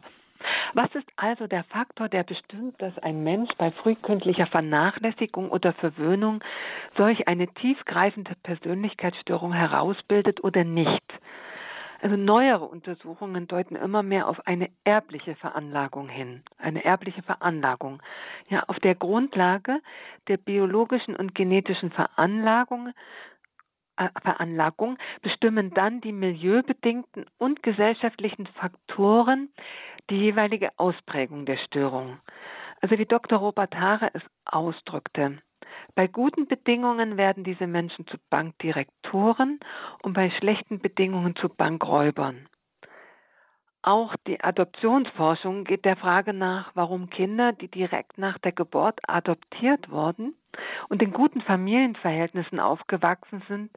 Was 0.73 0.93
ist 0.95 1.07
also 1.15 1.47
der 1.47 1.63
Faktor, 1.65 2.09
der 2.09 2.23
bestimmt, 2.23 2.81
dass 2.81 2.97
ein 2.99 3.23
Mensch 3.23 3.49
bei 3.57 3.71
frühkindlicher 3.71 4.47
Vernachlässigung 4.47 5.49
oder 5.49 5.73
Verwöhnung 5.73 6.43
solch 6.97 7.27
eine 7.27 7.47
tiefgreifende 7.47 8.35
Persönlichkeitsstörung 8.43 9.53
herausbildet 9.53 10.43
oder 10.43 10.63
nicht? 10.63 11.03
Also 12.01 12.15
neuere 12.15 12.65
Untersuchungen 12.65 13.47
deuten 13.47 13.75
immer 13.75 14.01
mehr 14.01 14.27
auf 14.27 14.47
eine 14.47 14.69
erbliche 14.83 15.35
Veranlagung 15.35 16.09
hin. 16.09 16.41
Eine 16.57 16.83
erbliche 16.83 17.21
Veranlagung. 17.21 18.01
Ja, 18.49 18.63
auf 18.67 18.79
der 18.79 18.95
Grundlage 18.95 19.79
der 20.27 20.37
biologischen 20.37 21.15
und 21.15 21.35
genetischen 21.35 21.91
Veranlagung 21.91 22.93
Veranlagung 24.21 24.97
bestimmen 25.21 25.71
dann 25.73 26.01
die 26.01 26.11
milieubedingten 26.11 27.25
und 27.37 27.63
gesellschaftlichen 27.63 28.47
Faktoren 28.47 29.49
die 30.09 30.17
jeweilige 30.17 30.69
Ausprägung 30.77 31.45
der 31.45 31.57
Störung. 31.57 32.19
Also 32.81 32.97
wie 32.97 33.05
Dr. 33.05 33.39
Robert 33.39 33.75
Haare 33.75 34.09
es 34.13 34.23
ausdrückte. 34.45 35.39
Bei 35.95 36.07
guten 36.07 36.47
Bedingungen 36.47 37.17
werden 37.17 37.43
diese 37.43 37.67
Menschen 37.67 38.07
zu 38.07 38.17
Bankdirektoren 38.29 39.59
und 40.03 40.13
bei 40.13 40.31
schlechten 40.31 40.79
Bedingungen 40.79 41.35
zu 41.35 41.49
Bankräubern. 41.49 42.47
Auch 43.83 44.15
die 44.27 44.43
Adoptionsforschung 44.43 45.63
geht 45.63 45.85
der 45.85 45.95
Frage 45.95 46.33
nach, 46.33 46.71
warum 46.75 47.09
Kinder, 47.09 47.51
die 47.51 47.67
direkt 47.67 48.17
nach 48.17 48.37
der 48.37 48.51
Geburt 48.51 48.99
adoptiert 49.07 49.89
wurden 49.89 50.35
und 50.89 51.01
in 51.01 51.13
guten 51.13 51.41
Familienverhältnissen 51.41 52.59
aufgewachsen 52.59 53.41
sind, 53.47 53.71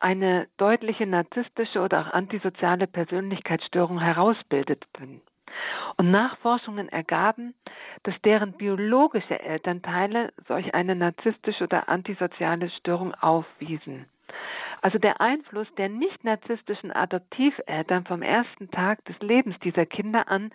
eine 0.00 0.48
deutliche 0.56 1.06
narzisstische 1.06 1.80
oder 1.80 2.00
auch 2.00 2.12
antisoziale 2.12 2.88
Persönlichkeitsstörung 2.88 4.00
herausbildeten. 4.00 5.20
Und 5.96 6.10
Nachforschungen 6.10 6.88
ergaben, 6.88 7.54
dass 8.02 8.14
deren 8.22 8.54
biologische 8.54 9.38
Elternteile 9.38 10.32
solch 10.48 10.74
eine 10.74 10.96
narzisstische 10.96 11.64
oder 11.64 11.88
antisoziale 11.88 12.70
Störung 12.70 13.14
aufwiesen. 13.14 14.06
Also 14.82 14.98
der 14.98 15.20
Einfluss 15.20 15.68
der 15.76 15.88
nicht 15.88 16.24
narzisstischen 16.24 16.90
Adoptiveltern 16.90 18.04
vom 18.04 18.22
ersten 18.22 18.70
Tag 18.70 19.04
des 19.04 19.18
Lebens 19.20 19.58
dieser 19.60 19.86
Kinder 19.86 20.28
an 20.28 20.50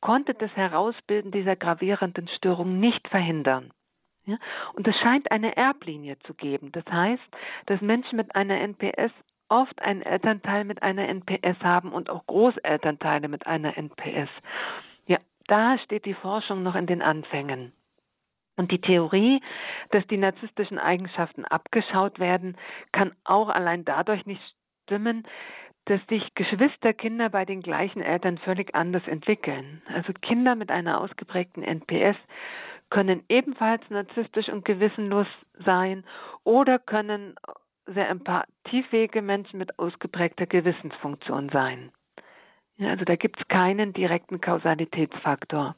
konnte 0.00 0.34
das 0.34 0.54
Herausbilden 0.56 1.30
dieser 1.30 1.56
gravierenden 1.56 2.28
Störung 2.28 2.80
nicht 2.80 3.06
verhindern. 3.08 3.72
Und 4.74 4.86
es 4.86 4.94
scheint 4.96 5.30
eine 5.30 5.56
Erblinie 5.56 6.18
zu 6.20 6.34
geben. 6.34 6.70
Das 6.72 6.84
heißt, 6.90 7.22
dass 7.66 7.80
Menschen 7.80 8.16
mit 8.16 8.34
einer 8.34 8.60
NPS 8.60 9.12
oft 9.48 9.80
einen 9.80 10.02
Elternteil 10.02 10.64
mit 10.64 10.82
einer 10.82 11.08
NPS 11.08 11.58
haben 11.62 11.92
und 11.92 12.10
auch 12.10 12.26
Großelternteile 12.26 13.28
mit 13.28 13.46
einer 13.46 13.78
NPS. 13.78 14.28
Ja, 15.06 15.18
da 15.46 15.78
steht 15.78 16.04
die 16.04 16.14
Forschung 16.14 16.62
noch 16.62 16.74
in 16.74 16.86
den 16.86 17.00
Anfängen. 17.00 17.72
Und 18.58 18.72
die 18.72 18.80
Theorie, 18.80 19.40
dass 19.90 20.04
die 20.08 20.16
narzisstischen 20.16 20.80
Eigenschaften 20.80 21.44
abgeschaut 21.44 22.18
werden, 22.18 22.56
kann 22.92 23.12
auch 23.22 23.48
allein 23.48 23.84
dadurch 23.84 24.26
nicht 24.26 24.42
stimmen, 24.82 25.26
dass 25.84 26.04
sich 26.08 26.34
Geschwisterkinder 26.34 27.30
bei 27.30 27.44
den 27.44 27.62
gleichen 27.62 28.02
Eltern 28.02 28.36
völlig 28.38 28.74
anders 28.74 29.06
entwickeln. 29.06 29.80
Also 29.94 30.12
Kinder 30.12 30.56
mit 30.56 30.70
einer 30.72 31.00
ausgeprägten 31.00 31.62
NPS 31.62 32.16
können 32.90 33.22
ebenfalls 33.28 33.82
narzisstisch 33.90 34.48
und 34.48 34.64
gewissenlos 34.64 35.28
sein 35.64 36.04
oder 36.42 36.80
können 36.80 37.36
sehr 37.86 38.08
empathiefähige 38.08 39.22
Menschen 39.22 39.58
mit 39.58 39.78
ausgeprägter 39.78 40.46
Gewissensfunktion 40.46 41.48
sein. 41.50 41.92
Also 42.80 43.04
da 43.04 43.14
gibt 43.14 43.40
es 43.40 43.46
keinen 43.46 43.92
direkten 43.92 44.40
Kausalitätsfaktor. 44.40 45.76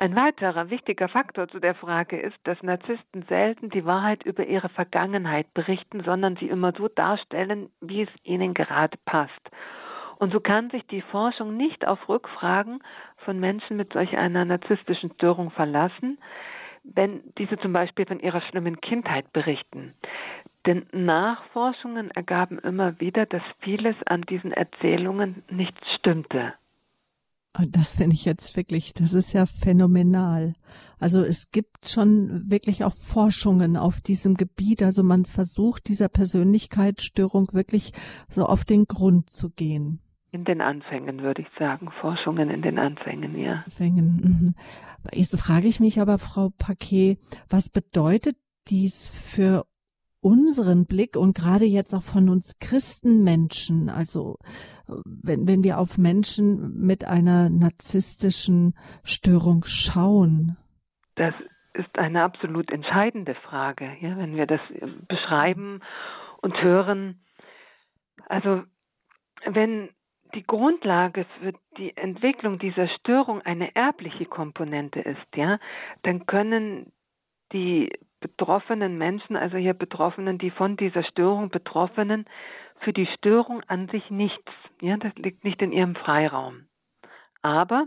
Ein 0.00 0.14
weiterer 0.14 0.70
wichtiger 0.70 1.08
Faktor 1.08 1.48
zu 1.48 1.58
der 1.58 1.74
Frage 1.74 2.20
ist, 2.20 2.36
dass 2.44 2.62
Narzissten 2.62 3.24
selten 3.28 3.68
die 3.68 3.84
Wahrheit 3.84 4.22
über 4.22 4.46
ihre 4.46 4.68
Vergangenheit 4.68 5.52
berichten, 5.54 6.04
sondern 6.04 6.36
sie 6.36 6.48
immer 6.48 6.72
so 6.72 6.86
darstellen, 6.86 7.68
wie 7.80 8.02
es 8.02 8.08
ihnen 8.22 8.54
gerade 8.54 8.96
passt. 9.06 9.50
Und 10.20 10.32
so 10.32 10.38
kann 10.38 10.70
sich 10.70 10.86
die 10.86 11.02
Forschung 11.02 11.56
nicht 11.56 11.84
auf 11.84 12.08
Rückfragen 12.08 12.80
von 13.24 13.40
Menschen 13.40 13.76
mit 13.76 13.92
solch 13.92 14.16
einer 14.16 14.44
narzisstischen 14.44 15.12
Störung 15.14 15.50
verlassen, 15.50 16.18
wenn 16.84 17.20
diese 17.36 17.58
zum 17.58 17.72
Beispiel 17.72 18.06
von 18.06 18.20
ihrer 18.20 18.40
schlimmen 18.42 18.80
Kindheit 18.80 19.32
berichten. 19.32 19.94
Denn 20.64 20.86
Nachforschungen 20.92 22.12
ergaben 22.12 22.60
immer 22.60 23.00
wieder, 23.00 23.26
dass 23.26 23.42
vieles 23.62 23.96
an 24.06 24.22
diesen 24.22 24.52
Erzählungen 24.52 25.42
nicht 25.50 25.76
stimmte. 25.96 26.54
Das 27.66 27.96
finde 27.96 28.14
ich 28.14 28.24
jetzt 28.24 28.56
wirklich, 28.56 28.94
das 28.94 29.14
ist 29.14 29.32
ja 29.32 29.46
phänomenal. 29.46 30.52
Also 30.98 31.22
es 31.22 31.50
gibt 31.50 31.88
schon 31.88 32.50
wirklich 32.50 32.84
auch 32.84 32.94
Forschungen 32.94 33.76
auf 33.76 34.00
diesem 34.00 34.34
Gebiet. 34.34 34.82
Also 34.82 35.02
man 35.02 35.24
versucht 35.24 35.88
dieser 35.88 36.08
Persönlichkeitsstörung 36.08 37.48
wirklich 37.52 37.92
so 38.28 38.46
auf 38.46 38.64
den 38.64 38.84
Grund 38.84 39.30
zu 39.30 39.50
gehen. 39.50 40.00
In 40.30 40.44
den 40.44 40.60
Anfängen 40.60 41.22
würde 41.22 41.42
ich 41.42 41.48
sagen, 41.58 41.90
Forschungen 42.00 42.50
in 42.50 42.62
den 42.62 42.78
Anfängen, 42.78 43.36
ja. 43.38 43.62
Anfängen. 43.64 44.20
Mhm. 44.22 44.54
Jetzt 45.12 45.38
frage 45.40 45.68
ich 45.68 45.80
mich 45.80 46.00
aber, 46.00 46.18
Frau 46.18 46.50
Paquet, 46.50 47.18
was 47.48 47.70
bedeutet 47.70 48.36
dies 48.68 49.08
für 49.08 49.64
unseren 50.20 50.86
Blick 50.86 51.16
und 51.16 51.36
gerade 51.36 51.64
jetzt 51.64 51.94
auch 51.94 52.02
von 52.02 52.28
uns 52.28 52.58
Christenmenschen, 52.58 53.88
also 53.88 54.36
wenn, 55.04 55.46
wenn 55.46 55.64
wir 55.64 55.78
auf 55.78 55.98
Menschen 55.98 56.80
mit 56.80 57.04
einer 57.04 57.48
narzisstischen 57.50 58.74
Störung 59.04 59.64
schauen? 59.64 60.56
Das 61.14 61.34
ist 61.74 61.98
eine 61.98 62.22
absolut 62.22 62.70
entscheidende 62.70 63.34
Frage, 63.34 63.96
ja, 64.00 64.16
wenn 64.16 64.36
wir 64.36 64.46
das 64.46 64.60
beschreiben 65.06 65.80
und 66.42 66.60
hören. 66.62 67.20
Also 68.28 68.62
wenn 69.44 69.90
die 70.34 70.44
Grundlage 70.44 71.26
für 71.38 71.52
die 71.76 71.96
Entwicklung 71.96 72.58
dieser 72.58 72.88
Störung 72.88 73.40
eine 73.42 73.74
erbliche 73.74 74.26
Komponente 74.26 75.00
ist, 75.00 75.36
ja, 75.36 75.58
dann 76.02 76.26
können 76.26 76.92
die 77.52 77.90
betroffenen 78.20 78.98
Menschen, 78.98 79.36
also 79.36 79.56
hier 79.56 79.74
Betroffenen, 79.74 80.38
die 80.38 80.50
von 80.50 80.76
dieser 80.76 81.04
Störung 81.04 81.50
Betroffenen, 81.50 82.26
für 82.80 82.92
die 82.92 83.06
Störung 83.06 83.62
an 83.66 83.88
sich 83.88 84.10
nichts. 84.10 84.52
Ja, 84.80 84.96
das 84.96 85.14
liegt 85.16 85.44
nicht 85.44 85.60
in 85.62 85.72
ihrem 85.72 85.94
Freiraum. 85.94 86.66
Aber 87.42 87.86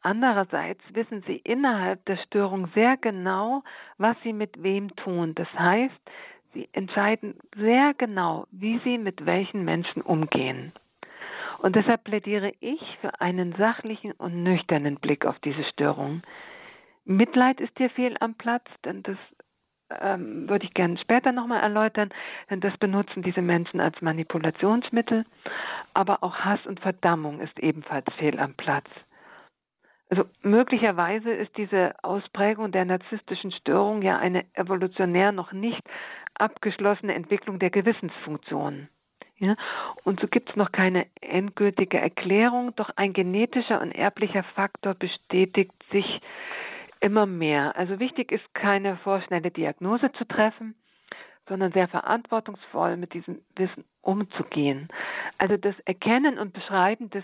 andererseits 0.00 0.82
wissen 0.92 1.22
sie 1.26 1.36
innerhalb 1.36 2.04
der 2.06 2.16
Störung 2.18 2.68
sehr 2.74 2.96
genau, 2.96 3.62
was 3.98 4.16
sie 4.22 4.32
mit 4.32 4.62
wem 4.62 4.94
tun. 4.96 5.34
Das 5.34 5.52
heißt, 5.54 6.00
sie 6.54 6.68
entscheiden 6.72 7.38
sehr 7.56 7.94
genau, 7.94 8.46
wie 8.50 8.80
sie 8.84 8.98
mit 8.98 9.26
welchen 9.26 9.64
Menschen 9.64 10.02
umgehen. 10.02 10.72
Und 11.58 11.74
deshalb 11.74 12.04
plädiere 12.04 12.52
ich 12.60 12.80
für 13.00 13.20
einen 13.20 13.54
sachlichen 13.54 14.12
und 14.12 14.42
nüchternen 14.42 14.96
Blick 14.96 15.24
auf 15.24 15.38
diese 15.40 15.64
Störung. 15.64 16.22
Mitleid 17.04 17.60
ist 17.60 17.72
hier 17.78 17.90
fehl 17.90 18.16
am 18.20 18.34
Platz, 18.34 18.64
denn 18.84 19.02
das 19.02 19.16
ähm, 20.00 20.48
würde 20.48 20.66
ich 20.66 20.74
gerne 20.74 20.98
später 20.98 21.32
nochmal 21.32 21.62
erläutern, 21.62 22.10
denn 22.50 22.60
das 22.60 22.76
benutzen 22.78 23.22
diese 23.22 23.42
Menschen 23.42 23.80
als 23.80 24.00
Manipulationsmittel. 24.00 25.24
Aber 25.94 26.22
auch 26.22 26.36
Hass 26.36 26.64
und 26.66 26.80
Verdammung 26.80 27.40
ist 27.40 27.58
ebenfalls 27.58 28.06
fehl 28.18 28.38
am 28.38 28.54
Platz. 28.54 28.86
Also 30.08 30.24
möglicherweise 30.42 31.32
ist 31.32 31.56
diese 31.56 31.94
Ausprägung 32.02 32.70
der 32.70 32.84
narzisstischen 32.84 33.50
Störung 33.52 34.02
ja 34.02 34.18
eine 34.18 34.44
evolutionär 34.54 35.32
noch 35.32 35.52
nicht 35.52 35.82
abgeschlossene 36.34 37.14
Entwicklung 37.14 37.58
der 37.58 37.70
Gewissensfunktion. 37.70 38.88
Ja? 39.38 39.56
Und 40.04 40.20
so 40.20 40.28
gibt 40.28 40.50
es 40.50 40.56
noch 40.56 40.70
keine 40.70 41.06
endgültige 41.20 41.98
Erklärung, 41.98 42.74
doch 42.76 42.90
ein 42.96 43.12
genetischer 43.12 43.80
und 43.80 43.92
erblicher 43.92 44.44
Faktor 44.54 44.94
bestätigt 44.94 45.72
sich 45.90 46.20
immer 47.06 47.24
mehr. 47.24 47.76
Also 47.76 48.00
wichtig 48.00 48.32
ist 48.32 48.42
keine 48.52 48.96
vorschnelle 48.98 49.52
Diagnose 49.52 50.10
zu 50.18 50.24
treffen, 50.24 50.74
sondern 51.48 51.70
sehr 51.70 51.86
verantwortungsvoll 51.86 52.96
mit 52.96 53.14
diesem 53.14 53.38
Wissen 53.54 53.84
umzugehen. 54.02 54.88
Also 55.38 55.56
das 55.56 55.76
Erkennen 55.84 56.36
und 56.36 56.52
Beschreiben 56.52 57.08
des 57.10 57.22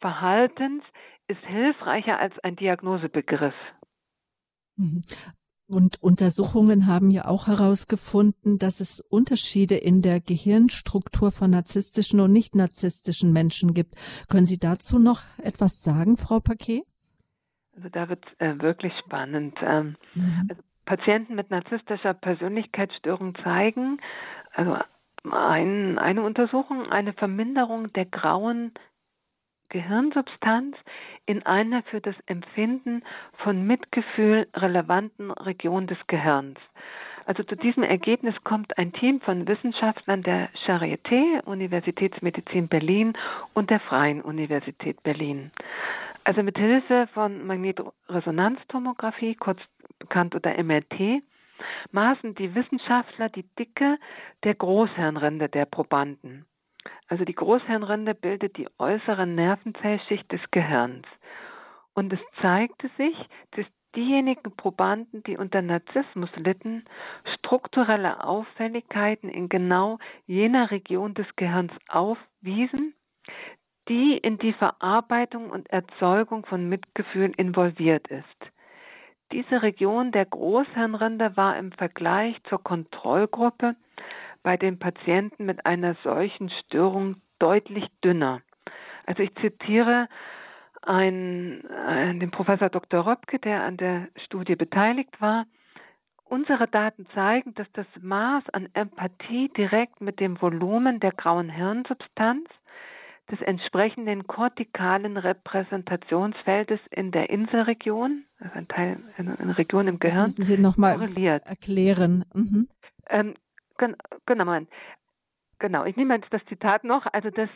Verhaltens 0.00 0.82
ist 1.28 1.40
hilfreicher 1.46 2.18
als 2.18 2.38
ein 2.40 2.56
Diagnosebegriff. 2.56 3.54
Mhm. 4.76 5.02
Und 5.68 6.00
Untersuchungen 6.00 6.86
haben 6.86 7.10
ja 7.10 7.24
auch 7.24 7.48
herausgefunden, 7.48 8.58
dass 8.58 8.78
es 8.80 9.00
Unterschiede 9.00 9.76
in 9.76 10.00
der 10.02 10.20
Gehirnstruktur 10.20 11.32
von 11.32 11.50
narzisstischen 11.50 12.20
und 12.20 12.30
nicht 12.30 12.54
narzisstischen 12.54 13.32
Menschen 13.32 13.74
gibt. 13.74 13.94
Können 14.28 14.46
Sie 14.46 14.58
dazu 14.58 15.00
noch 15.00 15.22
etwas 15.38 15.80
sagen, 15.80 16.18
Frau 16.18 16.38
Paquet? 16.38 16.84
Also 17.76 17.88
da 17.90 18.08
wird 18.08 18.24
äh, 18.38 18.58
wirklich 18.58 18.92
spannend. 19.04 19.56
Ähm, 19.62 19.96
mhm. 20.14 20.46
also 20.48 20.62
Patienten 20.86 21.34
mit 21.34 21.50
narzisstischer 21.50 22.14
Persönlichkeitsstörung 22.14 23.34
zeigen, 23.42 23.98
also 24.54 24.78
ein, 25.30 25.98
eine 25.98 26.22
Untersuchung, 26.22 26.90
eine 26.90 27.12
Verminderung 27.12 27.92
der 27.92 28.06
grauen 28.06 28.72
Gehirnsubstanz 29.68 30.76
in 31.26 31.44
einer 31.44 31.82
für 31.84 32.00
das 32.00 32.14
Empfinden 32.26 33.02
von 33.38 33.66
Mitgefühl 33.66 34.46
relevanten 34.54 35.32
Region 35.32 35.88
des 35.88 35.98
Gehirns. 36.06 36.58
Also 37.24 37.42
zu 37.42 37.56
diesem 37.56 37.82
Ergebnis 37.82 38.36
kommt 38.44 38.78
ein 38.78 38.92
Team 38.92 39.20
von 39.20 39.48
Wissenschaftlern 39.48 40.22
der 40.22 40.48
Charité, 40.64 41.42
Universitätsmedizin 41.44 42.68
Berlin 42.68 43.14
und 43.52 43.70
der 43.70 43.80
Freien 43.80 44.22
Universität 44.22 45.02
Berlin. 45.02 45.50
Also 46.26 46.42
mit 46.42 46.58
Hilfe 46.58 47.06
von 47.14 47.46
Magnetresonanztomographie, 47.46 49.36
kurz 49.36 49.60
bekannt 50.00 50.34
unter 50.34 50.60
MRT, 50.60 51.22
maßen 51.92 52.34
die 52.34 52.52
Wissenschaftler 52.52 53.28
die 53.28 53.44
Dicke 53.56 53.96
der 54.42 54.56
Großhirnrinde 54.56 55.48
der 55.48 55.66
Probanden. 55.66 56.44
Also 57.06 57.24
die 57.24 57.32
Großhirnrinde 57.32 58.16
bildet 58.16 58.56
die 58.56 58.66
äußere 58.76 59.24
Nervenzellschicht 59.24 60.32
des 60.32 60.40
Gehirns. 60.50 61.06
Und 61.94 62.12
es 62.12 62.18
zeigte 62.42 62.90
sich, 62.96 63.16
dass 63.52 63.66
diejenigen 63.94 64.50
Probanden, 64.56 65.22
die 65.22 65.36
unter 65.36 65.62
Narzissmus 65.62 66.34
litten, 66.34 66.86
strukturelle 67.38 68.24
Auffälligkeiten 68.24 69.28
in 69.28 69.48
genau 69.48 70.00
jener 70.26 70.72
Region 70.72 71.14
des 71.14 71.28
Gehirns 71.36 71.72
aufwiesen, 71.86 72.94
die 73.88 74.18
in 74.18 74.38
die 74.38 74.52
Verarbeitung 74.52 75.50
und 75.50 75.70
Erzeugung 75.70 76.44
von 76.46 76.68
Mitgefühl 76.68 77.32
involviert 77.36 78.08
ist. 78.08 78.52
Diese 79.32 79.62
Region 79.62 80.12
der 80.12 80.24
Großhirnrinde 80.24 81.36
war 81.36 81.56
im 81.56 81.72
Vergleich 81.72 82.36
zur 82.48 82.62
Kontrollgruppe 82.62 83.74
bei 84.42 84.56
den 84.56 84.78
Patienten 84.78 85.46
mit 85.46 85.66
einer 85.66 85.96
solchen 86.04 86.50
Störung 86.50 87.16
deutlich 87.38 87.86
dünner. 88.04 88.40
Also 89.04 89.22
ich 89.22 89.34
zitiere 89.36 90.08
einen, 90.82 91.64
äh, 91.68 92.14
den 92.18 92.30
Professor 92.30 92.68
Dr. 92.68 93.06
Röpke, 93.06 93.38
der 93.40 93.62
an 93.64 93.76
der 93.76 94.08
Studie 94.24 94.54
beteiligt 94.54 95.20
war. 95.20 95.46
Unsere 96.24 96.68
Daten 96.68 97.06
zeigen, 97.14 97.54
dass 97.54 97.70
das 97.72 97.86
Maß 98.00 98.44
an 98.50 98.68
Empathie 98.74 99.48
direkt 99.56 100.00
mit 100.00 100.20
dem 100.20 100.40
Volumen 100.40 101.00
der 101.00 101.12
grauen 101.12 101.48
Hirnsubstanz 101.48 102.48
des 103.30 103.40
entsprechenden 103.40 104.26
kortikalen 104.26 105.16
Repräsentationsfeldes 105.16 106.80
in 106.90 107.10
der 107.10 107.30
Inselregion, 107.30 108.24
also 108.38 108.54
ein 108.54 108.68
Teil, 108.68 108.98
eine 109.16 109.58
Region 109.58 109.88
im 109.88 109.98
Gehirn, 109.98 110.26
das 110.26 110.38
müssen 110.38 110.44
Sie 110.44 110.58
noch 110.58 110.76
mal 110.76 111.00
erklären. 111.00 112.24
Mhm. 112.34 112.68
Ähm, 113.08 113.34
genau, 113.76 114.60
genau. 115.58 115.84
Ich 115.84 115.96
nehme 115.96 116.14
jetzt 116.14 116.32
das 116.32 116.44
Zitat 116.46 116.84
noch. 116.84 117.06
Also 117.12 117.30
das 117.30 117.48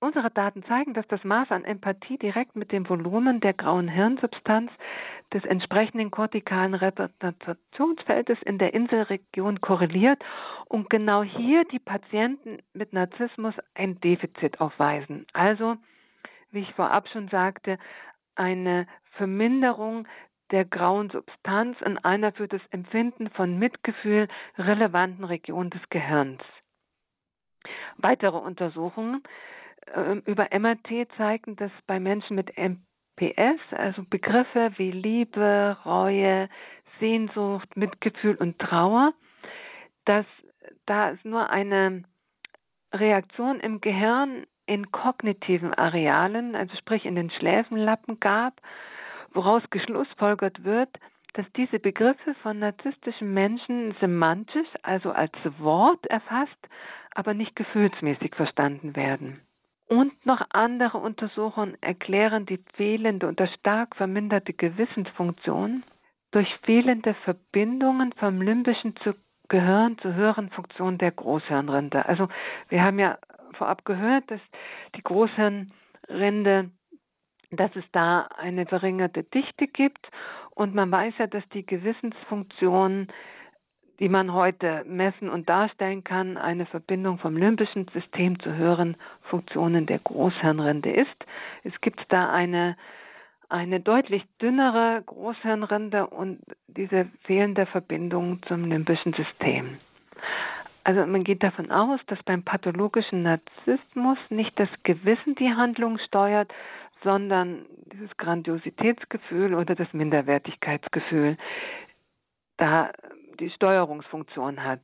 Unsere 0.00 0.30
Daten 0.30 0.62
zeigen, 0.64 0.94
dass 0.94 1.08
das 1.08 1.24
Maß 1.24 1.50
an 1.50 1.64
Empathie 1.64 2.18
direkt 2.18 2.54
mit 2.54 2.70
dem 2.70 2.88
Volumen 2.88 3.40
der 3.40 3.52
grauen 3.52 3.88
Hirnsubstanz 3.88 4.70
des 5.32 5.44
entsprechenden 5.44 6.12
kortikalen 6.12 6.74
Repräsentationsfeldes 6.74 8.38
in 8.44 8.58
der 8.58 8.74
Inselregion 8.74 9.60
korreliert 9.60 10.22
und 10.66 10.88
genau 10.88 11.24
hier 11.24 11.64
die 11.64 11.80
Patienten 11.80 12.58
mit 12.72 12.92
Narzissmus 12.92 13.54
ein 13.74 14.00
Defizit 14.00 14.60
aufweisen. 14.60 15.26
Also, 15.32 15.76
wie 16.52 16.60
ich 16.60 16.72
vorab 16.74 17.08
schon 17.08 17.28
sagte, 17.28 17.76
eine 18.36 18.86
Verminderung 19.16 20.06
der 20.52 20.64
grauen 20.64 21.10
Substanz 21.10 21.76
in 21.82 21.98
einer 21.98 22.32
für 22.32 22.46
das 22.46 22.62
Empfinden 22.70 23.30
von 23.30 23.58
Mitgefühl 23.58 24.28
relevanten 24.56 25.24
Region 25.24 25.70
des 25.70 25.82
Gehirns. 25.90 26.40
Weitere 27.96 28.36
Untersuchungen 28.36 29.22
über 30.26 30.48
MRT 30.52 31.08
zeigen, 31.16 31.56
dass 31.56 31.72
bei 31.86 32.00
Menschen 32.00 32.36
mit 32.36 32.52
MPS, 32.56 33.60
also 33.70 34.02
Begriffe 34.08 34.72
wie 34.76 34.90
Liebe, 34.90 35.76
Reue, 35.84 36.48
Sehnsucht, 37.00 37.76
Mitgefühl 37.76 38.36
und 38.36 38.58
Trauer, 38.58 39.12
dass 40.04 40.26
da 40.86 41.10
es 41.10 41.24
nur 41.24 41.50
eine 41.50 42.04
Reaktion 42.92 43.60
im 43.60 43.80
Gehirn 43.80 44.46
in 44.66 44.90
kognitiven 44.92 45.74
Arealen, 45.74 46.54
also 46.54 46.74
sprich 46.76 47.04
in 47.04 47.14
den 47.14 47.30
Schläfenlappen 47.30 48.20
gab, 48.20 48.60
woraus 49.32 49.62
geschlussfolgert 49.70 50.64
wird, 50.64 50.90
dass 51.34 51.46
diese 51.56 51.78
Begriffe 51.78 52.34
von 52.42 52.58
narzisstischen 52.58 53.32
Menschen 53.32 53.94
semantisch, 54.00 54.68
also 54.82 55.12
als 55.12 55.32
Wort 55.58 56.06
erfasst, 56.06 56.68
aber 57.14 57.34
nicht 57.34 57.54
gefühlsmäßig 57.56 58.34
verstanden 58.34 58.96
werden. 58.96 59.40
Und 59.88 60.26
noch 60.26 60.42
andere 60.50 60.98
Untersuchungen 60.98 61.76
erklären 61.80 62.46
die 62.46 62.62
fehlende 62.74 63.26
oder 63.26 63.46
stark 63.46 63.96
verminderte 63.96 64.52
Gewissensfunktion 64.52 65.82
durch 66.30 66.48
fehlende 66.62 67.14
Verbindungen 67.24 68.12
vom 68.12 68.42
limbischen 68.42 68.94
zu 68.96 69.14
Gehirn 69.48 69.96
zur 69.98 70.14
höheren 70.14 70.50
Funktion 70.50 70.98
der 70.98 71.10
Großhirnrinde. 71.10 72.04
Also 72.04 72.28
wir 72.68 72.82
haben 72.82 72.98
ja 72.98 73.16
vorab 73.54 73.86
gehört, 73.86 74.30
dass 74.30 74.40
die 74.94 75.02
Großhirnrinde 75.02 76.70
dass 77.50 77.74
es 77.76 77.84
da 77.92 78.28
eine 78.36 78.66
verringerte 78.66 79.22
Dichte 79.24 79.66
gibt. 79.66 80.06
Und 80.50 80.74
man 80.74 80.90
weiß 80.90 81.14
ja, 81.18 81.26
dass 81.26 81.48
die 81.50 81.64
Gewissensfunktion, 81.64 83.08
die 84.00 84.08
man 84.08 84.32
heute 84.32 84.84
messen 84.86 85.28
und 85.28 85.48
darstellen 85.48 86.04
kann, 86.04 86.36
eine 86.36 86.66
Verbindung 86.66 87.18
vom 87.18 87.36
limbischen 87.36 87.86
System 87.92 88.38
zu 88.40 88.54
höheren 88.54 88.96
Funktionen 89.22 89.86
der 89.86 89.98
Großhirnrinde 89.98 90.90
ist. 90.90 91.26
Es 91.64 91.78
gibt 91.80 92.00
da 92.08 92.30
eine, 92.30 92.76
eine 93.48 93.80
deutlich 93.80 94.24
dünnere 94.40 95.02
Großhirnrinde 95.04 96.06
und 96.06 96.40
diese 96.68 97.06
fehlende 97.24 97.66
Verbindung 97.66 98.40
zum 98.46 98.64
limbischen 98.64 99.14
System. 99.14 99.78
Also 100.84 101.04
man 101.04 101.24
geht 101.24 101.42
davon 101.42 101.70
aus, 101.70 102.00
dass 102.06 102.22
beim 102.22 102.44
pathologischen 102.44 103.22
Narzissmus 103.22 104.18
nicht 104.30 104.58
das 104.58 104.70
Gewissen 104.84 105.34
die 105.34 105.50
Handlung 105.50 105.98
steuert, 105.98 106.52
sondern 107.02 107.66
dieses 107.92 108.16
Grandiositätsgefühl 108.16 109.54
oder 109.54 109.74
das 109.74 109.92
Minderwertigkeitsgefühl 109.92 111.36
da 112.58 112.90
die 113.40 113.50
Steuerungsfunktion 113.50 114.64
hat. 114.64 114.80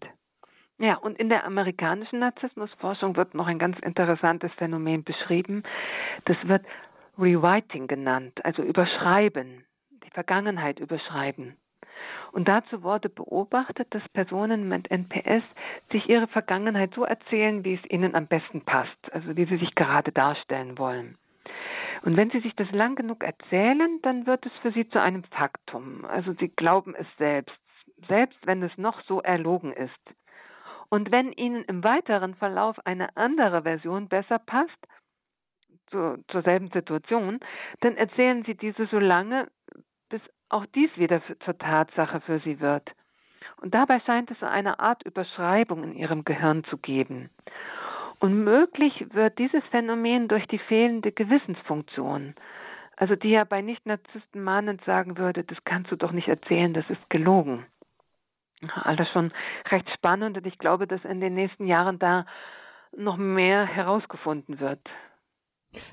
Ja, 0.79 0.97
und 0.97 1.19
in 1.19 1.29
der 1.29 1.45
amerikanischen 1.45 2.19
Narzissmusforschung 2.19 3.17
wird 3.17 3.35
noch 3.35 3.47
ein 3.47 3.59
ganz 3.59 3.79
interessantes 3.79 4.53
Phänomen 4.55 5.05
beschrieben. 5.05 5.63
Das 6.25 6.37
wird 6.45 6.65
Rewriting 7.17 7.87
genannt, 7.87 8.45
also 8.45 8.63
überschreiben, 8.63 9.65
die 10.05 10.11
Vergangenheit 10.11 10.81
überschreiben. 10.81 11.57
Und 12.33 12.49
dazu 12.49 12.83
wurde 12.83 13.09
beobachtet, 13.09 13.87
dass 13.95 14.03
Personen 14.09 14.69
mit 14.69 14.91
NPS 14.91 15.45
sich 15.93 16.09
ihre 16.09 16.27
Vergangenheit 16.27 16.93
so 16.95 17.05
erzählen, 17.05 17.65
wie 17.65 17.75
es 17.75 17.91
ihnen 17.91 18.17
am 18.17 18.27
besten 18.27 18.63
passt, 18.63 19.13
also 19.13 19.37
wie 19.37 19.45
sie 19.45 19.59
sich 19.59 19.77
gerade 19.77 20.11
darstellen 20.11 20.77
wollen. 20.77 21.17
Und 22.03 22.17
wenn 22.19 22.31
Sie 22.31 22.41
sich 22.41 22.55
das 22.57 22.71
lang 22.71 22.97
genug 22.97 23.25
erzählen, 23.25 23.99
dann 24.03 24.27
wird 24.27 24.45
es 24.45 24.53
für 24.61 24.73
Sie 24.73 24.87
zu 24.89 25.01
einem 25.01 25.25
Faktum. 25.25 26.05
Also 26.05 26.35
Sie 26.35 26.49
glauben 26.49 26.95
es 26.95 27.07
selbst, 27.17 27.57
selbst 28.09 28.39
wenn 28.47 28.63
es 28.63 28.77
noch 28.77 29.03
so 29.03 29.21
erlogen 29.21 29.73
ist. 29.73 30.15
Und 30.89 31.11
wenn 31.11 31.33
Ihnen 31.33 31.65
im 31.65 31.83
weiteren 31.83 32.35
Verlauf 32.35 32.77
eine 32.87 33.17
andere 33.17 33.63
Version 33.63 34.09
besser 34.09 34.39
passt, 34.39 34.71
zu, 35.91 36.23
zur 36.29 36.43
selben 36.43 36.71
Situation, 36.71 37.41
dann 37.81 37.97
erzählen 37.97 38.45
Sie 38.45 38.55
diese 38.55 38.87
so 38.87 38.99
lange, 38.99 39.49
bis 40.09 40.21
auch 40.49 40.67
dies 40.75 40.91
wieder 40.97 41.21
für, 41.21 41.39
zur 41.41 41.59
Tatsache 41.59 42.21
für 42.21 42.41
Sie 42.41 42.61
wird. 42.61 42.91
Und 43.61 43.75
dabei 43.75 44.01
scheint 44.01 44.31
es 44.31 44.43
eine 44.43 44.79
Art 44.81 45.03
Überschreibung 45.05 45.85
in 45.85 45.95
Ihrem 45.95 46.25
Gehirn 46.25 46.65
zu 46.65 46.77
geben. 46.79 47.31
Und 48.21 48.45
möglich 48.45 49.07
wird 49.13 49.39
dieses 49.39 49.65
Phänomen 49.71 50.29
durch 50.29 50.47
die 50.47 50.59
fehlende 50.59 51.13
Gewissensfunktion. 51.13 52.35
Also 52.97 53.17
die 53.17 53.31
ja 53.31 53.45
bei 53.45 53.61
Nicht-Narzissten 53.61 54.43
mahnend 54.43 54.85
sagen 54.85 55.19
würde, 55.19 55.45
das 55.45 55.59
kannst 55.65 55.91
du 55.91 55.97
doch 55.97 56.13
nicht 56.13 56.29
erzählen, 56.29 56.75
das 56.75 56.89
ist 56.89 57.11
gelogen. 57.11 57.67
Alles 58.83 59.09
schon 59.13 59.33
recht 59.71 59.89
spannend 59.95 60.37
und 60.37 60.47
ich 60.47 60.59
glaube, 60.59 60.87
dass 60.87 61.05
in 61.05 61.21
den 61.21 61.35
nächsten 61.35 61.67
Jahren 61.67 61.99
da 61.99 62.27
noch 62.97 63.17
mehr 63.17 63.67
herausgefunden 63.67 64.61
wird. 64.61 64.81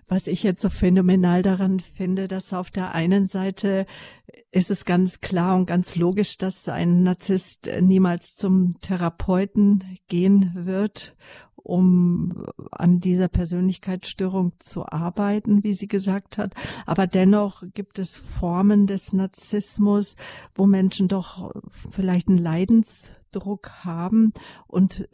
Was 0.07 0.27
ich 0.27 0.43
jetzt 0.43 0.61
so 0.61 0.69
phänomenal 0.69 1.41
daran 1.41 1.79
finde, 1.79 2.27
dass 2.27 2.53
auf 2.53 2.69
der 2.69 2.93
einen 2.93 3.25
Seite 3.25 3.85
ist 4.51 4.69
es 4.69 4.85
ganz 4.85 5.21
klar 5.21 5.55
und 5.55 5.65
ganz 5.65 5.95
logisch, 5.95 6.37
dass 6.37 6.69
ein 6.69 7.03
Narzisst 7.03 7.69
niemals 7.79 8.35
zum 8.35 8.79
Therapeuten 8.81 9.97
gehen 10.07 10.51
wird 10.53 11.15
um 11.63 12.45
an 12.71 12.99
dieser 12.99 13.27
Persönlichkeitsstörung 13.27 14.53
zu 14.59 14.85
arbeiten, 14.85 15.63
wie 15.63 15.73
sie 15.73 15.87
gesagt 15.87 16.37
hat. 16.37 16.53
Aber 16.85 17.07
dennoch 17.07 17.63
gibt 17.73 17.99
es 17.99 18.17
Formen 18.17 18.87
des 18.87 19.13
Narzissmus, 19.13 20.15
wo 20.55 20.65
Menschen 20.65 21.07
doch 21.07 21.51
vielleicht 21.91 22.29
einen 22.29 22.37
Leidensdruck 22.37 23.71
haben 23.83 24.33
und 24.67 25.07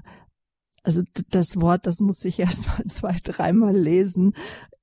Also 0.83 1.03
das 1.29 1.61
Wort, 1.61 1.85
das 1.85 1.99
muss 1.99 2.25
ich 2.25 2.39
erst 2.39 2.67
mal 2.67 2.83
zwei, 2.85 3.15
dreimal 3.23 3.77
lesen. 3.77 4.33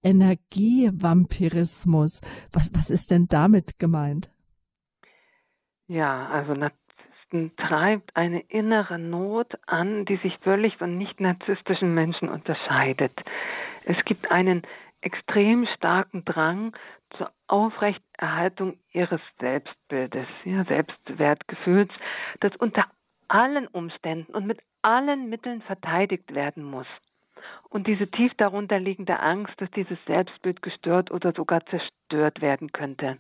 Energievampirismus. 0.03 2.21
Was, 2.53 2.73
was 2.73 2.91
ist 2.91 3.11
denn 3.11 3.27
damit 3.27 3.81
gemeint? 3.81 4.31
Ja, 5.89 6.29
also 6.29 6.55
Narzissten 7.33 7.57
treibt 7.57 8.17
eine 8.17 8.41
innere 8.41 8.99
Not 8.99 9.55
an, 9.67 10.05
die 10.05 10.17
sich 10.17 10.37
völlig 10.39 10.77
von 10.77 10.97
nicht-narzisstischen 10.99 11.95
Menschen 11.95 12.29
unterscheidet. 12.29 13.13
Es 13.85 13.97
gibt 14.05 14.31
einen 14.31 14.63
extrem 15.01 15.67
starken 15.77 16.25
Drang 16.25 16.77
zur 17.17 17.31
Aufrechterhaltung 17.47 18.79
ihres 18.93 19.21
Selbstbildes, 19.41 20.27
ja, 20.45 20.65
Selbstwertgefühls, 20.65 21.93
das 22.41 22.55
unter 22.57 22.85
allen 23.29 23.67
Umständen 23.69 24.35
und 24.35 24.47
mit 24.47 24.61
allen 24.83 25.29
Mitteln 25.29 25.63
verteidigt 25.63 26.35
werden 26.35 26.65
muss. 26.65 26.87
Und 27.71 27.87
diese 27.87 28.11
tief 28.11 28.33
darunter 28.37 28.79
liegende 28.79 29.21
Angst, 29.21 29.55
dass 29.61 29.71
dieses 29.73 29.99
Selbstbild 30.07 30.63
gestört 30.63 31.11
oder 31.11 31.33
sogar 31.33 31.65
zerstört 31.67 32.41
werden 32.41 32.73
könnte. 32.73 33.19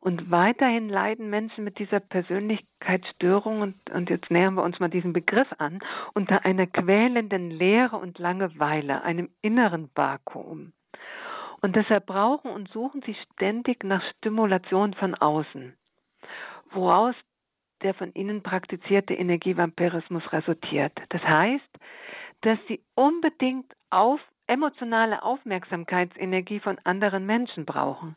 Und 0.00 0.30
weiterhin 0.30 0.88
leiden 0.88 1.28
Menschen 1.28 1.64
mit 1.64 1.78
dieser 1.78 2.00
Persönlichkeitsstörung, 2.00 3.60
und, 3.60 3.90
und 3.90 4.10
jetzt 4.10 4.30
nähern 4.30 4.54
wir 4.54 4.62
uns 4.62 4.78
mal 4.78 4.88
diesem 4.88 5.12
Begriff 5.12 5.48
an, 5.58 5.80
unter 6.14 6.44
einer 6.44 6.66
quälenden 6.66 7.50
Leere 7.50 7.96
und 7.96 8.18
Langeweile, 8.18 9.02
einem 9.02 9.28
inneren 9.42 9.90
Vakuum. 9.94 10.72
Und 11.60 11.74
deshalb 11.74 12.06
brauchen 12.06 12.50
und 12.52 12.70
suchen 12.70 13.02
sie 13.04 13.16
ständig 13.32 13.82
nach 13.82 14.02
Stimulation 14.16 14.94
von 14.94 15.14
außen, 15.16 15.76
woraus 16.70 17.16
der 17.82 17.94
von 17.94 18.12
ihnen 18.14 18.42
praktizierte 18.42 19.14
Energievampirismus 19.14 20.32
resultiert. 20.32 20.92
Das 21.10 21.22
heißt, 21.22 21.78
dass 22.42 22.58
sie 22.68 22.80
unbedingt 22.94 23.72
auf 23.90 24.20
emotionale 24.46 25.22
Aufmerksamkeitsenergie 25.22 26.60
von 26.60 26.78
anderen 26.84 27.26
Menschen 27.26 27.64
brauchen. 27.64 28.16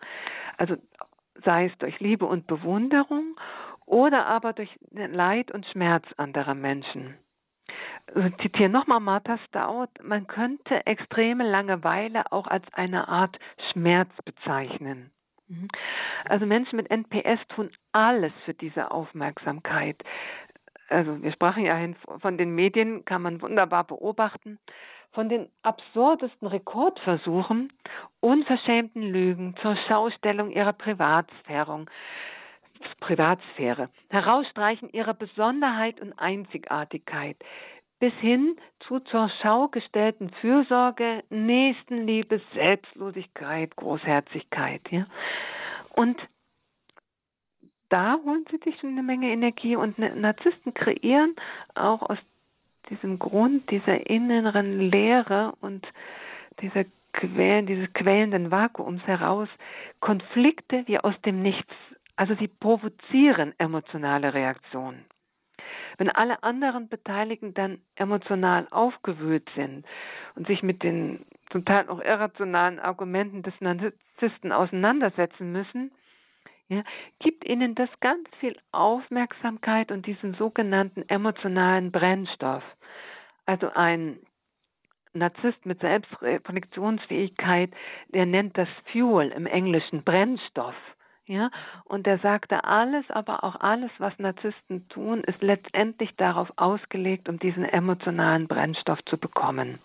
Also 0.57 0.77
sei 1.43 1.65
es 1.65 1.77
durch 1.79 1.99
Liebe 1.99 2.25
und 2.25 2.47
Bewunderung 2.47 3.35
oder 3.85 4.25
aber 4.25 4.53
durch 4.53 4.69
Leid 4.91 5.51
und 5.51 5.65
Schmerz 5.67 6.05
anderer 6.17 6.55
Menschen. 6.55 7.17
Ich 8.15 8.37
zitiere 8.37 8.69
nochmal 8.69 8.99
Martha 8.99 9.37
Stout, 9.47 9.89
man 10.01 10.27
könnte 10.27 10.85
extreme 10.85 11.49
Langeweile 11.49 12.31
auch 12.31 12.47
als 12.47 12.65
eine 12.73 13.07
Art 13.07 13.37
Schmerz 13.71 14.09
bezeichnen. 14.25 15.11
Mhm. 15.47 15.67
Also 16.25 16.45
Menschen 16.45 16.77
mit 16.77 16.89
NPS 16.89 17.39
tun 17.49 17.71
alles 17.91 18.33
für 18.45 18.53
diese 18.53 18.91
Aufmerksamkeit. 18.91 20.01
Also 20.89 21.21
wir 21.21 21.31
sprachen 21.31 21.65
ja 21.65 21.77
von 22.19 22.37
den 22.37 22.53
Medien, 22.53 23.05
kann 23.05 23.21
man 23.21 23.41
wunderbar 23.41 23.85
beobachten 23.85 24.59
von 25.11 25.29
den 25.29 25.49
absurdesten 25.61 26.47
Rekordversuchen, 26.47 27.71
unverschämten 28.19 29.03
Lügen 29.03 29.55
zur 29.61 29.75
Schaustellung 29.87 30.51
ihrer 30.51 30.73
Privatsphäre, 30.73 31.85
Herausstreichen 34.09 34.89
ihrer 34.91 35.13
Besonderheit 35.13 35.99
und 35.99 36.13
Einzigartigkeit, 36.17 37.37
bis 37.99 38.13
hin 38.15 38.57
zu 38.87 38.99
zur 38.99 39.29
Schau 39.41 39.67
gestellten 39.67 40.31
Fürsorge, 40.41 41.23
Nächstenliebe, 41.29 42.41
Selbstlosigkeit, 42.53 43.75
Großherzigkeit. 43.75 44.81
Ja? 44.89 45.05
Und 45.95 46.19
da 47.89 48.17
holen 48.25 48.45
sie 48.49 48.57
sich 48.63 48.79
schon 48.79 48.91
eine 48.91 49.03
Menge 49.03 49.31
Energie 49.31 49.75
und 49.75 49.99
Narzissten 49.99 50.73
kreieren 50.73 51.35
auch 51.75 52.01
aus 52.01 52.17
diesem 52.91 53.17
Grund 53.17 53.69
dieser 53.71 54.07
inneren 54.09 54.79
Leere 54.91 55.53
und 55.61 55.87
dieser 56.61 56.85
Quellen, 57.13 57.65
dieses 57.65 57.91
quälenden 57.93 58.51
Vakuums 58.51 59.01
heraus 59.07 59.49
Konflikte 59.99 60.83
wie 60.85 60.99
aus 60.99 61.15
dem 61.25 61.41
Nichts. 61.41 61.73
Also 62.15 62.35
sie 62.35 62.47
provozieren 62.47 63.53
emotionale 63.57 64.33
Reaktionen. 64.33 65.05
Wenn 65.97 66.09
alle 66.09 66.43
anderen 66.43 66.87
Beteiligten 66.87 67.53
dann 67.53 67.79
emotional 67.95 68.67
aufgewühlt 68.71 69.49
sind 69.55 69.85
und 70.35 70.47
sich 70.47 70.63
mit 70.63 70.83
den 70.83 71.25
zum 71.51 71.65
Teil 71.65 71.89
auch 71.89 72.01
irrationalen 72.01 72.79
Argumenten 72.79 73.43
des 73.43 73.53
Narzissten 73.59 74.51
auseinandersetzen 74.51 75.51
müssen, 75.51 75.91
ja, 76.71 76.83
gibt 77.19 77.45
ihnen 77.45 77.75
das 77.75 77.89
ganz 77.99 78.29
viel 78.39 78.55
Aufmerksamkeit 78.71 79.91
und 79.91 80.05
diesen 80.05 80.35
sogenannten 80.35 81.03
emotionalen 81.09 81.91
Brennstoff. 81.91 82.63
Also 83.45 83.69
ein 83.73 84.19
Narzisst 85.13 85.65
mit 85.65 85.81
Selbstreflexionsfähigkeit, 85.81 87.73
der 88.13 88.25
nennt 88.25 88.57
das 88.57 88.69
Fuel 88.93 89.27
im 89.27 89.45
Englischen 89.45 90.05
Brennstoff. 90.05 90.75
Ja, 91.25 91.51
und 91.83 92.07
er 92.07 92.19
sagte, 92.19 92.63
alles, 92.63 93.03
aber 93.09 93.43
auch 93.43 93.59
alles, 93.59 93.91
was 93.97 94.17
Narzissten 94.17 94.87
tun, 94.87 95.25
ist 95.25 95.41
letztendlich 95.41 96.15
darauf 96.15 96.49
ausgelegt, 96.55 97.27
um 97.27 97.37
diesen 97.37 97.65
emotionalen 97.65 98.47
Brennstoff 98.47 99.03
zu 99.05 99.17
bekommen. 99.17 99.79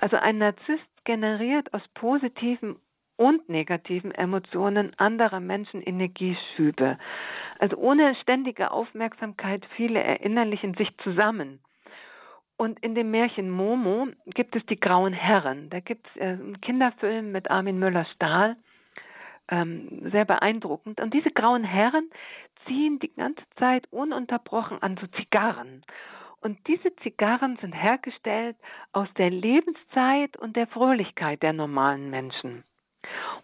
Also 0.00 0.16
ein 0.16 0.38
Narzisst 0.38 1.04
generiert 1.04 1.72
aus 1.74 1.82
positiven 1.92 2.76
und 3.16 3.48
negativen 3.48 4.12
Emotionen 4.12 4.92
anderer 4.98 5.40
Menschen 5.40 5.82
Energieschübe. 5.82 6.98
Also 7.58 7.76
ohne 7.76 8.14
ständige 8.16 8.70
Aufmerksamkeit, 8.70 9.64
viele 9.76 10.02
erinnerlichen 10.02 10.74
sich 10.74 10.88
zusammen. 10.98 11.60
Und 12.56 12.78
in 12.80 12.94
dem 12.94 13.10
Märchen 13.10 13.50
Momo 13.50 14.08
gibt 14.26 14.54
es 14.54 14.64
die 14.66 14.78
Grauen 14.78 15.12
Herren. 15.12 15.70
Da 15.70 15.80
gibt 15.80 16.06
es 16.08 16.16
äh, 16.16 16.24
einen 16.24 16.60
Kinderfilm 16.60 17.32
mit 17.32 17.50
Armin 17.50 17.78
Müller-Stahl, 17.78 18.56
ähm, 19.48 20.08
sehr 20.10 20.24
beeindruckend. 20.24 21.00
Und 21.00 21.14
diese 21.14 21.30
Grauen 21.30 21.64
Herren 21.64 22.10
ziehen 22.66 22.98
die 23.00 23.12
ganze 23.12 23.42
Zeit 23.58 23.86
ununterbrochen 23.90 24.80
an 24.82 24.96
so 25.00 25.06
Zigarren. 25.18 25.84
Und 26.40 26.58
diese 26.68 26.94
Zigarren 26.96 27.56
sind 27.60 27.72
hergestellt 27.72 28.56
aus 28.92 29.08
der 29.16 29.30
Lebenszeit 29.30 30.36
und 30.36 30.56
der 30.56 30.66
Fröhlichkeit 30.66 31.42
der 31.42 31.54
normalen 31.54 32.10
Menschen. 32.10 32.64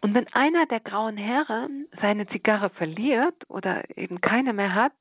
Und 0.00 0.14
wenn 0.14 0.26
einer 0.32 0.66
der 0.66 0.80
grauen 0.80 1.16
Herren 1.16 1.86
seine 2.00 2.26
Zigarre 2.26 2.70
verliert 2.70 3.34
oder 3.48 3.82
eben 3.96 4.20
keine 4.20 4.52
mehr 4.52 4.74
hat, 4.74 4.94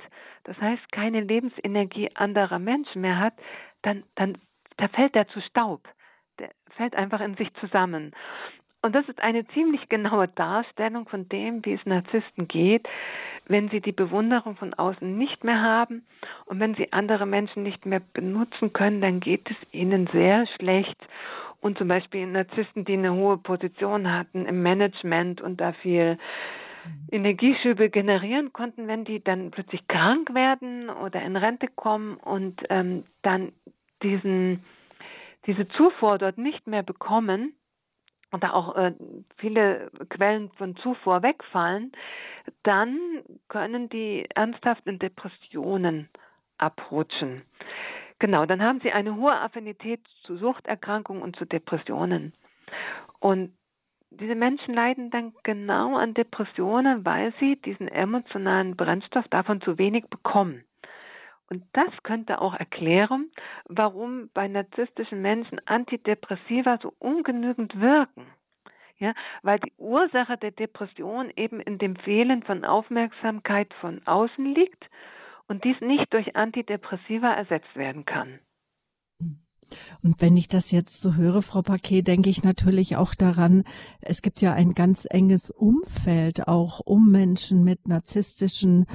das 0.44 0.60
heißt 0.60 0.92
keine 0.92 1.22
Lebensenergie 1.22 2.10
anderer 2.16 2.60
Menschen 2.60 3.02
mehr 3.02 3.20
hat, 3.20 3.34
dann, 3.82 4.04
dann 4.16 4.38
da 4.78 4.88
fällt 4.88 5.16
er 5.16 5.28
zu 5.30 5.42
Staub. 5.42 5.88
Der 6.40 6.52
fällt 6.76 6.96
einfach 6.96 7.22
in 7.22 7.36
sich 7.36 7.54
zusammen. 7.56 8.14
Und 8.82 8.96
das 8.96 9.08
ist 9.10 9.20
eine 9.22 9.46
ziemlich 9.50 9.90
genaue 9.90 10.30
Darstellung 10.30 11.08
von 11.08 11.28
dem, 11.28 11.66
wie 11.66 11.74
es 11.74 11.86
Narzissten 11.86 12.48
geht, 12.48 12.88
wenn 13.46 13.70
sie 13.70 13.82
die 13.82 13.92
Bewunderung 13.92 14.56
von 14.56 14.74
außen 14.74 15.18
nicht 15.18 15.44
mehr 15.44 15.62
haben 15.62 16.06
und 16.46 16.60
wenn 16.62 16.76
sie 16.76 16.94
andere 16.94 17.26
Menschen 17.26 17.64
nicht 17.64 17.86
mehr 17.86 18.02
benutzen 18.14 18.72
können, 18.72 19.02
dann 19.02 19.20
geht 19.20 19.50
es 19.52 19.58
ihnen 19.74 20.08
sehr 20.14 20.48
schlecht. 20.56 20.98
Und 21.62 21.78
zum 21.78 21.88
Beispiel 21.90 22.26
Narzissten, 22.26 22.86
die 22.86 22.94
eine 22.94 23.14
hohe 23.14 23.38
Position 23.38 24.12
hatten 24.12 24.46
im 24.46 24.62
Management 24.62 25.42
und 25.42 25.60
da 25.60 25.74
viel 25.74 26.18
Energieschübe 27.12 27.90
generieren 27.90 28.54
konnten, 28.54 28.88
wenn 28.88 29.04
die 29.04 29.24
dann 29.24 29.52
plötzlich 29.52 29.88
krank 29.88 30.34
werden 30.34 30.90
oder 30.90 31.22
in 31.22 31.36
Rente 31.36 31.68
kommen 31.68 32.16
und 32.16 32.62
ähm, 32.70 33.04
dann 33.22 33.52
diesen, 34.02 34.64
diese 35.46 35.68
Zufuhr 35.70 36.18
dort 36.18 36.38
nicht 36.38 36.68
mehr 36.68 36.84
bekommen 36.84 37.54
und 38.32 38.44
da 38.44 38.52
auch 38.52 38.76
äh, 38.76 38.94
viele 39.38 39.92
Quellen 40.10 40.52
von 40.52 40.76
Zufuhr 40.78 41.24
wegfallen, 41.24 41.92
dann 42.64 42.98
können 43.48 43.90
die 43.90 44.26
ernsthaft 44.34 44.86
in 44.86 45.00
Depressionen 45.00 46.10
abrutschen. 46.58 47.44
Genau, 48.20 48.46
dann 48.46 48.62
haben 48.62 48.82
sie 48.82 48.92
eine 48.92 49.16
hohe 49.16 49.34
Affinität 49.34 50.02
zu 50.24 50.38
Suchterkrankungen 50.38 51.24
und 51.24 51.38
zu 51.38 51.46
Depressionen. 51.46 52.34
Und 53.20 53.54
diese 54.12 54.36
Menschen 54.36 54.74
leiden 54.74 55.10
dann 55.10 55.34
genau 55.44 55.96
an 55.96 56.14
Depressionen, 56.14 57.06
weil 57.06 57.34
sie 57.40 57.56
diesen 57.56 57.88
emotionalen 57.88 58.76
Brennstoff 58.76 59.28
davon 59.30 59.62
zu 59.62 59.78
wenig 59.78 60.06
bekommen. 60.10 60.64
Und 61.50 61.64
das 61.74 61.90
könnte 62.04 62.42
auch 62.42 62.54
erklären, 62.54 63.32
warum 63.66 64.30
bei 64.34 64.48
narzisstischen 64.48 65.22
Menschen 65.22 65.60
Antidepressiva 65.66 66.78
so 66.82 66.94
ungenügend 67.00 67.80
wirken. 67.80 68.28
Ja, 68.98 69.14
weil 69.44 69.60
die 69.60 69.72
Ursache 69.78 70.38
der 70.38 70.52
Depression 70.52 71.32
eben 71.38 71.62
in 71.62 71.78
dem 71.78 71.96
Fehlen 71.96 72.44
von 72.44 72.66
Aufmerksamkeit 72.66 73.74
von 73.76 74.06
außen 74.06 74.46
liegt 74.54 74.90
und 75.50 75.64
dies 75.64 75.76
nicht 75.82 76.14
durch 76.14 76.36
Antidepressiva 76.36 77.34
ersetzt 77.34 77.76
werden 77.76 78.06
kann. 78.06 78.40
Und 80.02 80.22
wenn 80.22 80.38
ich 80.38 80.48
das 80.48 80.72
jetzt 80.72 81.02
so 81.02 81.16
höre, 81.16 81.42
Frau 81.42 81.62
Paquet, 81.62 82.02
denke 82.02 82.30
ich 82.30 82.44
natürlich 82.44 82.96
auch 82.96 83.14
daran, 83.14 83.64
es 84.02 84.22
gibt 84.22 84.42
ja 84.42 84.54
ein 84.54 84.74
ganz 84.74 85.06
enges 85.10 85.52
Umfeld 85.52 86.48
auch 86.48 86.80
um 86.80 87.12
Menschen 87.12 87.64
mit 87.64 87.88
narzisstischen 87.88 88.86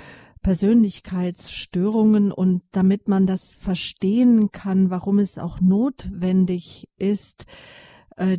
Persönlichkeitsstörungen 0.42 2.32
und 2.32 2.62
damit 2.72 3.08
man 3.08 3.26
das 3.26 3.54
verstehen 3.54 4.50
kann, 4.50 4.90
warum 4.90 5.18
es 5.18 5.38
auch 5.38 5.60
notwendig 5.60 6.88
ist, 6.98 7.46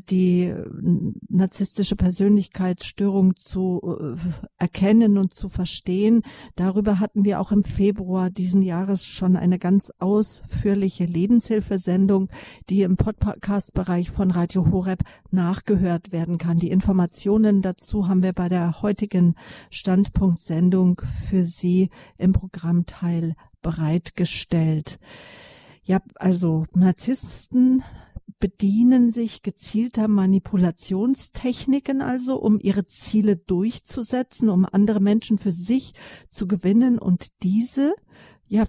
die 0.10 0.54
narzisstische 1.28 1.96
Persönlichkeitsstörung 1.96 3.36
zu 3.36 3.82
äh, 4.00 4.16
erkennen 4.58 5.18
und 5.18 5.34
zu 5.34 5.50
verstehen. 5.50 6.24
Darüber 6.56 7.00
hatten 7.00 7.26
wir 7.26 7.40
auch 7.40 7.52
im 7.52 7.64
Februar 7.64 8.30
diesen 8.30 8.62
Jahres 8.62 9.06
schon 9.06 9.36
eine 9.36 9.60
ganz 9.60 9.92
ausführliche 10.00 11.06
Lebenshilfesendung, 11.06 12.30
die 12.70 12.84
im 12.84 12.98
Podcast-Bereich 12.98 14.12
von 14.12 14.32
Radio 14.32 14.72
Horeb 14.72 15.04
nachgehört 15.32 16.12
werden 16.12 16.38
kann. 16.38 16.58
Die 16.58 16.72
Informationen 16.72 17.62
dazu 17.62 18.08
haben 18.08 18.24
wir 18.24 18.34
bei 18.34 18.50
der 18.50 18.82
heutigen 18.82 19.36
Standpunktsendung 19.70 21.02
für 21.28 21.44
Sie 21.46 21.90
im 22.18 22.34
Programmteil 22.34 23.36
bereitgestellt. 23.62 25.00
Ja, 25.84 26.00
also 26.16 26.66
Narzissten 26.76 27.84
bedienen 28.40 29.10
sich 29.10 29.42
gezielter 29.44 30.08
Manipulationstechniken 30.08 32.02
also, 32.02 32.40
um 32.40 32.60
ihre 32.60 32.86
Ziele 32.86 33.38
durchzusetzen, 33.38 34.50
um 34.50 34.66
andere 34.66 35.00
Menschen 35.00 35.38
für 35.38 35.52
sich 35.52 35.94
zu 36.30 36.48
gewinnen 36.48 37.00
und 37.00 37.44
diese, 37.44 37.96
ja, 38.48 38.66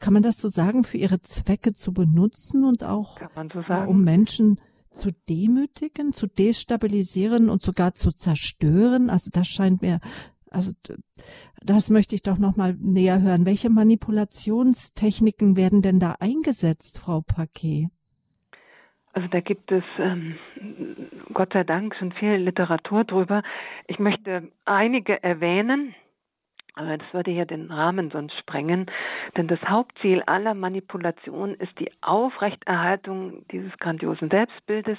kann 0.00 0.14
man 0.14 0.22
das 0.22 0.38
so 0.38 0.48
sagen, 0.48 0.84
für 0.84 0.96
ihre 0.96 1.20
Zwecke 1.20 1.74
zu 1.74 1.92
benutzen 1.92 2.64
und 2.64 2.84
auch 2.84 3.18
so 3.18 3.74
um 3.88 4.02
Menschen 4.02 4.58
zu 4.90 5.10
demütigen, 5.28 6.12
zu 6.12 6.26
destabilisieren 6.26 7.48
und 7.48 7.62
sogar 7.62 7.94
zu 7.94 8.12
zerstören. 8.12 9.10
Also 9.10 9.30
das 9.32 9.48
scheint 9.48 9.82
mir, 9.82 10.00
also 10.50 10.72
das 11.62 11.90
möchte 11.90 12.14
ich 12.14 12.22
doch 12.22 12.38
noch 12.38 12.56
mal 12.56 12.74
näher 12.74 13.20
hören. 13.20 13.46
Welche 13.46 13.70
Manipulationstechniken 13.70 15.56
werden 15.56 15.82
denn 15.82 15.98
da 15.98 16.16
eingesetzt, 16.18 16.98
Frau 16.98 17.20
Paquet? 17.20 17.88
Also 19.12 19.28
da 19.28 19.40
gibt 19.40 19.70
es 19.70 19.84
ähm, 19.98 20.38
Gott 21.34 21.52
sei 21.52 21.64
Dank 21.64 21.94
schon 21.96 22.12
viel 22.12 22.34
Literatur 22.36 23.04
drüber. 23.04 23.42
Ich 23.86 23.98
möchte 23.98 24.48
einige 24.64 25.22
erwähnen. 25.22 25.94
Aber 26.74 26.96
das 26.96 27.12
würde 27.12 27.30
ja 27.30 27.44
den 27.44 27.70
Rahmen 27.70 28.10
sonst 28.10 28.34
sprengen, 28.38 28.90
denn 29.36 29.46
das 29.46 29.60
Hauptziel 29.60 30.22
aller 30.22 30.54
Manipulation 30.54 31.54
ist 31.54 31.78
die 31.78 31.92
Aufrechterhaltung 32.00 33.46
dieses 33.48 33.76
grandiosen 33.78 34.30
Selbstbildes 34.30 34.96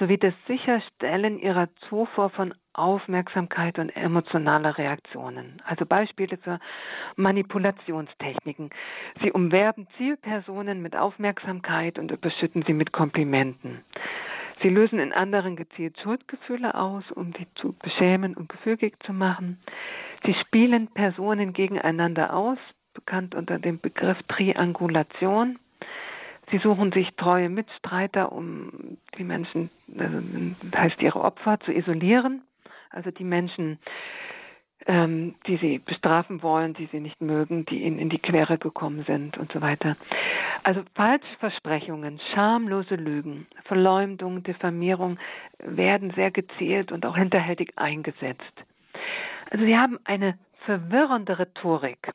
sowie 0.00 0.18
das 0.18 0.34
Sicherstellen 0.48 1.38
ihrer 1.38 1.68
Zufuhr 1.88 2.30
von 2.30 2.52
Aufmerksamkeit 2.74 3.78
und 3.78 3.90
emotionaler 3.90 4.76
Reaktionen. 4.76 5.62
Also 5.64 5.86
Beispiele 5.86 6.36
für 6.38 6.58
Manipulationstechniken. 7.16 8.70
Sie 9.22 9.32
umwerben 9.32 9.86
Zielpersonen 9.96 10.82
mit 10.82 10.96
Aufmerksamkeit 10.96 11.98
und 11.98 12.10
überschütten 12.10 12.64
sie 12.66 12.74
mit 12.74 12.92
Komplimenten. 12.92 13.84
Sie 14.62 14.68
lösen 14.68 14.98
in 14.98 15.12
anderen 15.12 15.56
gezielt 15.56 15.98
Schuldgefühle 16.00 16.74
aus, 16.74 17.04
um 17.12 17.32
sie 17.38 17.46
zu 17.56 17.74
beschämen 17.74 18.34
und 18.34 18.48
gefügig 18.48 18.94
zu 19.04 19.12
machen. 19.12 19.58
Sie 20.24 20.34
spielen 20.34 20.88
Personen 20.88 21.52
gegeneinander 21.52 22.34
aus, 22.34 22.58
bekannt 22.94 23.34
unter 23.34 23.58
dem 23.58 23.80
Begriff 23.80 24.18
Triangulation. 24.28 25.58
Sie 26.50 26.58
suchen 26.58 26.92
sich 26.92 27.08
treue 27.16 27.48
Mitstreiter, 27.48 28.32
um 28.32 28.98
die 29.18 29.24
Menschen, 29.24 29.70
also 29.98 30.18
heißt 30.76 31.00
ihre 31.02 31.20
Opfer, 31.20 31.58
zu 31.60 31.72
isolieren 31.72 32.42
Also 32.94 33.10
die 33.10 33.24
Menschen, 33.24 33.78
ähm, 34.86 35.34
die 35.46 35.56
sie 35.56 35.78
bestrafen 35.78 36.42
wollen, 36.42 36.74
die 36.74 36.86
sie 36.92 37.00
nicht 37.00 37.20
mögen, 37.20 37.64
die 37.66 37.82
ihnen 37.82 37.98
in 37.98 38.10
die 38.10 38.18
Quere 38.18 38.58
gekommen 38.58 39.04
sind 39.06 39.36
und 39.36 39.50
so 39.52 39.60
weiter. 39.60 39.96
Also 40.62 40.82
Falschversprechungen, 40.94 42.20
schamlose 42.32 42.94
Lügen, 42.94 43.46
Verleumdung, 43.64 44.42
Diffamierung 44.42 45.18
werden 45.58 46.12
sehr 46.14 46.30
gezielt 46.30 46.92
und 46.92 47.04
auch 47.06 47.16
hinterhältig 47.16 47.72
eingesetzt. 47.76 48.64
Also 49.50 49.64
sie 49.64 49.76
haben 49.76 49.98
eine 50.04 50.38
verwirrende 50.64 51.38
Rhetorik. 51.38 52.10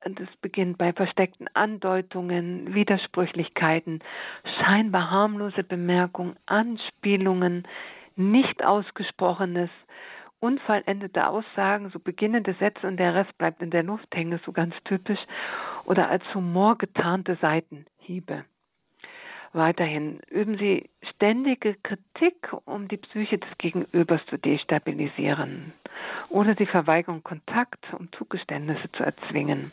Es 0.00 0.36
beginnt 0.40 0.78
bei 0.78 0.92
versteckten 0.92 1.48
Andeutungen, 1.54 2.72
Widersprüchlichkeiten, 2.72 4.00
scheinbar 4.58 5.10
harmlose 5.10 5.64
Bemerkungen, 5.64 6.36
Anspielungen, 6.46 7.66
nicht 8.18 8.64
ausgesprochenes, 8.64 9.70
unvollendete 10.40 11.26
Aussagen, 11.26 11.90
so 11.90 11.98
beginnende 11.98 12.54
Sätze 12.54 12.86
und 12.86 12.96
der 12.96 13.14
Rest 13.14 13.36
bleibt 13.38 13.62
in 13.62 13.70
der 13.70 13.82
Luft 13.82 14.14
hängen, 14.14 14.40
so 14.44 14.52
ganz 14.52 14.74
typisch, 14.84 15.20
oder 15.84 16.08
als 16.08 16.22
Humor 16.34 16.78
getarnte 16.78 17.36
Seitenhiebe. 17.40 18.44
Weiterhin 19.52 20.20
üben 20.30 20.58
Sie 20.58 20.90
ständige 21.14 21.74
Kritik, 21.82 22.52
um 22.66 22.86
die 22.86 22.98
Psyche 22.98 23.38
des 23.38 23.48
Gegenübers 23.56 24.20
zu 24.26 24.36
destabilisieren 24.36 25.72
oder 26.28 26.54
die 26.54 26.66
Verweigerung 26.66 27.22
Kontakt, 27.22 27.86
um 27.98 28.12
Zugeständnisse 28.12 28.92
zu 28.92 29.02
erzwingen. 29.02 29.72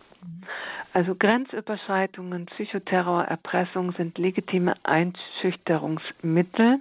Also 0.94 1.14
Grenzüberschreitungen, 1.16 2.46
Psychoterror, 2.46 3.26
Erpressung 3.26 3.92
sind 3.94 4.18
legitime 4.18 4.76
Einschüchterungsmittel 4.84 6.80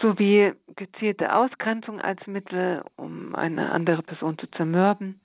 sowie 0.00 0.54
gezielte 0.76 1.34
Ausgrenzung 1.34 2.00
als 2.00 2.26
Mittel, 2.26 2.84
um 2.96 3.34
eine 3.34 3.72
andere 3.72 4.02
Person 4.02 4.38
zu 4.38 4.46
zermürben, 4.52 5.20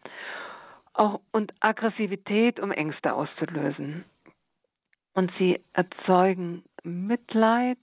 auch 0.94 1.22
und 1.32 1.54
Aggressivität, 1.60 2.60
um 2.60 2.72
Ängste 2.72 3.14
auszulösen. 3.14 4.06
Und 5.14 5.32
sie 5.38 5.60
erzeugen 5.74 6.64
Mitleid 6.84 7.80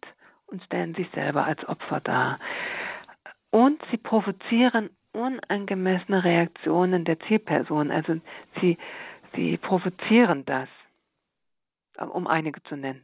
und 0.47 0.63
stellen 0.65 0.95
sich 0.95 1.09
selber 1.11 1.45
als 1.45 1.67
Opfer 1.69 2.01
dar. 2.01 2.39
Und 3.51 3.83
sie 3.91 3.97
provozieren 3.97 4.91
unangemessene 5.13 6.25
Reaktionen 6.25 7.05
der 7.05 7.19
Zielperson. 7.21 7.91
Also 7.91 8.21
sie, 8.61 8.79
sie 9.35 9.57
provozieren 9.57 10.45
das, 10.45 10.69
um 11.99 12.27
einige 12.27 12.63
zu 12.65 12.77
nennen. 12.77 13.03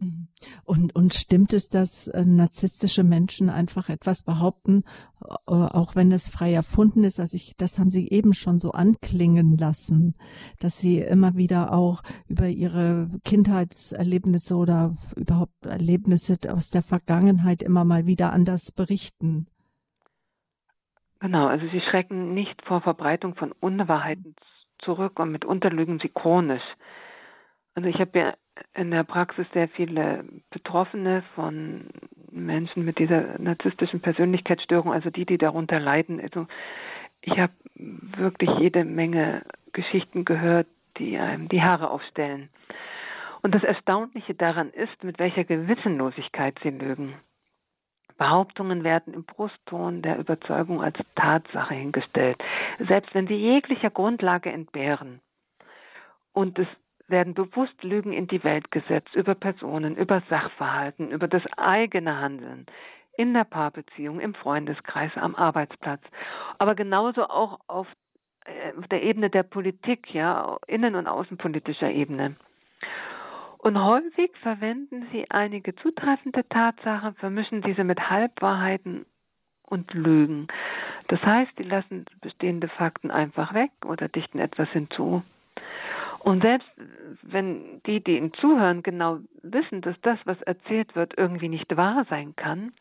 Mhm. 0.00 0.28
Und, 0.64 0.94
und 0.94 1.12
stimmt 1.12 1.52
es, 1.52 1.68
dass 1.68 2.06
äh, 2.08 2.24
narzisstische 2.24 3.02
Menschen 3.02 3.50
einfach 3.50 3.88
etwas 3.88 4.22
behaupten, 4.22 4.84
äh, 5.20 5.52
auch 5.52 5.96
wenn 5.96 6.12
es 6.12 6.28
frei 6.28 6.52
erfunden 6.52 7.02
ist? 7.02 7.18
Also 7.18 7.36
ich, 7.36 7.56
das 7.56 7.78
haben 7.78 7.90
Sie 7.90 8.08
eben 8.08 8.32
schon 8.32 8.58
so 8.58 8.70
anklingen 8.70 9.56
lassen, 9.56 10.14
dass 10.60 10.78
Sie 10.78 11.00
immer 11.00 11.36
wieder 11.36 11.72
auch 11.72 12.02
über 12.28 12.46
Ihre 12.46 13.08
Kindheitserlebnisse 13.24 14.54
oder 14.54 14.96
überhaupt 15.16 15.66
Erlebnisse 15.66 16.36
aus 16.48 16.70
der 16.70 16.82
Vergangenheit 16.82 17.62
immer 17.62 17.84
mal 17.84 18.06
wieder 18.06 18.32
anders 18.32 18.70
berichten. 18.70 19.48
Genau, 21.20 21.48
also 21.48 21.66
Sie 21.72 21.80
schrecken 21.80 22.34
nicht 22.34 22.62
vor 22.62 22.82
Verbreitung 22.82 23.34
von 23.34 23.50
Unwahrheiten 23.50 24.36
zurück 24.78 25.18
und 25.18 25.32
mitunter 25.32 25.70
lügen 25.70 25.98
Sie 25.98 26.08
chronisch. 26.08 26.62
Also 27.74 27.88
ich 27.88 27.98
habe 28.00 28.18
ja 28.18 28.34
in 28.74 28.90
der 28.90 29.04
Praxis 29.04 29.46
sehr 29.52 29.68
viele 29.68 30.24
Betroffene 30.50 31.22
von 31.34 31.88
Menschen 32.30 32.84
mit 32.84 32.98
dieser 32.98 33.38
narzisstischen 33.38 34.00
Persönlichkeitsstörung, 34.00 34.92
also 34.92 35.10
die, 35.10 35.26
die 35.26 35.38
darunter 35.38 35.80
leiden. 35.80 36.20
Also 36.20 36.46
ich 37.20 37.38
habe 37.38 37.52
wirklich 37.74 38.50
jede 38.58 38.84
Menge 38.84 39.42
Geschichten 39.72 40.24
gehört, 40.24 40.66
die 40.98 41.18
einem 41.18 41.48
die 41.48 41.62
Haare 41.62 41.90
aufstellen. 41.90 42.48
Und 43.42 43.54
das 43.54 43.62
Erstaunliche 43.62 44.34
daran 44.34 44.70
ist, 44.70 45.04
mit 45.04 45.18
welcher 45.18 45.44
Gewissenlosigkeit 45.44 46.58
sie 46.62 46.70
lügen. 46.70 47.14
Behauptungen 48.16 48.82
werden 48.82 49.14
im 49.14 49.24
Brustton 49.24 50.02
der 50.02 50.18
Überzeugung 50.18 50.82
als 50.82 50.98
Tatsache 51.14 51.74
hingestellt, 51.74 52.36
selbst 52.80 53.14
wenn 53.14 53.28
sie 53.28 53.36
jeglicher 53.36 53.90
Grundlage 53.90 54.50
entbehren. 54.50 55.20
Und 56.32 56.58
es 56.58 56.66
werden 57.08 57.34
bewusst 57.34 57.82
Lügen 57.82 58.12
in 58.12 58.26
die 58.26 58.44
Welt 58.44 58.70
gesetzt 58.70 59.14
über 59.14 59.34
Personen, 59.34 59.96
über 59.96 60.22
Sachverhalten, 60.28 61.10
über 61.10 61.28
das 61.28 61.42
eigene 61.56 62.18
Handeln 62.20 62.66
in 63.16 63.34
der 63.34 63.44
Paarbeziehung, 63.44 64.20
im 64.20 64.34
Freundeskreis, 64.34 65.10
am 65.16 65.34
Arbeitsplatz, 65.34 66.02
aber 66.58 66.74
genauso 66.74 67.24
auch 67.24 67.58
auf, 67.66 67.88
äh, 68.44 68.78
auf 68.78 68.86
der 68.88 69.02
Ebene 69.02 69.28
der 69.28 69.42
Politik, 69.42 70.14
ja, 70.14 70.56
innen- 70.68 70.94
und 70.94 71.08
außenpolitischer 71.08 71.90
Ebene. 71.90 72.36
Und 73.58 73.82
häufig 73.82 74.30
verwenden 74.40 75.08
sie 75.10 75.28
einige 75.30 75.74
zutreffende 75.74 76.48
Tatsachen, 76.48 77.16
vermischen 77.16 77.60
diese 77.60 77.82
mit 77.82 78.08
Halbwahrheiten 78.08 79.04
und 79.68 79.92
Lügen. 79.92 80.46
Das 81.08 81.20
heißt, 81.20 81.50
sie 81.56 81.64
lassen 81.64 82.04
bestehende 82.20 82.68
Fakten 82.68 83.10
einfach 83.10 83.52
weg 83.52 83.72
oder 83.84 84.08
dichten 84.08 84.38
etwas 84.38 84.68
hinzu. 84.70 85.22
Und 86.20 86.42
selbst 86.42 86.68
wenn 87.22 87.80
die, 87.86 88.02
die 88.02 88.16
ihnen 88.16 88.32
zuhören, 88.34 88.82
genau 88.82 89.18
wissen, 89.42 89.80
dass 89.82 89.96
das, 90.02 90.18
was 90.24 90.40
erzählt 90.42 90.94
wird, 90.96 91.14
irgendwie 91.16 91.48
nicht 91.48 91.76
wahr 91.76 92.06
sein 92.10 92.34
kann, 92.36 92.72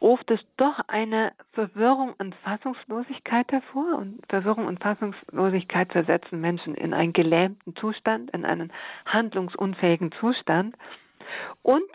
ruft 0.00 0.30
es 0.30 0.40
doch 0.56 0.80
eine 0.86 1.32
Verwirrung 1.52 2.14
und 2.18 2.34
Fassungslosigkeit 2.36 3.50
hervor. 3.50 3.98
Und 3.98 4.20
Verwirrung 4.28 4.66
und 4.66 4.80
Fassungslosigkeit 4.80 5.92
versetzen 5.92 6.40
Menschen 6.40 6.74
in 6.74 6.94
einen 6.94 7.12
gelähmten 7.12 7.74
Zustand, 7.76 8.30
in 8.30 8.44
einen 8.44 8.72
handlungsunfähigen 9.06 10.12
Zustand. 10.12 10.76
Und 11.62 11.90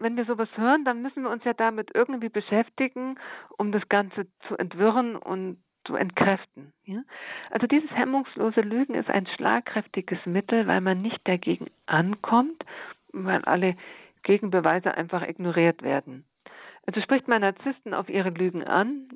wenn 0.00 0.16
wir 0.16 0.24
sowas 0.24 0.48
hören, 0.56 0.84
dann 0.84 1.00
müssen 1.00 1.22
wir 1.22 1.30
uns 1.30 1.44
ja 1.44 1.52
damit 1.52 1.90
irgendwie 1.94 2.28
beschäftigen, 2.28 3.18
um 3.56 3.70
das 3.70 3.88
Ganze 3.88 4.26
zu 4.48 4.56
entwirren 4.56 5.14
und 5.16 5.58
zu 5.84 5.96
entkräften. 5.96 6.72
Ja? 6.84 7.02
Also 7.50 7.66
dieses 7.66 7.90
hemmungslose 7.90 8.60
Lügen 8.60 8.94
ist 8.94 9.10
ein 9.10 9.26
schlagkräftiges 9.26 10.24
Mittel, 10.26 10.66
weil 10.66 10.80
man 10.80 11.02
nicht 11.02 11.20
dagegen 11.24 11.66
ankommt, 11.86 12.64
weil 13.12 13.44
alle 13.44 13.76
Gegenbeweise 14.22 14.94
einfach 14.94 15.26
ignoriert 15.26 15.82
werden. 15.82 16.24
Also 16.86 17.00
spricht 17.00 17.28
man 17.28 17.42
Narzissten 17.42 17.94
auf 17.94 18.08
ihre 18.08 18.30
Lügen 18.30 18.64
an, 18.64 19.08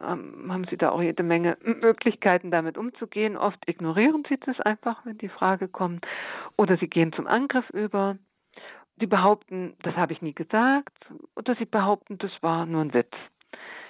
ähm, 0.00 0.52
haben 0.52 0.66
sie 0.68 0.76
da 0.76 0.90
auch 0.90 1.02
jede 1.02 1.22
Menge 1.22 1.56
Möglichkeiten, 1.62 2.50
damit 2.50 2.76
umzugehen. 2.76 3.36
Oft 3.36 3.68
ignorieren 3.68 4.24
sie 4.28 4.38
das 4.38 4.60
einfach, 4.60 5.04
wenn 5.04 5.18
die 5.18 5.28
Frage 5.28 5.68
kommt, 5.68 6.06
oder 6.56 6.76
sie 6.76 6.88
gehen 6.88 7.12
zum 7.12 7.26
Angriff 7.26 7.68
über. 7.70 8.16
Die 8.96 9.06
behaupten, 9.06 9.74
das 9.82 9.96
habe 9.96 10.12
ich 10.12 10.22
nie 10.22 10.34
gesagt, 10.34 11.06
oder 11.34 11.54
sie 11.56 11.64
behaupten, 11.64 12.18
das 12.18 12.30
war 12.42 12.66
nur 12.66 12.82
ein 12.82 12.94
Witz. 12.94 13.14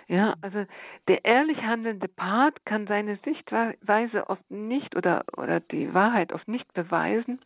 Ja, 0.09 0.35
also 0.41 0.65
der 1.09 1.25
ehrlich 1.25 1.59
handelnde 1.63 2.09
Part 2.09 2.65
kann 2.65 2.87
seine 2.87 3.19
Sichtweise 3.25 4.29
oft 4.29 4.51
nicht 4.51 4.97
oder, 4.97 5.25
oder 5.37 5.61
die 5.61 5.95
Wahrheit 5.95 6.33
oft 6.33 6.49
nicht 6.49 6.73
beweisen, 6.75 7.41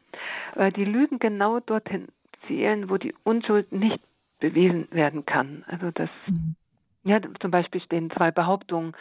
weil 0.55 0.73
die 0.73 0.85
Lügen 0.85 1.19
genau 1.19 1.61
dorthin 1.61 2.09
zielen, 2.47 2.91
wo 2.91 2.97
die 2.97 3.15
Unschuld 3.25 3.73
nicht 3.73 4.01
bewiesen 4.41 4.89
werden 4.91 5.27
kann. 5.27 5.65
Also 5.67 5.91
das, 5.91 6.11
mhm. 6.27 6.57
ja, 7.05 7.21
zum 7.41 7.51
Beispiel 7.51 7.81
stehen 7.81 8.11
zwei 8.11 8.31
Behauptungen 8.31 8.95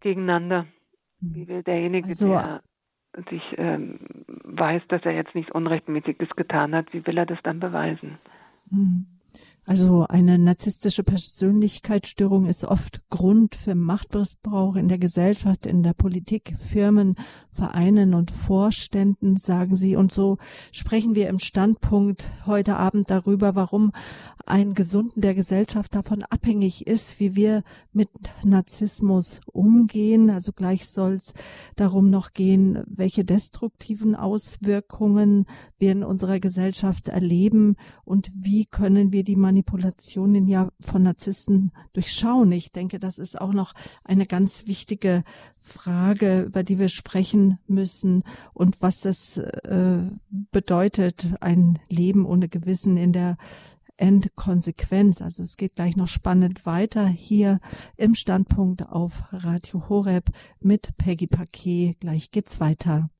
gegeneinander. 0.00 0.66
Mhm. 1.20 1.34
Wie 1.34 1.48
will 1.48 1.62
derjenige, 1.62 2.08
also, 2.08 2.26
der 2.26 2.62
sich 3.28 3.42
ähm, 3.58 3.98
weiß, 4.44 4.82
dass 4.88 5.04
er 5.04 5.12
jetzt 5.12 5.34
nichts 5.34 5.52
Unrechtmäßiges 5.52 6.30
getan 6.36 6.74
hat, 6.74 6.92
wie 6.92 7.06
will 7.06 7.18
er 7.18 7.26
das 7.26 7.38
dann 7.42 7.60
beweisen? 7.60 8.18
Mhm. 8.70 9.06
Also 9.66 10.06
eine 10.08 10.38
narzisstische 10.38 11.04
Persönlichkeitsstörung 11.04 12.46
ist 12.46 12.64
oft 12.64 13.08
Grund 13.10 13.54
für 13.54 13.74
Machtmissbrauch 13.74 14.74
in 14.74 14.88
der 14.88 14.98
Gesellschaft, 14.98 15.66
in 15.66 15.82
der 15.82 15.92
Politik, 15.92 16.54
Firmen, 16.58 17.16
Vereinen 17.52 18.14
und 18.14 18.30
Vorständen, 18.30 19.36
sagen 19.36 19.76
sie. 19.76 19.96
Und 19.96 20.12
so 20.12 20.38
sprechen 20.72 21.14
wir 21.14 21.28
im 21.28 21.38
Standpunkt 21.38 22.28
heute 22.46 22.76
Abend 22.76 23.10
darüber, 23.10 23.54
warum 23.54 23.92
ein 24.46 24.74
Gesunden 24.74 25.20
der 25.20 25.34
Gesellschaft 25.34 25.94
davon 25.94 26.22
abhängig 26.24 26.86
ist, 26.86 27.20
wie 27.20 27.36
wir 27.36 27.62
mit 27.92 28.08
Narzissmus 28.44 29.40
umgehen. 29.46 30.28
Also 30.28 30.52
gleich 30.52 30.88
soll 30.88 31.14
es 31.14 31.34
darum 31.76 32.10
noch 32.10 32.32
gehen, 32.32 32.82
welche 32.86 33.24
destruktiven 33.24 34.16
Auswirkungen 34.16 35.46
wir 35.78 35.92
in 35.92 36.02
unserer 36.02 36.40
Gesellschaft 36.40 37.08
erleben 37.08 37.76
und 38.04 38.30
wie 38.34 38.66
können 38.66 39.12
wir 39.12 39.24
die 39.24 39.36
Manipulationen 39.36 40.48
ja 40.48 40.70
von 40.80 41.02
Narzissten 41.02 41.72
durchschauen. 41.92 42.50
Ich 42.52 42.72
denke, 42.72 42.98
das 42.98 43.18
ist 43.18 43.40
auch 43.40 43.52
noch 43.52 43.72
eine 44.04 44.26
ganz 44.26 44.66
wichtige 44.66 45.22
Frage, 45.70 46.42
über 46.42 46.62
die 46.62 46.78
wir 46.78 46.88
sprechen 46.88 47.58
müssen 47.66 48.24
und 48.52 48.82
was 48.82 49.00
das 49.00 49.36
äh, 49.38 50.02
bedeutet, 50.50 51.28
ein 51.40 51.78
Leben 51.88 52.26
ohne 52.26 52.48
Gewissen 52.48 52.96
in 52.96 53.12
der 53.12 53.36
Endkonsequenz. 53.96 55.22
Also 55.22 55.42
es 55.42 55.56
geht 55.56 55.76
gleich 55.76 55.96
noch 55.96 56.08
spannend 56.08 56.66
weiter 56.66 57.06
hier 57.06 57.60
im 57.96 58.14
Standpunkt 58.14 58.88
auf 58.88 59.22
Radio 59.30 59.88
Horeb 59.88 60.30
mit 60.60 60.96
Peggy 60.96 61.26
Paquet. 61.26 61.96
Gleich 62.00 62.30
geht's 62.30 62.60
weiter. 62.60 63.10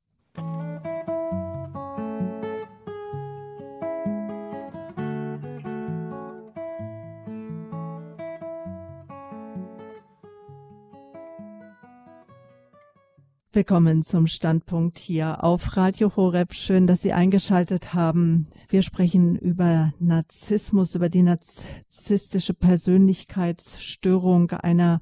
Willkommen 13.53 14.05
zum 14.05 14.29
Standpunkt 14.29 14.97
hier 14.97 15.43
auf 15.43 15.77
Radio 15.77 16.15
Horeb. 16.15 16.55
Schön, 16.55 16.87
dass 16.87 17.03
Sie 17.03 17.13
eingeschaltet 17.13 17.95
haben. 17.95 18.47
Wir 18.69 18.83
sprechen 18.83 19.35
über 19.35 19.93
Narzissmus, 19.99 20.95
über 20.95 21.09
die 21.09 21.25
narzisstische 21.25 22.55
Persönlichkeitsstörung 22.55 24.53
einer 24.53 25.01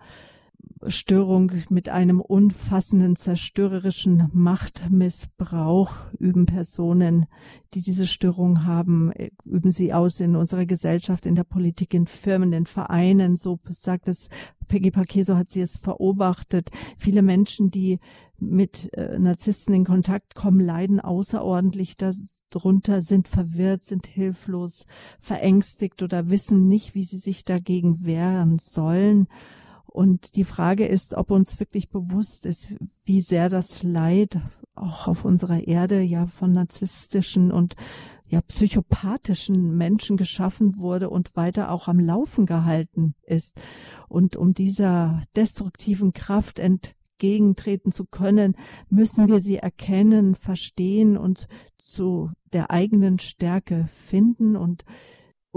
Störung 0.86 1.50
mit 1.70 1.88
einem 1.88 2.20
umfassenden 2.20 3.16
zerstörerischen 3.16 4.28
Machtmissbrauch 4.32 5.92
üben 6.18 6.46
Personen, 6.46 7.26
die 7.74 7.82
diese 7.82 8.06
Störung 8.06 8.64
haben, 8.64 9.12
üben 9.44 9.72
sie 9.72 9.92
aus 9.92 10.20
in 10.20 10.36
unserer 10.36 10.66
Gesellschaft, 10.66 11.26
in 11.26 11.34
der 11.34 11.44
Politik, 11.44 11.94
in 11.94 12.06
Firmen, 12.06 12.52
in 12.52 12.66
Vereinen. 12.66 13.36
So 13.36 13.58
sagt 13.70 14.08
es 14.08 14.28
Peggy 14.68 14.90
Paquet, 14.90 15.28
hat 15.30 15.50
sie 15.50 15.62
es 15.62 15.78
beobachtet. 15.78 16.70
Viele 16.96 17.22
Menschen, 17.22 17.70
die 17.70 17.98
mit 18.38 18.92
äh, 18.94 19.18
Narzissten 19.18 19.74
in 19.74 19.84
Kontakt 19.84 20.34
kommen, 20.34 20.60
leiden 20.60 21.00
außerordentlich 21.00 21.96
darunter, 22.50 23.02
sind 23.02 23.26
verwirrt, 23.26 23.84
sind 23.84 24.06
hilflos, 24.06 24.86
verängstigt 25.20 26.02
oder 26.02 26.30
wissen 26.30 26.68
nicht, 26.68 26.94
wie 26.94 27.04
sie 27.04 27.18
sich 27.18 27.44
dagegen 27.44 28.04
wehren 28.04 28.58
sollen. 28.58 29.26
Und 29.98 30.36
die 30.36 30.44
Frage 30.44 30.86
ist, 30.86 31.14
ob 31.14 31.32
uns 31.32 31.58
wirklich 31.58 31.90
bewusst 31.90 32.46
ist, 32.46 32.72
wie 33.04 33.20
sehr 33.20 33.48
das 33.48 33.82
Leid 33.82 34.38
auch 34.76 35.08
auf 35.08 35.24
unserer 35.24 35.66
Erde 35.66 36.00
ja 36.02 36.26
von 36.26 36.52
narzisstischen 36.52 37.50
und 37.50 37.74
ja 38.28 38.40
psychopathischen 38.40 39.76
Menschen 39.76 40.16
geschaffen 40.16 40.78
wurde 40.78 41.10
und 41.10 41.34
weiter 41.34 41.72
auch 41.72 41.88
am 41.88 41.98
Laufen 41.98 42.46
gehalten 42.46 43.16
ist. 43.24 43.60
Und 44.08 44.36
um 44.36 44.54
dieser 44.54 45.20
destruktiven 45.34 46.12
Kraft 46.12 46.60
entgegentreten 46.60 47.90
zu 47.90 48.04
können, 48.04 48.54
müssen 48.88 49.26
wir 49.26 49.40
sie 49.40 49.56
erkennen, 49.56 50.36
verstehen 50.36 51.18
und 51.18 51.48
zu 51.76 52.30
der 52.52 52.70
eigenen 52.70 53.18
Stärke 53.18 53.88
finden 53.92 54.54
und 54.54 54.84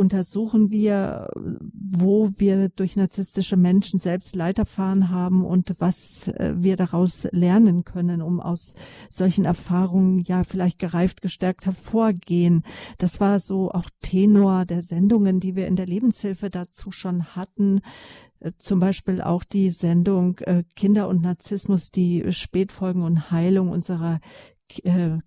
untersuchen 0.01 0.71
wir, 0.71 1.29
wo 1.71 2.31
wir 2.35 2.69
durch 2.69 2.95
narzisstische 2.95 3.55
Menschen 3.55 3.99
selbst 3.99 4.35
Leiterfahren 4.35 5.09
haben 5.09 5.45
und 5.45 5.75
was 5.77 6.27
äh, 6.27 6.53
wir 6.57 6.75
daraus 6.75 7.27
lernen 7.31 7.85
können, 7.85 8.23
um 8.23 8.39
aus 8.39 8.73
solchen 9.11 9.45
Erfahrungen 9.45 10.17
ja 10.19 10.43
vielleicht 10.43 10.79
gereift 10.79 11.21
gestärkt 11.21 11.67
hervorgehen. 11.67 12.63
Das 12.97 13.21
war 13.21 13.39
so 13.39 13.69
auch 13.71 13.89
Tenor 14.01 14.65
der 14.65 14.81
Sendungen, 14.81 15.39
die 15.39 15.55
wir 15.55 15.67
in 15.67 15.75
der 15.75 15.85
Lebenshilfe 15.85 16.49
dazu 16.49 16.91
schon 16.91 17.35
hatten 17.35 17.81
äh, 18.39 18.53
zum 18.57 18.79
Beispiel 18.79 19.21
auch 19.21 19.43
die 19.43 19.69
Sendung 19.69 20.39
äh, 20.39 20.63
Kinder 20.75 21.07
und 21.09 21.21
Narzissmus, 21.21 21.91
die 21.91 22.33
Spätfolgen 22.33 23.03
und 23.03 23.29
Heilung 23.29 23.69
unserer 23.69 24.19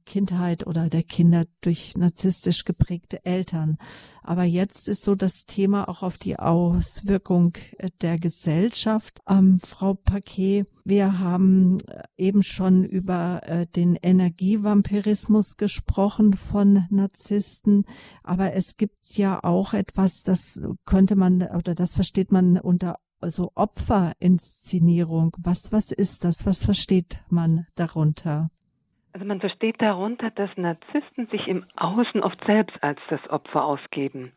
Kindheit 0.07 0.67
oder 0.67 0.89
der 0.89 1.03
Kinder 1.03 1.45
durch 1.61 1.97
narzisstisch 1.97 2.65
geprägte 2.65 3.25
Eltern. 3.25 3.79
Aber 4.23 4.45
jetzt 4.45 4.89
ist 4.89 5.03
so 5.03 5.15
das 5.15 5.45
Thema 5.45 5.89
auch 5.89 6.03
auf 6.03 6.19
die 6.19 6.39
Auswirkung 6.39 7.55
äh, 7.79 7.91
der 8.01 8.19
Gesellschaft. 8.19 9.21
Ähm, 9.29 9.61
Frau 9.61 9.95
Paquet, 9.95 10.67
wir 10.85 11.19
haben 11.19 11.79
äh, 11.87 12.03
eben 12.17 12.43
schon 12.43 12.85
über 12.85 13.43
äh, 13.45 13.67
den 13.67 13.97
Energievampirismus 13.97 15.57
gesprochen 15.57 16.35
von 16.35 16.87
Narzissten, 16.91 17.85
aber 18.23 18.55
es 18.55 18.77
gibt 18.77 19.17
ja 19.17 19.43
auch 19.43 19.75
etwas, 19.75 20.23
das 20.23 20.61
könnte 20.85 21.17
man 21.17 21.43
oder 21.43 21.75
das 21.75 21.95
versteht 21.95 22.33
man 22.33 22.59
unter 22.59 22.99
also 23.25 23.53
Opferinszenierung. 23.55 25.35
Was, 25.39 25.73
was 25.73 25.91
ist 25.91 26.25
das? 26.25 26.45
Was 26.47 26.65
versteht 26.65 27.19
man 27.31 27.67
darunter? 27.75 28.51
Also 29.15 29.27
man 29.27 29.39
versteht 29.39 29.81
darunter, 29.81 30.31
dass 30.33 30.51
Narzissten 30.57 31.29
sich 31.29 31.47
im 31.47 31.65
Außen 31.77 32.21
oft 32.21 32.45
selbst 32.47 32.77
als 32.83 32.99
das 33.09 33.21
Opfer 33.31 33.65
ausgeben. 33.65 34.33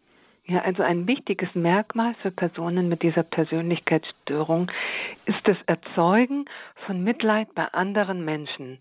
Ja, 0.46 0.62
also 0.62 0.84
ein 0.84 1.08
wichtiges 1.08 1.50
Merkmal 1.56 2.14
für 2.22 2.30
Personen 2.30 2.88
mit 2.88 3.02
dieser 3.02 3.24
Persönlichkeitsstörung 3.24 4.72
ist 5.26 5.40
das 5.46 5.58
Erzeugen 5.66 6.46
von 6.86 7.04
Mitleid 7.04 7.54
bei 7.56 7.66
anderen 7.74 8.24
Menschen. 8.24 8.78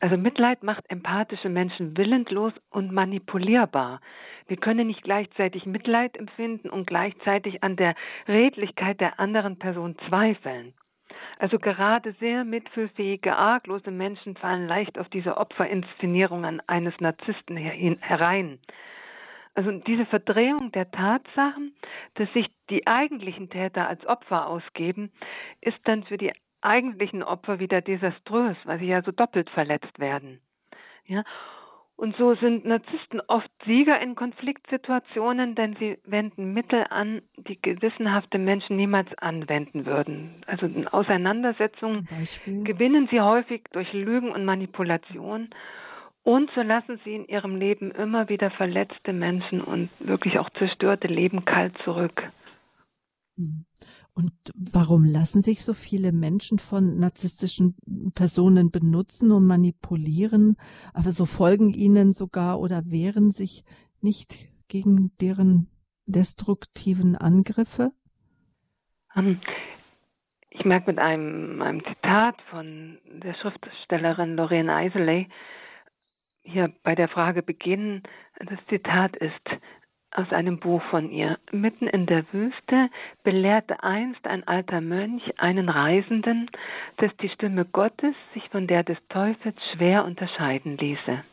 Also 0.00 0.16
Mitleid 0.16 0.62
macht 0.62 0.88
empathische 0.88 1.50
Menschen 1.50 1.94
willenslos 1.94 2.54
und 2.70 2.90
manipulierbar. 2.90 4.00
Wir 4.48 4.56
können 4.56 4.86
nicht 4.86 5.02
gleichzeitig 5.02 5.66
Mitleid 5.66 6.16
empfinden 6.16 6.70
und 6.70 6.86
gleichzeitig 6.86 7.62
an 7.62 7.76
der 7.76 7.94
Redlichkeit 8.26 8.98
der 8.98 9.20
anderen 9.20 9.58
Person 9.58 9.94
zweifeln. 10.08 10.72
Also 11.38 11.58
gerade 11.58 12.14
sehr 12.20 12.44
mitfühlfähige, 12.44 13.36
arglose 13.36 13.90
Menschen 13.90 14.36
fallen 14.36 14.66
leicht 14.68 14.98
auf 14.98 15.08
diese 15.08 15.36
Opferinszenierungen 15.36 16.62
eines 16.66 16.98
Narzissten 17.00 17.56
herein. 17.56 18.58
Also 19.54 19.70
diese 19.70 20.06
Verdrehung 20.06 20.72
der 20.72 20.90
Tatsachen, 20.90 21.74
dass 22.14 22.32
sich 22.32 22.46
die 22.70 22.86
eigentlichen 22.86 23.50
Täter 23.50 23.88
als 23.88 24.04
Opfer 24.06 24.46
ausgeben, 24.48 25.12
ist 25.60 25.78
dann 25.84 26.04
für 26.04 26.16
die 26.16 26.32
eigentlichen 26.60 27.22
Opfer 27.22 27.60
wieder 27.60 27.80
desaströs, 27.80 28.56
weil 28.64 28.78
sie 28.78 28.86
ja 28.86 29.02
so 29.02 29.12
doppelt 29.12 29.50
verletzt 29.50 29.98
werden. 29.98 30.40
Ja, 31.06 31.22
und 31.96 32.16
so 32.16 32.34
sind 32.34 32.64
Narzissten 32.64 33.20
oft 33.28 33.48
Sieger 33.64 34.00
in 34.00 34.14
Konfliktsituationen, 34.14 35.54
denn 35.54 35.76
sie 35.78 35.98
wenden 36.04 36.52
Mittel 36.52 36.86
an, 36.90 37.22
die 37.36 37.60
gewissenhafte 37.60 38.38
Menschen 38.38 38.76
niemals 38.76 39.08
anwenden 39.18 39.86
würden. 39.86 40.42
Also 40.46 40.66
in 40.66 40.88
Auseinandersetzungen 40.88 42.08
gewinnen 42.64 43.08
sie 43.10 43.20
häufig 43.20 43.62
durch 43.72 43.92
Lügen 43.92 44.32
und 44.32 44.44
Manipulation 44.44 45.50
und 46.24 46.50
so 46.54 46.62
lassen 46.62 46.98
sie 47.04 47.14
in 47.14 47.26
ihrem 47.26 47.56
Leben 47.56 47.90
immer 47.90 48.30
wieder 48.30 48.50
verletzte 48.50 49.12
Menschen 49.12 49.60
und 49.60 49.90
wirklich 50.00 50.38
auch 50.38 50.48
zerstörte 50.58 51.06
Leben 51.06 51.44
kalt 51.44 51.76
zurück. 51.84 52.22
Und 54.14 54.32
warum 54.54 55.04
lassen 55.04 55.42
sich 55.42 55.64
so 55.64 55.74
viele 55.74 56.12
Menschen 56.12 56.60
von 56.60 56.98
narzisstischen 56.98 57.76
Personen 58.14 58.70
benutzen 58.70 59.32
und 59.32 59.46
manipulieren, 59.46 60.56
aber 60.92 61.10
so 61.10 61.26
folgen 61.26 61.70
ihnen 61.70 62.12
sogar 62.12 62.60
oder 62.60 62.82
wehren 62.86 63.32
sich 63.32 63.64
nicht 64.00 64.48
gegen 64.68 65.10
deren 65.20 65.68
destruktiven 66.06 67.16
Angriffe? 67.16 67.90
Ähm, 69.16 69.40
ich 70.50 70.64
merke 70.64 70.92
mit 70.92 71.00
einem, 71.00 71.60
einem 71.60 71.84
Zitat 71.84 72.40
von 72.50 72.98
der 73.06 73.34
Schriftstellerin 73.34 74.36
Lorraine 74.36 74.72
Eiseley 74.72 75.28
hier 76.42 76.72
bei 76.84 76.94
der 76.94 77.08
Frage 77.08 77.42
beginnen. 77.42 78.04
Das 78.38 78.58
Zitat 78.68 79.16
ist, 79.16 79.48
aus 80.14 80.32
einem 80.32 80.58
Buch 80.58 80.82
von 80.90 81.10
ihr. 81.10 81.38
Mitten 81.50 81.86
in 81.86 82.06
der 82.06 82.24
Wüste 82.32 82.88
belehrte 83.22 83.82
einst 83.82 84.26
ein 84.26 84.46
alter 84.46 84.80
Mönch 84.80 85.22
einen 85.38 85.68
Reisenden, 85.68 86.50
dass 86.96 87.14
die 87.18 87.28
Stimme 87.28 87.64
Gottes 87.64 88.14
sich 88.32 88.48
von 88.50 88.66
der 88.66 88.84
des 88.84 88.98
Teufels 89.08 89.56
schwer 89.72 90.04
unterscheiden 90.04 90.78
ließe. 90.78 91.24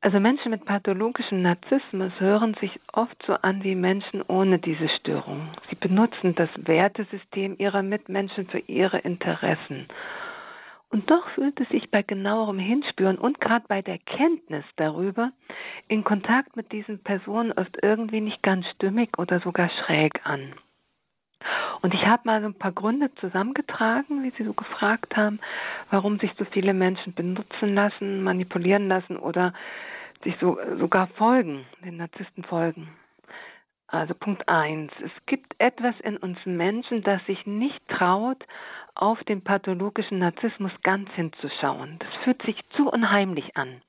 Also 0.00 0.20
Menschen 0.20 0.52
mit 0.52 0.64
pathologischem 0.64 1.42
Narzissmus 1.42 2.12
hören 2.20 2.54
sich 2.60 2.78
oft 2.92 3.20
so 3.26 3.32
an 3.34 3.64
wie 3.64 3.74
Menschen 3.74 4.22
ohne 4.22 4.60
diese 4.60 4.88
Störung. 5.00 5.48
Sie 5.68 5.74
benutzen 5.74 6.36
das 6.36 6.50
Wertesystem 6.56 7.56
ihrer 7.58 7.82
Mitmenschen 7.82 8.46
für 8.46 8.60
ihre 8.60 8.98
Interessen 8.98 9.88
und 10.90 11.10
doch 11.10 11.28
fühlt 11.30 11.60
es 11.60 11.68
sich 11.68 11.90
bei 11.90 12.02
genauerem 12.02 12.58
Hinspüren 12.58 13.18
und 13.18 13.40
gerade 13.40 13.64
bei 13.68 13.82
der 13.82 13.98
Kenntnis 13.98 14.64
darüber 14.76 15.32
in 15.86 16.02
Kontakt 16.02 16.56
mit 16.56 16.72
diesen 16.72 17.02
Personen 17.02 17.52
oft 17.52 17.76
irgendwie 17.82 18.20
nicht 18.20 18.42
ganz 18.42 18.66
stimmig 18.74 19.18
oder 19.18 19.40
sogar 19.40 19.70
schräg 19.70 20.24
an. 20.24 20.54
Und 21.82 21.94
ich 21.94 22.04
habe 22.04 22.22
mal 22.24 22.40
so 22.40 22.46
ein 22.48 22.58
paar 22.58 22.72
Gründe 22.72 23.14
zusammengetragen, 23.16 24.22
wie 24.24 24.32
Sie 24.36 24.44
so 24.44 24.54
gefragt 24.54 25.16
haben, 25.16 25.38
warum 25.90 26.18
sich 26.18 26.32
so 26.36 26.44
viele 26.46 26.74
Menschen 26.74 27.14
benutzen 27.14 27.74
lassen, 27.74 28.22
manipulieren 28.22 28.88
lassen 28.88 29.16
oder 29.16 29.52
sich 30.24 30.34
so, 30.40 30.58
sogar 30.78 31.06
folgen, 31.08 31.64
den 31.84 31.98
Narzissten 31.98 32.42
folgen. 32.44 32.88
Also 33.86 34.14
Punkt 34.14 34.48
eins. 34.48 34.92
Es 35.02 35.12
gibt 35.26 35.54
etwas 35.58 35.98
in 36.00 36.18
uns 36.18 36.38
Menschen, 36.44 37.02
das 37.02 37.24
sich 37.26 37.46
nicht 37.46 37.80
traut, 37.88 38.44
auf 38.94 39.22
den 39.24 39.42
pathologischen 39.42 40.18
Narzissmus 40.18 40.72
ganz 40.82 41.10
hinzuschauen. 41.12 41.98
Das 41.98 42.14
fühlt 42.24 42.42
sich 42.42 42.60
zu 42.76 42.90
unheimlich 42.90 43.56
an. 43.56 43.80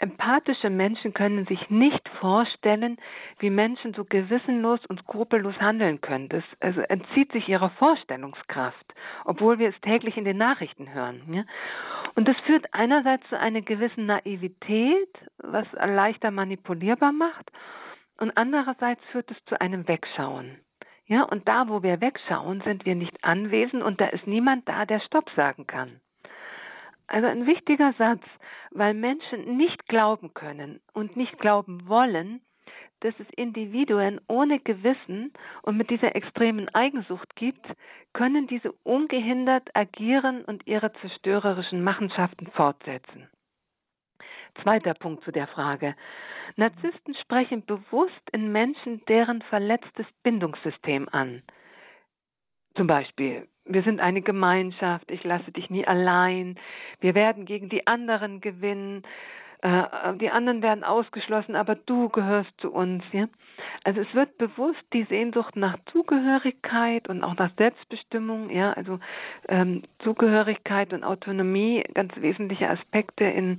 Empathische 0.00 0.70
Menschen 0.70 1.12
können 1.12 1.44
sich 1.46 1.70
nicht 1.70 2.08
vorstellen, 2.20 2.98
wie 3.40 3.50
Menschen 3.50 3.94
so 3.94 4.04
gewissenlos 4.04 4.78
und 4.86 5.00
skrupellos 5.00 5.58
handeln 5.60 6.00
können. 6.00 6.28
Das 6.28 6.44
also 6.60 6.82
entzieht 6.82 7.32
sich 7.32 7.48
ihrer 7.48 7.70
Vorstellungskraft, 7.70 8.94
obwohl 9.24 9.58
wir 9.58 9.70
es 9.70 9.80
täglich 9.80 10.16
in 10.16 10.24
den 10.24 10.36
Nachrichten 10.36 10.94
hören. 10.94 11.22
Ja? 11.32 11.44
Und 12.14 12.28
das 12.28 12.36
führt 12.46 12.72
einerseits 12.72 13.28
zu 13.28 13.38
einer 13.38 13.60
gewissen 13.60 14.06
Naivität, 14.06 15.10
was 15.38 15.66
leichter 15.72 16.30
manipulierbar 16.30 17.12
macht, 17.12 17.50
und 18.20 18.36
andererseits 18.36 19.00
führt 19.10 19.30
es 19.30 19.36
zu 19.46 19.60
einem 19.60 19.86
Wegschauen. 19.88 20.58
Ja, 21.08 21.22
und 21.22 21.48
da, 21.48 21.68
wo 21.68 21.82
wir 21.82 22.00
wegschauen, 22.00 22.60
sind 22.60 22.84
wir 22.84 22.94
nicht 22.94 23.24
anwesend 23.24 23.82
und 23.82 24.00
da 24.00 24.06
ist 24.08 24.26
niemand 24.26 24.68
da, 24.68 24.84
der 24.84 25.00
Stopp 25.00 25.30
sagen 25.34 25.66
kann. 25.66 26.00
Also 27.06 27.26
ein 27.26 27.46
wichtiger 27.46 27.94
Satz, 27.94 28.22
weil 28.70 28.92
Menschen 28.92 29.56
nicht 29.56 29.88
glauben 29.88 30.34
können 30.34 30.80
und 30.92 31.16
nicht 31.16 31.38
glauben 31.38 31.88
wollen, 31.88 32.42
dass 33.00 33.14
es 33.18 33.26
Individuen 33.36 34.20
ohne 34.28 34.60
Gewissen 34.60 35.32
und 35.62 35.78
mit 35.78 35.88
dieser 35.88 36.14
extremen 36.14 36.68
Eigensucht 36.74 37.34
gibt, 37.36 37.64
können 38.12 38.46
diese 38.46 38.72
ungehindert 38.82 39.70
agieren 39.74 40.44
und 40.44 40.66
ihre 40.66 40.92
zerstörerischen 40.94 41.82
Machenschaften 41.82 42.48
fortsetzen. 42.48 43.28
Zweiter 44.62 44.94
Punkt 44.94 45.24
zu 45.24 45.32
der 45.32 45.46
Frage. 45.46 45.94
Narzissten 46.56 47.14
sprechen 47.14 47.64
bewusst 47.64 48.30
in 48.32 48.52
Menschen 48.52 49.04
deren 49.06 49.42
verletztes 49.42 50.06
Bindungssystem 50.22 51.08
an. 51.10 51.42
Zum 52.74 52.86
Beispiel, 52.86 53.48
wir 53.64 53.82
sind 53.82 54.00
eine 54.00 54.22
Gemeinschaft, 54.22 55.10
ich 55.10 55.24
lasse 55.24 55.50
dich 55.52 55.68
nie 55.68 55.86
allein, 55.86 56.58
wir 57.00 57.14
werden 57.14 57.44
gegen 57.44 57.68
die 57.68 57.86
anderen 57.86 58.40
gewinnen, 58.40 59.02
äh, 59.62 60.14
die 60.20 60.30
anderen 60.30 60.62
werden 60.62 60.84
ausgeschlossen, 60.84 61.56
aber 61.56 61.74
du 61.74 62.08
gehörst 62.08 62.52
zu 62.60 62.72
uns. 62.72 63.02
Ja? 63.12 63.28
Also 63.84 64.00
es 64.00 64.14
wird 64.14 64.38
bewusst 64.38 64.82
die 64.92 65.04
Sehnsucht 65.04 65.56
nach 65.56 65.76
Zugehörigkeit 65.92 67.08
und 67.08 67.24
auch 67.24 67.36
nach 67.36 67.50
Selbstbestimmung, 67.56 68.50
ja, 68.50 68.72
also 68.72 69.00
ähm, 69.48 69.82
Zugehörigkeit 70.04 70.92
und 70.92 71.02
Autonomie, 71.02 71.82
ganz 71.94 72.12
wesentliche 72.16 72.70
Aspekte 72.70 73.24
in 73.24 73.56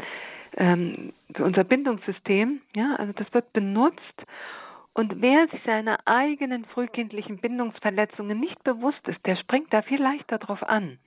ähm, 0.60 1.14
unser 1.38 1.64
Bindungssystem. 1.64 2.62
Ja, 2.76 2.95
also 2.97 3.14
das 3.14 3.34
wird 3.34 3.51
benutzt. 3.53 3.99
Und 4.93 5.22
wer 5.22 5.47
sich 5.47 5.62
seiner 5.66 5.97
eigenen 6.05 6.66
frühkindlichen 6.66 7.38
Bindungsverletzungen 7.38 8.39
nicht 8.39 8.62
bewusst 8.64 9.07
ist, 9.07 9.26
der 9.26 9.38
springt 9.38 9.72
da 9.72 9.82
viel 9.82 10.01
leichter 10.01 10.38
drauf 10.38 10.62
an. 10.62 10.99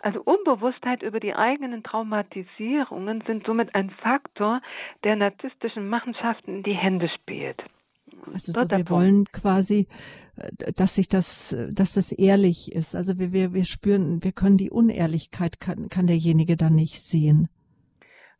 Also 0.00 0.20
Unbewusstheit 0.22 1.02
über 1.02 1.20
die 1.20 1.34
eigenen 1.34 1.82
Traumatisierungen 1.82 3.22
sind 3.26 3.46
somit 3.46 3.74
ein 3.74 3.90
Faktor, 3.90 4.60
der 5.04 5.16
narzisstischen 5.16 5.88
Machenschaften 5.88 6.56
in 6.56 6.62
die 6.62 6.74
Hände 6.74 7.08
spielt. 7.08 7.62
Also 8.32 8.52
so, 8.52 8.60
wir 8.70 8.88
wollen 8.90 9.26
quasi, 9.32 9.86
äh, 10.36 10.72
dass 10.74 10.94
sich 10.94 11.08
das, 11.08 11.56
dass 11.72 11.94
das 11.94 12.12
ehrlich 12.12 12.72
ist. 12.72 12.94
Also 12.94 13.18
wir, 13.18 13.32
wir, 13.32 13.54
wir 13.54 13.64
spüren, 13.64 14.22
wir 14.22 14.32
können 14.32 14.56
die 14.56 14.70
Unehrlichkeit, 14.70 15.60
kann, 15.60 15.88
kann 15.88 16.06
derjenige 16.06 16.56
dann 16.56 16.74
nicht 16.74 17.00
sehen. 17.00 17.48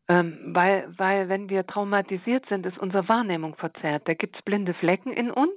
Ähm, 0.09 0.39
weil, 0.55 0.89
weil 0.97 1.29
wenn 1.29 1.51
wir 1.51 1.67
traumatisiert 1.67 2.47
sind, 2.49 2.65
ist 2.65 2.79
unsere 2.79 3.09
Wahrnehmung 3.09 3.57
verzerrt. 3.57 4.03
Da 4.07 4.15
gibt 4.15 4.37
es 4.37 4.43
blinde 4.43 4.73
Flecken 4.75 5.13
in 5.13 5.31
uns, 5.31 5.55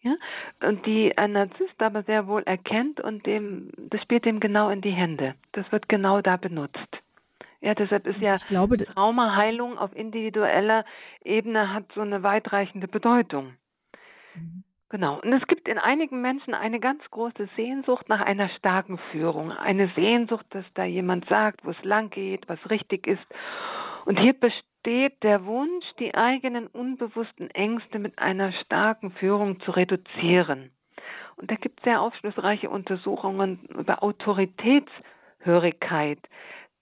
ja, 0.00 0.16
und 0.62 0.84
die 0.86 1.16
ein 1.16 1.32
Narzisst 1.32 1.80
aber 1.80 2.02
sehr 2.02 2.26
wohl 2.26 2.42
erkennt 2.42 3.00
und 3.00 3.26
dem, 3.26 3.70
das 3.76 4.02
spielt 4.02 4.24
dem 4.24 4.40
genau 4.40 4.70
in 4.70 4.80
die 4.80 4.90
Hände. 4.90 5.34
Das 5.52 5.70
wird 5.72 5.88
genau 5.88 6.20
da 6.20 6.36
benutzt. 6.36 6.78
Ja, 7.60 7.74
deshalb 7.74 8.06
ist 8.06 8.20
ja 8.20 8.34
glaube, 8.48 8.76
Traumaheilung 8.76 9.78
auf 9.78 9.94
individueller 9.96 10.84
Ebene 11.24 11.72
hat 11.72 11.84
so 11.94 12.02
eine 12.02 12.22
weitreichende 12.22 12.86
Bedeutung. 12.86 13.54
Mhm. 14.34 14.62
Genau. 14.88 15.20
Und 15.20 15.32
es 15.32 15.44
gibt 15.48 15.66
in 15.68 15.78
einigen 15.78 16.20
Menschen 16.20 16.54
eine 16.54 16.78
ganz 16.78 17.02
große 17.10 17.48
Sehnsucht 17.56 18.08
nach 18.08 18.20
einer 18.20 18.48
starken 18.50 18.98
Führung. 19.10 19.50
Eine 19.50 19.88
Sehnsucht, 19.96 20.46
dass 20.50 20.64
da 20.74 20.84
jemand 20.84 21.28
sagt, 21.28 21.64
wo 21.64 21.70
es 21.70 21.82
lang 21.82 22.10
geht, 22.10 22.48
was 22.48 22.60
richtig 22.70 23.08
ist. 23.08 23.26
Und 24.04 24.20
hier 24.20 24.34
besteht 24.34 25.20
der 25.24 25.44
Wunsch, 25.44 25.84
die 25.98 26.14
eigenen 26.14 26.68
unbewussten 26.68 27.50
Ängste 27.50 27.98
mit 27.98 28.20
einer 28.20 28.52
starken 28.52 29.10
Führung 29.10 29.58
zu 29.60 29.72
reduzieren. 29.72 30.70
Und 31.34 31.50
da 31.50 31.56
gibt 31.56 31.80
es 31.80 31.84
sehr 31.84 32.00
aufschlussreiche 32.00 32.70
Untersuchungen 32.70 33.64
über 33.76 34.04
Autoritätshörigkeit. 34.04 36.20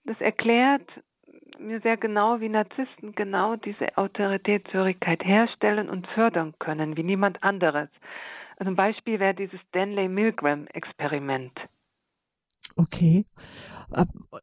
Das 0.05 0.21
erklärt 0.21 0.87
mir 1.59 1.81
sehr 1.81 1.97
genau, 1.97 2.39
wie 2.39 2.49
Narzissten 2.49 3.13
genau 3.15 3.55
diese 3.55 3.97
Autoritätshörigkeit 3.97 5.23
herstellen 5.23 5.89
und 5.89 6.07
fördern 6.07 6.53
können, 6.59 6.97
wie 6.97 7.03
niemand 7.03 7.43
anderes. 7.43 7.89
Also 8.57 8.71
ein 8.71 8.75
Beispiel 8.75 9.19
wäre 9.19 9.33
dieses 9.33 9.59
Stanley-Milgram-Experiment. 9.69 11.53
Okay. 12.75 13.25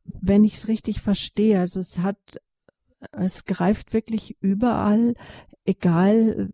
Wenn 0.05 0.45
ich 0.45 0.55
es 0.55 0.69
richtig 0.69 1.01
verstehe, 1.01 1.59
also 1.59 1.81
es 1.81 1.99
hat, 1.99 2.41
es 3.13 3.45
greift 3.45 3.93
wirklich 3.93 4.37
überall, 4.41 5.15
egal 5.65 6.51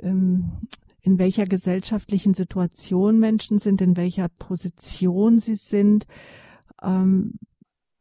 ähm, 0.00 0.60
in 1.00 1.18
welcher 1.18 1.46
gesellschaftlichen 1.46 2.34
Situation 2.34 3.18
Menschen 3.18 3.58
sind, 3.58 3.80
in 3.80 3.96
welcher 3.96 4.28
Position 4.28 5.38
sie 5.38 5.54
sind. 5.54 6.06
Ähm, 6.82 7.38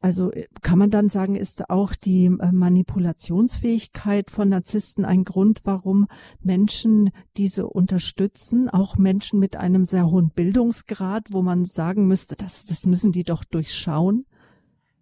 also 0.08 0.32
äh, 0.32 0.48
kann 0.62 0.80
man 0.80 0.90
dann 0.90 1.10
sagen, 1.10 1.36
ist 1.36 1.70
auch 1.70 1.92
die 1.92 2.28
äh, 2.28 2.52
Manipulationsfähigkeit 2.54 4.32
von 4.32 4.48
Narzissten 4.48 5.04
ein 5.04 5.26
Grund, 5.26 5.64
warum 5.66 6.08
Menschen 6.42 7.12
diese 7.36 7.68
unterstützen, 7.68 8.70
auch 8.70 8.96
Menschen 8.98 9.38
mit 9.38 9.58
einem 9.58 9.84
sehr 9.84 10.06
hohen 10.06 10.32
Bildungsgrad, 10.34 11.26
wo 11.32 11.42
man 11.42 11.66
sagen 11.66 12.08
müsste, 12.08 12.38
das, 12.38 12.68
das 12.68 12.86
müssen 12.86 13.12
die 13.12 13.26
doch 13.26 13.44
durchschauen? 13.44 14.26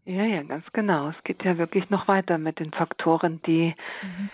Ja, 0.06 0.24
ja, 0.24 0.41
ganz 0.41 0.66
genau. 0.74 1.10
Es 1.10 1.24
geht 1.24 1.43
ja 1.43 1.60
wirklich 1.60 1.91
noch 1.91 2.08
weiter 2.08 2.39
mit 2.39 2.60
den 2.60 2.72
Faktoren, 2.72 3.41
die 3.45 3.76
mhm. 4.01 4.30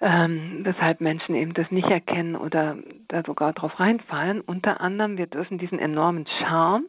ähm, 0.00 0.60
weshalb 0.64 1.00
Menschen 1.00 1.36
eben 1.36 1.54
das 1.54 1.70
nicht 1.70 1.88
erkennen 1.88 2.34
oder 2.34 2.76
da 3.06 3.22
sogar 3.22 3.52
drauf 3.52 3.78
reinfallen. 3.78 4.40
Unter 4.40 4.80
anderem, 4.80 5.16
wir 5.16 5.28
dürfen 5.28 5.58
diesen 5.58 5.78
enormen 5.78 6.26
Charme 6.40 6.86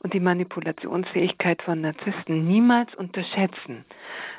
und 0.00 0.14
die 0.14 0.20
Manipulationsfähigkeit 0.20 1.62
von 1.62 1.80
Narzissten 1.80 2.46
niemals 2.46 2.94
unterschätzen. 2.94 3.84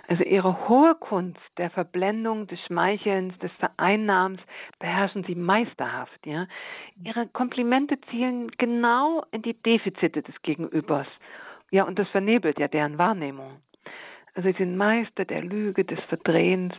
Also 0.07 0.23
ihre 0.23 0.67
hohe 0.67 0.95
Kunst 0.95 1.39
der 1.57 1.69
Verblendung, 1.69 2.47
des 2.47 2.59
Schmeichelns, 2.65 3.37
des 3.39 3.51
Vereinnahmens 3.53 4.41
beherrschen 4.79 5.23
sie 5.23 5.35
meisterhaft. 5.35 6.25
Ja? 6.25 6.47
Ihre 7.03 7.27
Komplimente 7.27 7.99
zielen 8.09 8.51
genau 8.57 9.23
in 9.31 9.41
die 9.41 9.53
Defizite 9.53 10.21
des 10.21 10.41
Gegenübers. 10.41 11.07
Ja, 11.71 11.83
und 11.85 11.97
das 11.97 12.09
vernebelt 12.09 12.59
ja 12.59 12.67
deren 12.67 12.97
Wahrnehmung. 12.97 13.61
Also 14.33 14.49
sie 14.49 14.57
sind 14.57 14.77
Meister 14.77 15.25
der 15.25 15.41
Lüge, 15.41 15.83
des 15.83 15.99
Verdrehens 16.07 16.73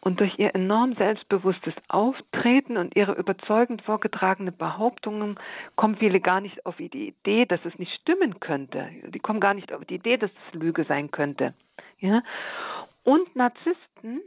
und 0.00 0.20
durch 0.20 0.38
ihr 0.38 0.54
enorm 0.54 0.94
selbstbewusstes 0.94 1.74
Auftreten 1.88 2.76
und 2.76 2.94
ihre 2.96 3.12
überzeugend 3.12 3.82
vorgetragene 3.82 4.52
Behauptungen 4.52 5.38
kommen 5.74 5.96
viele 5.96 6.20
gar 6.20 6.40
nicht 6.40 6.64
auf 6.66 6.76
die 6.76 7.08
Idee, 7.08 7.46
dass 7.46 7.64
es 7.64 7.78
nicht 7.78 7.92
stimmen 8.00 8.40
könnte. 8.40 8.88
Die 9.08 9.18
kommen 9.18 9.40
gar 9.40 9.54
nicht 9.54 9.72
auf 9.72 9.84
die 9.84 9.96
Idee, 9.96 10.16
dass 10.16 10.30
es 10.30 10.54
Lüge 10.54 10.84
sein 10.84 11.10
könnte. 11.10 11.54
Ja? 11.98 12.22
Und 13.04 13.34
Narzissten 13.34 14.20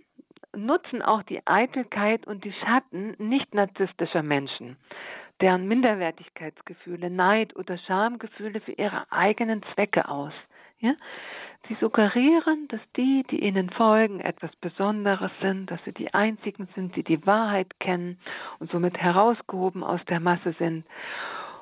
nutzen 0.56 1.02
auch 1.02 1.24
die 1.24 1.46
Eitelkeit 1.46 2.26
und 2.28 2.44
die 2.44 2.54
Schatten 2.54 3.16
nicht 3.18 3.54
narzisstischer 3.54 4.24
Menschen, 4.24 4.78
deren 5.42 5.68
Minderwertigkeitsgefühle, 5.68 7.10
Neid 7.10 7.56
oder 7.56 7.78
Schamgefühle 7.78 8.62
für 8.62 8.74
ihre 8.74 9.12
eigenen 9.12 9.64
Zwecke 9.74 10.10
aus. 10.10 10.34
Ja? 10.80 10.94
Sie 11.70 11.78
suggerieren, 11.80 12.68
dass 12.70 12.82
die, 12.98 13.24
die 13.30 13.44
ihnen 13.44 13.70
folgen, 13.70 14.22
etwas 14.22 14.50
Besonderes 14.56 15.32
sind, 15.40 15.70
dass 15.70 15.80
sie 15.86 15.94
die 15.94 16.12
Einzigen 16.16 16.68
sind, 16.74 16.96
die 16.96 17.04
die 17.04 17.24
Wahrheit 17.28 17.80
kennen 17.80 18.20
und 18.58 18.72
somit 18.72 18.98
herausgehoben 18.98 19.84
aus 19.84 20.04
der 20.10 20.20
Masse 20.20 20.56
sind. 20.58 20.84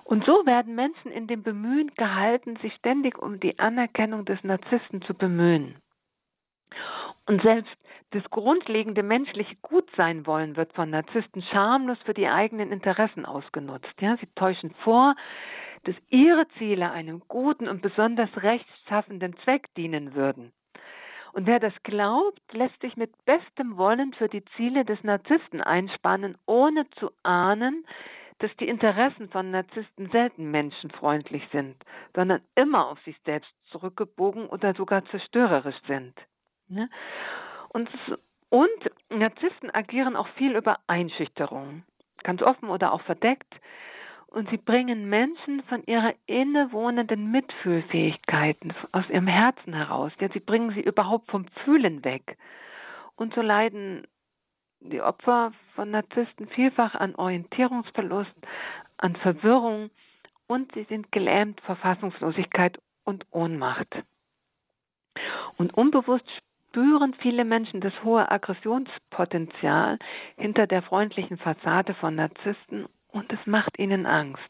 Und 0.05 0.23
so 0.23 0.45
werden 0.45 0.75
Menschen 0.75 1.11
in 1.11 1.27
dem 1.27 1.43
Bemühen 1.43 1.91
gehalten, 1.97 2.55
sich 2.61 2.73
ständig 2.75 3.21
um 3.21 3.41
die 3.41 3.59
Anerkennung 3.59 4.23
des 4.23 4.41
Narzissten 4.45 5.01
zu 5.01 5.13
bemühen. 5.13 5.75
Und 7.25 7.41
selbst 7.41 7.75
das 8.11 8.23
grundlegende 8.29 9.03
menschliche 9.03 9.57
Gutsein 9.61 10.25
wollen 10.25 10.55
wird 10.55 10.71
von 10.71 10.89
Narzissten 10.89 11.41
schamlos 11.41 11.97
für 12.05 12.13
die 12.13 12.29
eigenen 12.29 12.71
Interessen 12.71 13.25
ausgenutzt. 13.25 13.93
Ja, 13.99 14.15
sie 14.15 14.29
täuschen 14.35 14.73
vor, 14.85 15.15
dass 15.87 15.95
ihre 16.09 16.47
Ziele 16.57 16.91
einem 16.91 17.21
guten 17.27 17.67
und 17.67 17.81
besonders 17.81 18.29
rechtschaffenden 18.35 19.35
Zweck 19.43 19.73
dienen 19.75 20.13
würden. 20.13 20.51
Und 21.31 21.47
wer 21.47 21.59
das 21.59 21.73
glaubt, 21.83 22.41
lässt 22.51 22.79
sich 22.81 22.97
mit 22.97 23.11
bestem 23.25 23.77
Wollen 23.77 24.13
für 24.13 24.27
die 24.27 24.43
Ziele 24.57 24.83
des 24.85 25.01
Narzissten 25.03 25.61
einspannen, 25.61 26.37
ohne 26.45 26.89
zu 26.99 27.11
ahnen, 27.23 27.85
dass 28.39 28.55
die 28.57 28.67
Interessen 28.67 29.29
von 29.29 29.49
Narzissten 29.51 30.09
selten 30.11 30.51
menschenfreundlich 30.51 31.43
sind, 31.51 31.75
sondern 32.13 32.41
immer 32.55 32.87
auf 32.89 32.99
sich 33.01 33.15
selbst 33.25 33.51
zurückgebogen 33.71 34.47
oder 34.47 34.73
sogar 34.73 35.05
zerstörerisch 35.05 35.79
sind. 35.87 36.13
Und 37.69 37.89
Und 38.49 38.69
Narzissten 39.09 39.73
agieren 39.73 40.15
auch 40.15 40.27
viel 40.35 40.55
über 40.55 40.79
Einschüchterung, 40.87 41.83
ganz 42.23 42.41
offen 42.41 42.69
oder 42.69 42.93
auch 42.93 43.01
verdeckt. 43.01 43.53
Und 44.27 44.49
sie 44.49 44.57
bringen 44.57 45.09
Menschen 45.09 45.63
von 45.63 45.83
ihrer 45.85 46.13
innewohnenden 46.25 47.31
Mitfühlfähigkeiten 47.31 48.73
aus 48.91 49.09
ihrem 49.09 49.27
Herzen 49.27 49.73
heraus. 49.73 50.11
Ja, 50.19 50.29
sie 50.29 50.39
bringen 50.39 50.71
sie 50.73 50.81
überhaupt 50.81 51.31
vom 51.31 51.45
Fühlen 51.63 52.03
weg. 52.03 52.37
Und 53.15 53.33
so 53.33 53.41
leiden 53.41 54.05
die 54.79 55.01
Opfer 55.01 55.53
von 55.75 55.91
Narzissten 55.91 56.47
vielfach 56.49 56.93
an 56.93 57.15
Orientierungsverlust, 57.15 58.35
an 58.97 59.15
Verwirrung 59.15 59.89
und 60.47 60.71
sie 60.73 60.83
sind 60.83 61.11
gelähmt 61.11 61.61
vor 61.61 61.75
Fassungslosigkeit 61.77 62.77
und 63.03 63.25
Ohnmacht. 63.31 64.03
Und 65.57 65.73
unbewusst 65.73 66.29
spüren 66.69 67.15
viele 67.15 67.43
Menschen 67.43 67.81
das 67.81 67.93
hohe 68.03 68.29
Aggressionspotenzial 68.29 69.97
hinter 70.37 70.67
der 70.67 70.83
freundlichen 70.83 71.37
Fassade 71.37 71.95
von 71.95 72.15
Narzissten 72.15 72.87
und 73.11 73.31
es 73.31 73.39
macht 73.45 73.79
ihnen 73.79 74.05
Angst. 74.05 74.41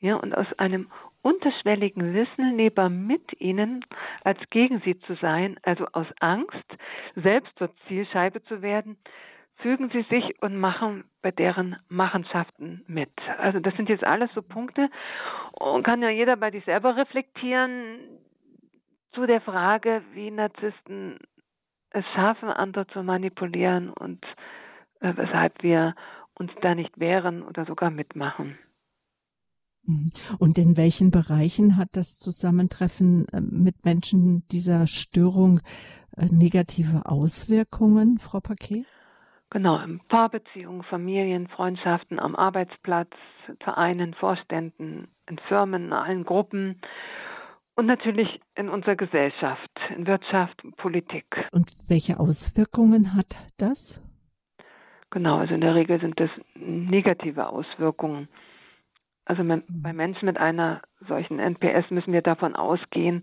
Ja, 0.00 0.16
und 0.16 0.34
aus 0.34 0.46
einem 0.58 0.90
unterschwelligen 1.22 2.14
Wissen, 2.14 2.56
lieber 2.56 2.88
mit 2.88 3.40
ihnen 3.40 3.84
als 4.24 4.38
gegen 4.50 4.80
sie 4.80 4.98
zu 5.00 5.14
sein, 5.16 5.58
also 5.62 5.86
aus 5.92 6.06
Angst, 6.20 6.64
selbst 7.14 7.56
zur 7.58 7.70
Zielscheibe 7.86 8.42
zu 8.44 8.62
werden, 8.62 8.96
fügen 9.56 9.90
sie 9.90 10.02
sich 10.08 10.40
und 10.40 10.56
machen 10.56 11.04
bei 11.20 11.30
deren 11.30 11.76
Machenschaften 11.88 12.82
mit. 12.86 13.10
Also 13.38 13.60
das 13.60 13.74
sind 13.76 13.88
jetzt 13.88 14.04
alles 14.04 14.30
so 14.34 14.40
Punkte 14.40 14.88
und 15.52 15.86
kann 15.86 16.02
ja 16.02 16.08
jeder 16.08 16.36
bei 16.36 16.50
sich 16.50 16.64
selber 16.64 16.96
reflektieren 16.96 17.98
zu 19.12 19.26
der 19.26 19.40
Frage, 19.40 20.02
wie 20.14 20.30
Narzissten 20.30 21.18
es 21.90 22.04
schaffen, 22.14 22.48
andere 22.48 22.86
zu 22.86 23.02
manipulieren 23.02 23.90
und 23.90 24.24
äh, 25.00 25.12
weshalb 25.16 25.62
wir 25.62 25.94
uns 26.40 26.50
da 26.62 26.74
nicht 26.74 26.98
wehren 26.98 27.42
oder 27.42 27.66
sogar 27.66 27.90
mitmachen. 27.90 28.58
Mhm. 29.84 30.10
Und 30.38 30.58
in 30.58 30.76
welchen 30.76 31.10
Bereichen 31.10 31.76
hat 31.76 31.90
das 31.92 32.18
Zusammentreffen 32.18 33.28
äh, 33.28 33.40
mit 33.40 33.84
Menschen 33.84 34.46
dieser 34.48 34.86
Störung 34.86 35.60
äh, 36.16 36.26
negative 36.26 37.06
Auswirkungen, 37.06 38.18
Frau 38.18 38.40
Paquet? 38.40 38.84
Genau, 39.50 39.78
in 39.80 40.00
Paarbeziehungen, 40.08 40.84
Familien, 40.84 41.48
Freundschaften, 41.48 42.20
am 42.20 42.36
Arbeitsplatz, 42.36 43.10
Vereinen, 43.62 44.14
Vorständen, 44.14 45.08
in 45.28 45.38
Firmen, 45.48 45.86
in 45.86 45.92
allen 45.92 46.24
Gruppen 46.24 46.80
und 47.74 47.86
natürlich 47.86 48.40
in 48.54 48.68
unserer 48.68 48.94
Gesellschaft, 48.94 49.70
in 49.96 50.06
Wirtschaft 50.06 50.62
Politik. 50.76 51.24
Und 51.50 51.68
welche 51.88 52.20
Auswirkungen 52.20 53.16
hat 53.16 53.36
das? 53.56 54.00
Genau, 55.10 55.38
also 55.38 55.54
in 55.54 55.60
der 55.60 55.74
Regel 55.74 56.00
sind 56.00 56.18
das 56.20 56.30
negative 56.54 57.48
Auswirkungen. 57.48 58.28
Also 59.24 59.44
bei 59.44 59.92
Menschen 59.92 60.26
mit 60.26 60.38
einer 60.38 60.82
solchen 61.06 61.38
NPS 61.38 61.90
müssen 61.90 62.12
wir 62.12 62.22
davon 62.22 62.56
ausgehen, 62.56 63.22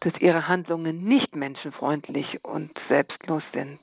dass 0.00 0.12
ihre 0.20 0.48
Handlungen 0.48 1.04
nicht 1.04 1.34
menschenfreundlich 1.34 2.44
und 2.44 2.70
selbstlos 2.88 3.42
sind. 3.52 3.80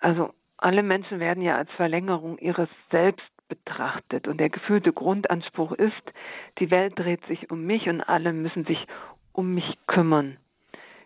Also 0.00 0.32
alle 0.58 0.82
Menschen 0.82 1.20
werden 1.20 1.42
ja 1.42 1.56
als 1.56 1.70
Verlängerung 1.72 2.38
ihres 2.38 2.68
Selbst 2.90 3.26
betrachtet 3.48 4.28
und 4.28 4.38
der 4.38 4.50
gefühlte 4.50 4.92
Grundanspruch 4.92 5.72
ist, 5.72 6.12
die 6.58 6.70
Welt 6.70 6.98
dreht 6.98 7.24
sich 7.26 7.50
um 7.50 7.64
mich 7.64 7.88
und 7.88 8.00
alle 8.00 8.32
müssen 8.32 8.64
sich 8.64 8.86
um 9.32 9.54
mich 9.54 9.78
kümmern. 9.86 10.36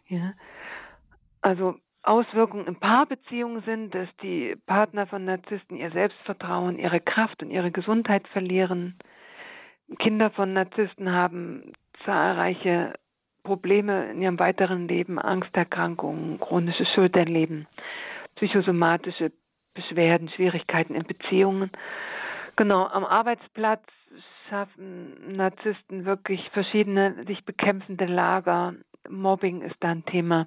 Ja? 0.09 0.35
Also 1.41 1.77
Auswirkungen 2.05 2.67
in 2.67 2.77
Paarbeziehungen 2.77 3.63
sind, 3.63 3.95
dass 3.95 4.09
die 4.23 4.57
Partner 4.67 5.07
von 5.07 5.25
Narzissten 5.25 5.77
ihr 5.77 5.91
Selbstvertrauen, 5.91 6.79
ihre 6.79 7.01
Kraft 7.01 7.43
und 7.43 7.51
ihre 7.51 7.71
Gesundheit 7.71 8.29
verlieren. 8.29 8.99
Kinder 9.99 10.31
von 10.31 10.53
Narzissten 10.53 11.11
haben 11.11 11.73
zahlreiche 12.05 12.95
Probleme 13.43 14.11
in 14.11 14.23
ihrem 14.23 14.39
weiteren 14.39 14.89
Leben, 14.89 15.19
Angsterkrankungen, 15.19 16.41
chronische 16.41 16.87
Schulterleben, 16.95 17.67
psychosomatische 18.37 19.33
Beschwerden, 19.75 20.29
Schwierigkeiten 20.31 20.95
in 20.95 21.05
Beziehungen. 21.05 21.71
Genau, 22.57 22.87
am 22.87 23.05
Arbeitsplatz 23.05 23.83
schaffen 24.49 25.37
Narzissten 25.37 26.05
wirklich 26.05 26.49
verschiedene 26.51 27.25
sich 27.27 27.45
bekämpfende 27.45 28.07
Lager. 28.07 28.75
Mobbing 29.09 29.63
ist 29.63 29.77
da 29.81 29.91
ein 29.91 30.05
Thema. 30.05 30.47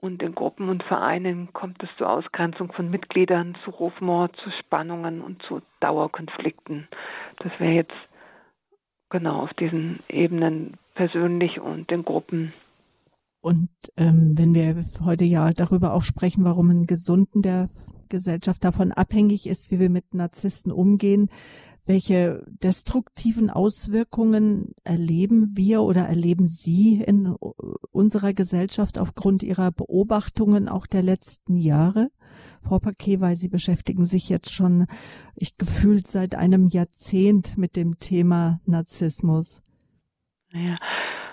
Und 0.00 0.22
in 0.22 0.34
Gruppen 0.34 0.68
und 0.70 0.82
Vereinen 0.82 1.52
kommt 1.52 1.82
es 1.82 1.90
zur 1.98 2.08
Ausgrenzung 2.08 2.72
von 2.72 2.90
Mitgliedern, 2.90 3.56
zu 3.64 3.70
Rufmord, 3.70 4.34
zu 4.36 4.50
Spannungen 4.60 5.20
und 5.20 5.42
zu 5.42 5.60
Dauerkonflikten. 5.80 6.88
Das 7.38 7.52
wäre 7.58 7.72
jetzt 7.72 7.96
genau 9.10 9.42
auf 9.42 9.52
diesen 9.54 10.00
Ebenen 10.08 10.78
persönlich 10.94 11.60
und 11.60 11.92
in 11.92 12.04
Gruppen 12.04 12.54
und 13.40 13.70
ähm, 13.96 14.36
wenn 14.36 14.54
wir 14.54 14.84
heute 15.02 15.24
ja 15.24 15.50
darüber 15.52 15.94
auch 15.94 16.02
sprechen, 16.02 16.44
warum 16.44 16.70
ein 16.70 16.86
Gesunden 16.86 17.42
der 17.42 17.70
Gesellschaft 18.08 18.62
davon 18.64 18.92
abhängig 18.92 19.46
ist, 19.46 19.70
wie 19.70 19.78
wir 19.78 19.88
mit 19.88 20.14
Narzissten 20.14 20.72
umgehen, 20.72 21.30
welche 21.86 22.44
destruktiven 22.62 23.50
Auswirkungen 23.50 24.74
erleben 24.84 25.56
wir 25.56 25.82
oder 25.82 26.02
erleben 26.02 26.46
Sie 26.46 27.02
in 27.02 27.34
unserer 27.90 28.32
Gesellschaft 28.32 28.98
aufgrund 28.98 29.42
Ihrer 29.42 29.70
Beobachtungen 29.72 30.68
auch 30.68 30.86
der 30.86 31.02
letzten 31.02 31.56
Jahre? 31.56 32.08
Frau 32.62 32.78
Paquet, 32.78 33.20
weil 33.20 33.34
Sie 33.34 33.48
beschäftigen 33.48 34.04
sich 34.04 34.28
jetzt 34.28 34.52
schon, 34.52 34.86
ich 35.34 35.56
gefühlt 35.56 36.06
seit 36.06 36.34
einem 36.34 36.68
Jahrzehnt 36.68 37.56
mit 37.58 37.76
dem 37.76 37.98
Thema 37.98 38.60
Narzissmus. 38.66 39.62
Ja, 40.52 40.78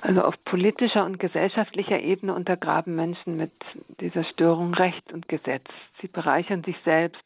also 0.01 0.21
auf 0.21 0.35
politischer 0.45 1.05
und 1.05 1.19
gesellschaftlicher 1.19 1.99
Ebene 1.99 2.33
untergraben 2.33 2.95
Menschen 2.95 3.35
mit 3.35 3.51
dieser 3.99 4.23
Störung 4.23 4.73
Recht 4.73 5.11
und 5.11 5.27
Gesetz. 5.27 5.65
Sie 6.01 6.07
bereichern 6.07 6.63
sich 6.63 6.77
selbst, 6.85 7.21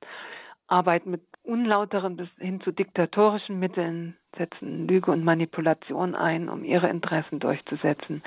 arbeiten 0.68 1.12
mit 1.12 1.22
unlauteren 1.44 2.18
bis 2.18 2.30
hin 2.38 2.62
zu 2.62 2.72
diktatorischen 2.72 3.60
Mitteln, 3.60 4.16
setzen 4.38 4.88
Lüge 4.88 5.12
und 5.12 5.24
Manipulation 5.24 6.16
ein, 6.16 6.50
um 6.50 6.64
ihre 6.64 6.90
Interessen 6.90 7.40
durchzusetzen. 7.40 8.24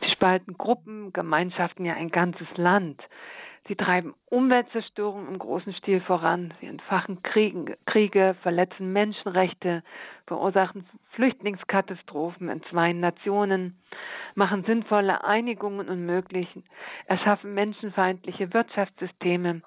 Sie 0.00 0.10
spalten 0.10 0.56
Gruppen, 0.56 1.12
Gemeinschaften, 1.12 1.84
ja 1.84 1.94
ein 1.94 2.10
ganzes 2.10 2.46
Land. 2.56 3.02
Sie 3.68 3.76
treiben 3.76 4.14
Umweltzerstörung 4.26 5.28
im 5.28 5.38
großen 5.38 5.72
Stil 5.74 6.00
voran. 6.00 6.52
Sie 6.60 6.66
entfachen 6.66 7.22
Kriegen, 7.22 7.74
Kriege, 7.86 8.34
verletzen 8.42 8.92
Menschenrechte, 8.92 9.84
verursachen 10.26 10.84
Flüchtlingskatastrophen 11.10 12.48
in 12.48 12.62
zwei 12.64 12.92
Nationen, 12.92 13.78
machen 14.34 14.64
sinnvolle 14.64 15.22
Einigungen 15.22 15.88
unmöglich, 15.88 16.48
erschaffen 17.06 17.54
menschenfeindliche 17.54 18.52
Wirtschaftssysteme, 18.52 19.62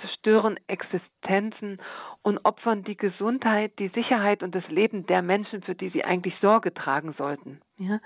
zerstören 0.00 0.58
Existenzen 0.66 1.80
und 2.22 2.38
opfern 2.44 2.84
die 2.84 2.96
Gesundheit, 2.96 3.78
die 3.78 3.88
Sicherheit 3.88 4.42
und 4.42 4.54
das 4.54 4.66
Leben 4.68 5.06
der 5.06 5.22
Menschen, 5.22 5.62
für 5.62 5.74
die 5.74 5.90
sie 5.90 6.04
eigentlich 6.04 6.34
Sorge 6.40 6.74
tragen 6.74 7.14
sollten. 7.16 7.60
Ja? 7.78 8.00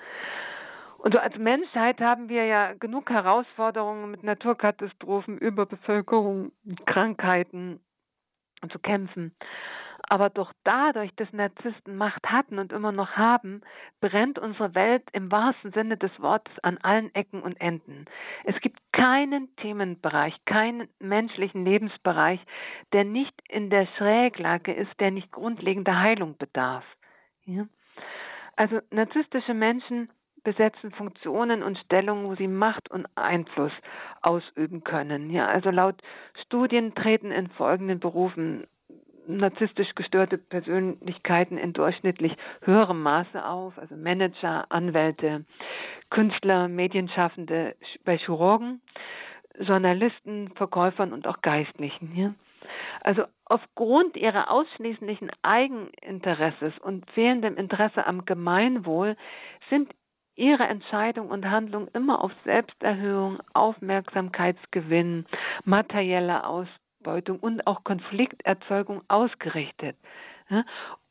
Und 0.98 1.14
so 1.14 1.20
als 1.20 1.36
Menschheit 1.38 2.00
haben 2.00 2.28
wir 2.28 2.44
ja 2.44 2.74
genug 2.74 3.08
Herausforderungen 3.10 4.10
mit 4.10 4.22
Naturkatastrophen, 4.22 5.38
Überbevölkerung, 5.38 6.52
Krankheiten 6.84 7.80
zu 8.70 8.78
kämpfen. 8.78 9.34
Aber 10.12 10.28
doch 10.28 10.52
dadurch, 10.64 11.14
dass 11.14 11.32
Narzissten 11.32 11.96
Macht 11.96 12.26
hatten 12.26 12.58
und 12.58 12.72
immer 12.72 12.90
noch 12.90 13.12
haben, 13.12 13.60
brennt 14.00 14.40
unsere 14.40 14.74
Welt 14.74 15.04
im 15.12 15.30
wahrsten 15.30 15.70
Sinne 15.70 15.96
des 15.96 16.10
Wortes 16.18 16.52
an 16.64 16.78
allen 16.78 17.14
Ecken 17.14 17.40
und 17.40 17.60
Enden. 17.60 18.06
Es 18.42 18.60
gibt 18.60 18.80
keinen 18.92 19.54
Themenbereich, 19.56 20.34
keinen 20.46 20.88
menschlichen 20.98 21.64
Lebensbereich, 21.64 22.40
der 22.92 23.04
nicht 23.04 23.32
in 23.48 23.70
der 23.70 23.86
Schräglage 23.96 24.74
ist, 24.74 24.90
der 24.98 25.12
nicht 25.12 25.30
grundlegender 25.30 26.00
Heilung 26.00 26.36
bedarf. 26.36 26.84
Ja? 27.44 27.66
Also 28.56 28.80
narzisstische 28.90 29.54
Menschen 29.54 30.10
besetzen 30.42 30.90
Funktionen 30.90 31.62
und 31.62 31.78
Stellungen, 31.78 32.26
wo 32.26 32.34
sie 32.34 32.48
Macht 32.48 32.90
und 32.90 33.06
Einfluss 33.14 33.72
ausüben 34.22 34.82
können. 34.82 35.30
Ja, 35.30 35.46
also 35.46 35.70
laut 35.70 36.02
Studien 36.46 36.96
treten 36.96 37.30
in 37.30 37.48
folgenden 37.50 38.00
Berufen 38.00 38.66
narzisstisch 39.36 39.94
gestörte 39.94 40.38
Persönlichkeiten 40.38 41.58
in 41.58 41.72
durchschnittlich 41.72 42.36
höherem 42.62 43.02
Maße 43.02 43.44
auf, 43.44 43.78
also 43.78 43.96
Manager, 43.96 44.66
Anwälte, 44.70 45.44
Künstler, 46.10 46.68
Medienschaffende 46.68 47.76
bei 48.04 48.18
Chirurgen, 48.18 48.80
Journalisten, 49.58 50.50
Verkäufern 50.56 51.12
und 51.12 51.26
auch 51.26 51.40
Geistlichen. 51.42 52.14
Ja? 52.16 52.34
Also 53.02 53.24
aufgrund 53.44 54.16
ihrer 54.16 54.50
ausschließlichen 54.50 55.30
Eigeninteresses 55.42 56.78
und 56.80 57.10
fehlendem 57.12 57.56
Interesse 57.56 58.06
am 58.06 58.24
Gemeinwohl 58.24 59.16
sind 59.70 59.92
ihre 60.36 60.64
Entscheidung 60.64 61.28
und 61.28 61.50
Handlung 61.50 61.88
immer 61.92 62.22
auf 62.24 62.32
Selbsterhöhung, 62.44 63.38
Aufmerksamkeitsgewinn, 63.52 65.26
materielle 65.64 66.46
Ausbeutung 67.00 67.38
und 67.40 67.66
auch 67.66 67.84
Konflikterzeugung 67.84 69.02
ausgerichtet. 69.08 69.96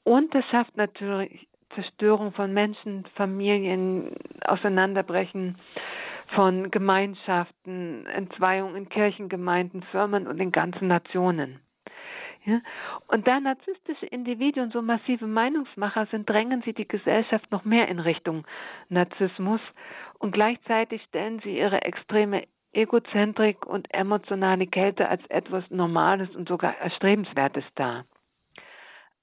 Und 0.03 0.33
es 0.35 0.45
schafft 0.51 0.77
natürlich 0.77 1.47
Zerstörung 1.75 2.31
von 2.33 2.53
Menschen, 2.53 3.05
Familien, 3.15 4.15
Auseinanderbrechen 4.45 5.57
von 6.35 6.69
Gemeinschaften, 6.71 8.05
Entzweiung 8.05 8.75
in 8.75 8.89
Kirchengemeinden, 8.89 9.83
Firmen 9.91 10.27
und 10.27 10.39
in 10.39 10.51
ganzen 10.51 10.87
Nationen. 10.87 11.59
Ja? 12.45 12.61
Und 13.07 13.27
da 13.27 13.39
narzisstische 13.39 14.05
Individuen 14.05 14.71
so 14.71 14.81
massive 14.81 15.25
Meinungsmacher 15.25 16.07
sind, 16.11 16.29
drängen 16.29 16.61
sie 16.63 16.73
die 16.73 16.87
Gesellschaft 16.87 17.51
noch 17.51 17.65
mehr 17.65 17.87
in 17.87 17.99
Richtung 17.99 18.45
Narzissmus 18.89 19.61
und 20.19 20.31
gleichzeitig 20.31 21.01
stellen 21.03 21.39
sie 21.43 21.57
ihre 21.57 21.81
extreme 21.81 22.43
Egozentrik 22.73 23.65
und 23.65 23.91
emotionale 23.93 24.67
Kälte 24.67 25.09
als 25.09 25.25
etwas 25.29 25.63
Normales 25.69 26.29
und 26.35 26.47
sogar 26.47 26.77
Erstrebenswertes 26.77 27.63
dar. 27.75 28.05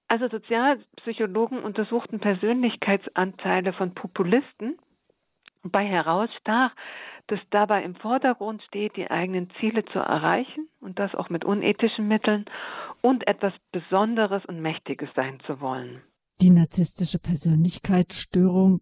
Also 0.09 0.29
Sozialpsychologen 0.29 1.61
untersuchten 1.61 2.21
Persönlichkeitsanteile 2.21 3.73
von 3.73 3.95
Populisten, 3.95 4.79
bei 5.71 5.85
herausstach, 5.85 6.73
dass 7.27 7.41
dabei 7.51 7.83
im 7.83 7.97
Vordergrund 7.97 8.63
steht, 8.63 8.97
die 8.97 9.11
eigenen 9.11 9.51
Ziele 9.59 9.85
zu 9.87 9.99
erreichen 9.99 10.69
und 10.81 10.99
das 10.99 11.15
auch 11.15 11.29
mit 11.29 11.45
unethischen 11.45 12.07
Mitteln 12.07 12.45
und 13.01 13.27
etwas 13.27 13.53
Besonderes 13.73 14.45
und 14.47 14.61
Mächtiges 14.61 15.09
sein 15.17 15.41
zu 15.47 15.61
wollen. 15.61 16.03
Die 16.41 16.51
narzisstische 16.51 17.19
Persönlichkeitsstörung, 17.19 18.81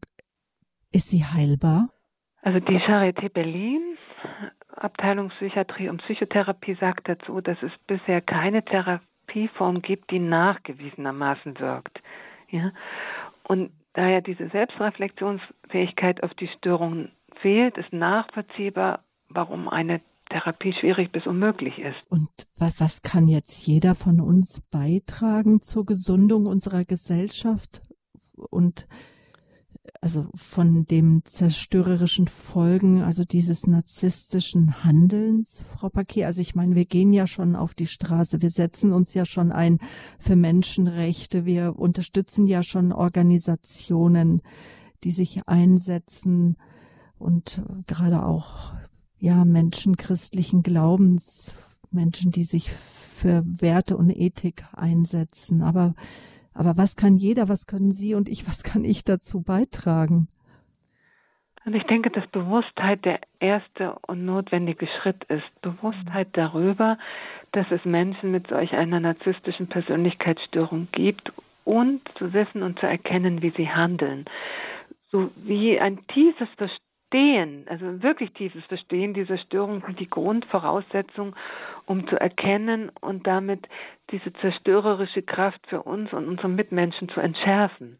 ist 0.92 1.08
sie 1.08 1.24
heilbar? 1.24 1.88
Also 2.42 2.60
die 2.60 2.78
Charité 2.78 3.28
Berlin, 3.32 3.96
Abteilung 4.74 5.30
Psychiatrie 5.30 5.88
und 5.88 6.02
Psychotherapie 6.02 6.76
sagt 6.80 7.08
dazu, 7.08 7.40
dass 7.40 7.56
es 7.62 7.72
bisher 7.86 8.20
keine 8.20 8.64
Therapieform 8.64 9.82
gibt, 9.82 10.10
die 10.10 10.18
nachgewiesenermaßen 10.18 11.58
wirkt. 11.58 12.02
Ja? 12.50 12.72
Und 13.44 13.72
daher 13.92 14.20
diese 14.20 14.48
Selbstreflexionsfähigkeit 14.48 16.22
auf 16.22 16.34
die 16.34 16.48
Störungen 16.48 17.12
fehlt, 17.40 17.78
ist 17.78 17.92
nachvollziehbar, 17.92 19.04
warum 19.28 19.68
eine 19.68 20.00
Therapie 20.30 20.72
schwierig 20.72 21.12
bis 21.12 21.26
unmöglich 21.26 21.78
ist. 21.78 21.96
Und 22.08 22.28
was 22.56 23.02
kann 23.02 23.28
jetzt 23.28 23.66
jeder 23.66 23.94
von 23.94 24.20
uns 24.20 24.62
beitragen 24.70 25.60
zur 25.60 25.84
Gesundung 25.84 26.46
unserer 26.46 26.84
Gesellschaft 26.84 27.82
und 28.50 28.86
also 30.00 30.26
von 30.34 30.86
dem 30.86 31.22
zerstörerischen 31.24 32.28
Folgen, 32.28 33.02
also 33.02 33.24
dieses 33.24 33.66
narzisstischen 33.66 34.84
Handelns, 34.84 35.64
Frau 35.76 35.88
Paquet. 35.88 36.24
Also 36.24 36.40
ich 36.40 36.54
meine, 36.54 36.74
wir 36.74 36.84
gehen 36.84 37.12
ja 37.12 37.26
schon 37.26 37.56
auf 37.56 37.74
die 37.74 37.86
Straße, 37.86 38.42
wir 38.42 38.50
setzen 38.50 38.92
uns 38.92 39.14
ja 39.14 39.24
schon 39.24 39.52
ein 39.52 39.78
für 40.18 40.36
Menschenrechte, 40.36 41.44
wir 41.44 41.78
unterstützen 41.78 42.46
ja 42.46 42.62
schon 42.62 42.92
Organisationen, 42.92 44.42
die 45.04 45.10
sich 45.10 45.46
einsetzen 45.46 46.56
und 47.18 47.62
gerade 47.86 48.24
auch 48.24 48.74
ja 49.18 49.44
Menschen 49.44 49.96
christlichen 49.96 50.62
Glaubens, 50.62 51.54
Menschen, 51.90 52.30
die 52.30 52.44
sich 52.44 52.70
für 52.70 53.42
Werte 53.46 53.96
und 53.96 54.10
Ethik 54.10 54.64
einsetzen. 54.72 55.62
Aber 55.62 55.94
aber 56.54 56.76
was 56.76 56.96
kann 56.96 57.16
jeder, 57.16 57.48
was 57.48 57.66
können 57.66 57.90
Sie 57.90 58.14
und 58.14 58.28
ich, 58.28 58.46
was 58.46 58.62
kann 58.62 58.84
ich 58.84 59.04
dazu 59.04 59.42
beitragen? 59.42 60.28
Und 61.66 61.74
ich 61.74 61.84
denke, 61.84 62.10
dass 62.10 62.26
Bewusstheit 62.28 63.04
der 63.04 63.20
erste 63.40 63.96
und 64.06 64.24
notwendige 64.24 64.86
Schritt 64.86 65.24
ist. 65.24 65.62
Bewusstheit 65.62 66.28
darüber, 66.32 66.98
dass 67.52 67.66
es 67.70 67.84
Menschen 67.84 68.30
mit 68.30 68.48
solch 68.48 68.72
einer 68.72 69.00
narzisstischen 69.00 69.68
Persönlichkeitsstörung 69.68 70.88
gibt 70.92 71.32
und 71.64 72.02
zu 72.18 72.32
wissen 72.34 72.62
und 72.62 72.78
zu 72.78 72.86
erkennen, 72.86 73.40
wie 73.40 73.52
sie 73.56 73.68
handeln. 73.68 74.26
So 75.10 75.30
wie 75.36 75.78
ein 75.80 76.06
tiefes 76.08 76.48
Verständnis 76.56 76.80
Verstehen, 77.14 77.64
also 77.68 78.02
wirklich 78.02 78.32
tiefes 78.32 78.64
Verstehen 78.64 79.14
dieser 79.14 79.38
Störung 79.38 79.84
sind 79.86 80.00
die 80.00 80.10
Grundvoraussetzung, 80.10 81.36
um 81.86 82.08
zu 82.08 82.16
erkennen 82.16 82.90
und 83.00 83.24
damit 83.24 83.68
diese 84.10 84.32
zerstörerische 84.32 85.22
Kraft 85.22 85.64
für 85.68 85.82
uns 85.82 86.12
und 86.12 86.26
unsere 86.26 86.48
Mitmenschen 86.48 87.08
zu 87.10 87.20
entschärfen. 87.20 87.98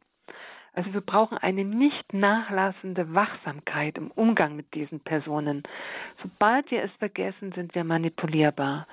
Also 0.73 0.93
wir 0.93 1.01
brauchen 1.01 1.39
eine 1.39 1.65
nicht 1.65 2.13
nachlassende 2.13 3.15
Wachsamkeit 3.15 3.97
im 3.99 4.11
Umgang 4.11 4.57
mit 4.57 4.75
diesen 4.75 4.99
Personen. 4.99 5.63
Sobald 6.21 6.69
wir 6.73 6.83
es 6.83 6.91
vergessen, 6.99 7.53
sind 7.53 7.73
wir 7.77 7.85
manipulierbar. 7.85 8.89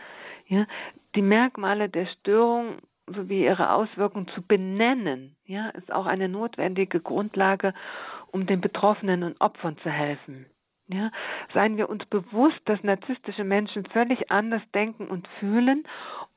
Ja, 0.45 0.67
die 1.15 1.23
Merkmale 1.23 1.89
der 1.89 2.05
Störung 2.05 2.77
sowie 3.07 3.43
ihre 3.45 3.71
Auswirkungen 3.71 4.27
zu 4.35 4.43
benennen, 4.43 5.35
ja, 5.45 5.69
ist 5.69 5.91
auch 5.91 6.05
eine 6.05 6.29
notwendige 6.29 6.99
Grundlage, 6.99 7.73
um 8.31 8.45
den 8.45 8.61
Betroffenen 8.61 9.23
und 9.23 9.39
Opfern 9.39 9.77
zu 9.79 9.89
helfen. 9.89 10.45
Ja, 10.87 11.09
seien 11.53 11.77
wir 11.77 11.89
uns 11.89 12.05
bewusst, 12.07 12.59
dass 12.65 12.83
narzisstische 12.83 13.45
Menschen 13.45 13.85
völlig 13.85 14.29
anders 14.29 14.61
denken 14.73 15.07
und 15.07 15.27
fühlen 15.39 15.83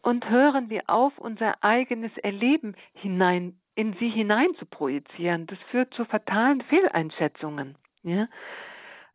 und 0.02 0.28
hören 0.30 0.70
wir 0.70 0.82
auf, 0.86 1.18
unser 1.18 1.62
eigenes 1.64 2.16
Erleben 2.18 2.76
hinein, 2.92 3.58
in 3.74 3.94
sie 3.94 4.10
hinein 4.10 4.54
zu 4.58 4.66
projizieren. 4.66 5.46
Das 5.48 5.58
führt 5.70 5.92
zu 5.94 6.04
fatalen 6.04 6.60
Fehleinschätzungen. 6.62 7.76
Ja, 8.04 8.28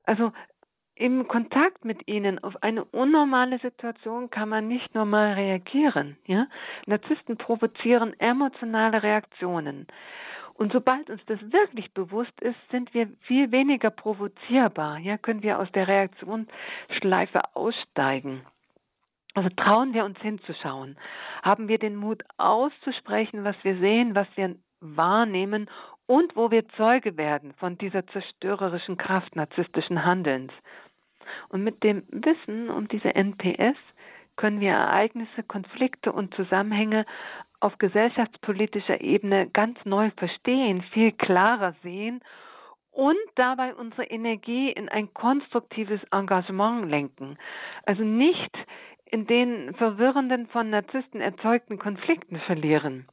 also 0.03 0.33
im 0.99 1.29
Kontakt 1.29 1.85
mit 1.85 2.09
ihnen 2.09 2.39
auf 2.39 2.61
eine 2.61 2.83
unnormale 2.83 3.57
Situation 3.59 4.29
kann 4.29 4.49
man 4.49 4.67
nicht 4.67 4.93
normal 4.93 5.33
reagieren. 5.33 6.17
Ja? 6.25 6.47
Narzissten 6.87 7.37
provozieren 7.37 8.19
emotionale 8.19 9.01
Reaktionen. 9.01 9.87
Und 10.59 10.73
sobald 10.73 11.09
uns 11.09 11.21
das 11.27 11.39
wirklich 11.53 11.93
bewusst 11.93 12.37
ist, 12.41 12.57
sind 12.69 12.93
wir 12.93 13.07
viel 13.21 13.49
weniger 13.49 13.89
provozierbar. 13.89 14.97
Ja, 14.97 15.17
können 15.17 15.41
wir 15.41 15.57
aus 15.57 15.71
der 15.71 15.87
Reaktionsschleife 15.87 17.55
aussteigen. 17.55 18.41
Also 19.35 19.47
trauen 19.55 19.93
wir 19.93 20.03
uns 20.03 20.19
hinzuschauen. 20.19 20.97
Haben 21.43 21.69
wir 21.69 21.77
den 21.77 21.95
Mut 21.95 22.23
auszusprechen, 22.35 23.45
was 23.45 23.55
wir 23.63 23.77
sehen, 23.77 24.15
was 24.15 24.27
wir 24.35 24.57
wahrnehmen 24.81 25.69
und 26.07 26.35
wo 26.35 26.51
wir 26.51 26.67
Zeuge 26.75 27.15
werden 27.15 27.53
von 27.53 27.77
dieser 27.77 28.05
zerstörerischen 28.07 28.97
Kraft 28.97 29.37
narzisstischen 29.37 30.03
Handelns. 30.03 30.51
Und 31.47 31.63
mit 31.63 31.85
dem 31.85 32.03
Wissen 32.09 32.69
um 32.69 32.89
diese 32.89 33.15
NPS 33.15 33.77
können 34.39 34.61
wir 34.61 34.71
Ereignisse, 34.71 35.43
Konflikte 35.43 36.13
und 36.13 36.33
Zusammenhänge 36.33 37.05
auf 37.59 37.77
gesellschaftspolitischer 37.77 39.01
Ebene 39.01 39.49
ganz 39.49 39.77
neu 39.83 40.11
verstehen, 40.15 40.81
viel 40.93 41.11
klarer 41.11 41.75
sehen 41.83 42.21
und 42.91 43.17
dabei 43.35 43.75
unsere 43.75 44.05
Energie 44.05 44.71
in 44.71 44.87
ein 44.87 45.13
konstruktives 45.13 45.99
Engagement 46.11 46.89
lenken. 46.89 47.37
Also 47.85 48.03
nicht 48.03 48.57
in 49.03 49.27
den 49.27 49.73
verwirrenden 49.73 50.47
von 50.47 50.69
Narzissten 50.69 51.19
erzeugten 51.19 51.77
Konflikten 51.77 52.39
verlieren. 52.39 53.09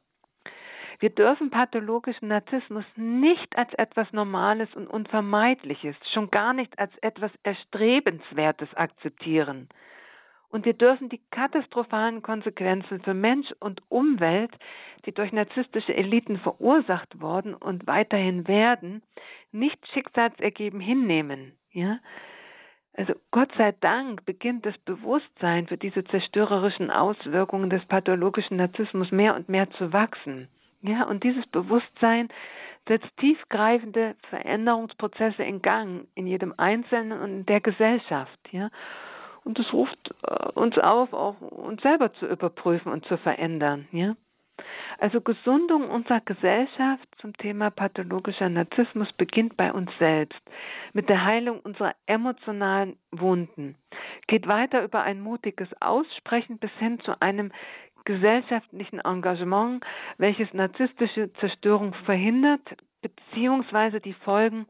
Wir 0.99 1.09
dürfen 1.09 1.49
pathologischen 1.49 2.29
Narzissmus 2.29 2.85
nicht 2.95 3.57
als 3.57 3.73
etwas 3.73 4.13
Normales 4.13 4.73
und 4.75 4.87
Unvermeidliches, 4.87 5.97
schon 6.13 6.31
gar 6.31 6.53
nicht 6.53 6.79
als 6.79 6.91
etwas 7.01 7.31
Erstrebenswertes 7.43 8.73
akzeptieren. 8.75 9.67
Und 10.49 10.65
wir 10.65 10.73
dürfen 10.73 11.09
die 11.09 11.21
katastrophalen 11.31 12.21
Konsequenzen 12.21 13.01
für 13.01 13.13
Mensch 13.13 13.47
und 13.59 13.81
Umwelt, 13.89 14.51
die 15.05 15.11
durch 15.11 15.31
narzisstische 15.31 15.93
Eliten 15.93 16.39
verursacht 16.39 17.19
worden 17.21 17.53
und 17.53 17.85
weiterhin 17.87 18.47
werden, 18.47 19.03
nicht 19.51 19.79
schicksalsergeben 19.93 20.79
hinnehmen. 20.79 21.53
Ja? 21.71 21.99
Also 22.93 23.13
Gott 23.31 23.51
sei 23.57 23.73
Dank 23.79 24.25
beginnt 24.25 24.65
das 24.65 24.77
Bewusstsein 24.79 25.67
für 25.67 25.77
diese 25.77 26.03
zerstörerischen 26.05 26.89
Auswirkungen 26.89 27.69
des 27.69 27.85
pathologischen 27.85 28.57
Narzissmus 28.57 29.11
mehr 29.11 29.35
und 29.35 29.49
mehr 29.49 29.69
zu 29.71 29.93
wachsen. 29.93 30.47
Ja, 30.81 31.03
und 31.03 31.23
dieses 31.23 31.45
Bewusstsein 31.47 32.29
setzt 32.87 33.15
tiefgreifende 33.17 34.15
Veränderungsprozesse 34.29 35.43
in 35.43 35.61
Gang 35.61 36.07
in 36.15 36.25
jedem 36.25 36.53
Einzelnen 36.57 37.19
und 37.19 37.29
in 37.29 37.45
der 37.45 37.61
Gesellschaft. 37.61 38.39
Ja, 38.51 38.69
und 39.47 39.57
es 39.57 39.73
ruft 39.73 39.97
äh, 40.23 40.51
uns 40.51 40.77
auf, 40.77 41.13
auch 41.13 41.39
uns 41.41 41.81
selber 41.81 42.13
zu 42.13 42.27
überprüfen 42.27 42.91
und 42.91 43.05
zu 43.05 43.17
verändern. 43.17 43.87
Ja, 43.91 44.15
also 44.99 45.21
Gesundung 45.21 45.89
unserer 45.89 46.21
Gesellschaft 46.21 47.07
zum 47.19 47.35
Thema 47.37 47.69
pathologischer 47.69 48.49
Narzissmus 48.49 49.11
beginnt 49.13 49.55
bei 49.55 49.71
uns 49.71 49.89
selbst 49.99 50.39
mit 50.93 51.07
der 51.09 51.23
Heilung 51.23 51.59
unserer 51.59 51.95
emotionalen 52.07 52.97
Wunden, 53.11 53.75
geht 54.27 54.47
weiter 54.47 54.83
über 54.83 55.03
ein 55.03 55.21
mutiges 55.21 55.69
Aussprechen 55.79 56.57
bis 56.57 56.71
hin 56.79 56.99
zu 57.01 57.21
einem 57.21 57.51
gesellschaftlichen 58.05 58.99
Engagement, 58.99 59.85
welches 60.17 60.51
narzisstische 60.53 61.31
Zerstörung 61.33 61.93
verhindert, 62.05 62.61
beziehungsweise 63.01 64.01
die 64.01 64.13
Folgen 64.13 64.65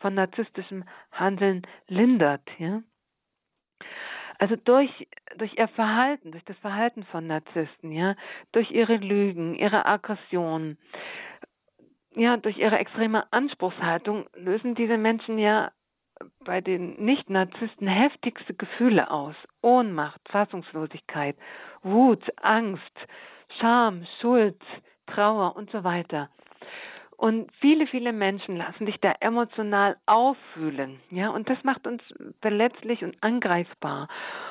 von 0.00 0.14
narzisstischem 0.14 0.84
Handeln 1.12 1.62
lindert. 1.88 2.42
Ja? 2.58 2.82
Also 4.42 4.56
durch, 4.56 4.90
durch 5.36 5.56
ihr 5.56 5.68
Verhalten, 5.68 6.32
durch 6.32 6.44
das 6.46 6.58
Verhalten 6.58 7.04
von 7.04 7.28
Narzissten, 7.28 7.92
ja, 7.92 8.16
durch 8.50 8.72
ihre 8.72 8.96
Lügen, 8.96 9.54
ihre 9.54 9.86
Aggression, 9.86 10.78
ja, 12.16 12.36
durch 12.38 12.58
ihre 12.58 12.76
extreme 12.76 13.32
Anspruchshaltung 13.32 14.26
lösen 14.34 14.74
diese 14.74 14.98
Menschen 14.98 15.38
ja 15.38 15.70
bei 16.40 16.60
den 16.60 16.94
Nicht-Narzissten 17.04 17.86
heftigste 17.86 18.52
Gefühle 18.54 19.12
aus. 19.12 19.36
Ohnmacht, 19.60 20.20
Fassungslosigkeit, 20.28 21.36
Wut, 21.84 22.24
Angst, 22.42 22.98
Scham, 23.60 24.04
Schuld, 24.20 24.60
Trauer 25.06 25.54
und 25.54 25.70
so 25.70 25.84
weiter. 25.84 26.30
Und 27.22 27.52
viele, 27.60 27.86
viele 27.86 28.12
Menschen 28.12 28.56
lassen 28.56 28.84
sich 28.84 28.98
da 29.00 29.14
emotional 29.20 29.96
auffühlen, 30.06 30.98
ja, 31.08 31.30
und 31.30 31.48
das 31.48 31.62
macht 31.62 31.86
uns 31.86 32.02
verletzlich 32.40 33.04
und 33.04 33.16
angreifbar. 33.22 34.08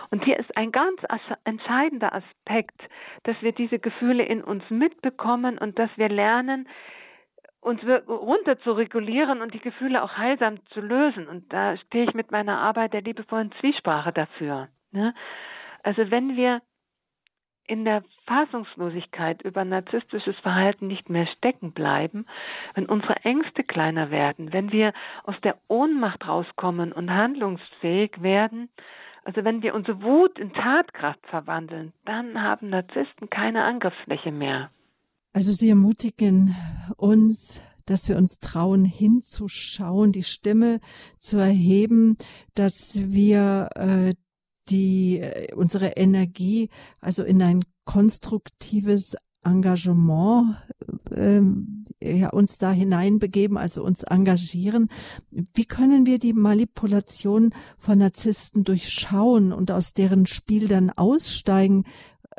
Und 0.10 0.23
hier 0.23 0.39
ist 0.39 0.56
ein 0.56 0.72
ganz 0.72 1.02
entscheidender 1.43 2.15
Aspekt, 2.15 2.80
dass 3.23 3.35
wir 3.41 3.52
diese 3.52 3.77
Gefühle 3.77 4.23
in 4.23 4.41
uns 4.41 4.64
mitbekommen 4.69 5.57
und 5.57 5.80
dass 5.80 5.89
wir 5.98 6.07
lernen, 6.07 6.69
uns 7.60 7.81
runter 8.07 8.57
zu 8.60 8.72
regulieren 8.72 9.41
und 9.41 9.53
die 9.53 9.60
Gefühle 9.60 10.02
auch 10.02 10.15
heilsam 10.15 10.65
zu 10.68 10.80
lösen. 10.80 11.27
Und 11.27 11.52
da 11.52 11.76
stehe 11.76 12.06
ich 12.06 12.14
mit 12.14 12.31
meiner 12.31 12.57
Arbeit 12.57 12.93
der 12.93 13.02
liebevollen 13.02 13.52
Zwiesprache 13.60 14.14
dafür. 14.14 14.69
Ne? 14.91 15.14
Also 15.84 16.10
wenn 16.10 16.38
wir 16.38 16.61
in 17.67 17.85
der 17.85 18.03
Fassungslosigkeit 18.25 19.41
über 19.41 19.63
narzisstisches 19.63 20.35
Verhalten 20.39 20.88
nicht 20.88 21.09
mehr 21.09 21.27
stecken 21.38 21.71
bleiben, 21.71 22.25
wenn 22.75 22.85
unsere 22.85 23.15
Ängste 23.17 23.63
kleiner 23.63 24.11
werden, 24.11 24.53
wenn 24.53 24.71
wir 24.71 24.93
aus 25.23 25.35
der 25.43 25.57
Ohnmacht 25.67 26.27
rauskommen 26.27 26.91
und 26.91 27.11
handlungsfähig 27.11 28.21
werden, 28.21 28.69
also 29.23 29.43
wenn 29.43 29.61
wir 29.61 29.75
unsere 29.75 30.01
Wut 30.01 30.39
in 30.39 30.51
Tatkraft 30.53 31.25
verwandeln, 31.27 31.93
dann 32.05 32.41
haben 32.41 32.69
Narzissten 32.69 33.29
keine 33.29 33.63
Angriffsfläche 33.63 34.31
mehr. 34.31 34.71
Also 35.33 35.53
Sie 35.53 35.69
ermutigen 35.69 36.55
uns, 36.97 37.61
dass 37.85 38.09
wir 38.09 38.17
uns 38.17 38.39
trauen, 38.39 38.83
hinzuschauen, 38.83 40.11
die 40.11 40.23
Stimme 40.23 40.79
zu 41.19 41.38
erheben, 41.38 42.17
dass 42.55 42.99
wir 43.05 43.69
äh, 43.75 44.13
die 44.72 45.19
äh, 45.19 45.53
unsere 45.53 45.89
Energie 45.89 46.69
also 46.99 47.23
in 47.23 47.41
ein 47.41 47.64
konstruktives 47.85 49.15
Engagement 49.43 50.56
äh, 51.10 51.41
ja, 52.02 52.30
uns 52.30 52.57
da 52.57 52.72
hineinbegeben, 52.72 53.57
also 53.57 53.84
uns 53.84 54.03
engagieren. 54.03 54.89
Wie 55.31 55.65
können 55.65 56.06
wir 56.06 56.19
die 56.19 56.34
Manipulation 56.34 57.53
von 57.77 57.99
Narzissten 57.99 58.64
durchschauen 58.64 59.52
und 59.52 59.72
aus 59.72 59.93
deren 59.93 60.26
Spiel 60.26 60.68
dann 60.68 60.91
aussteigen? 60.91 61.85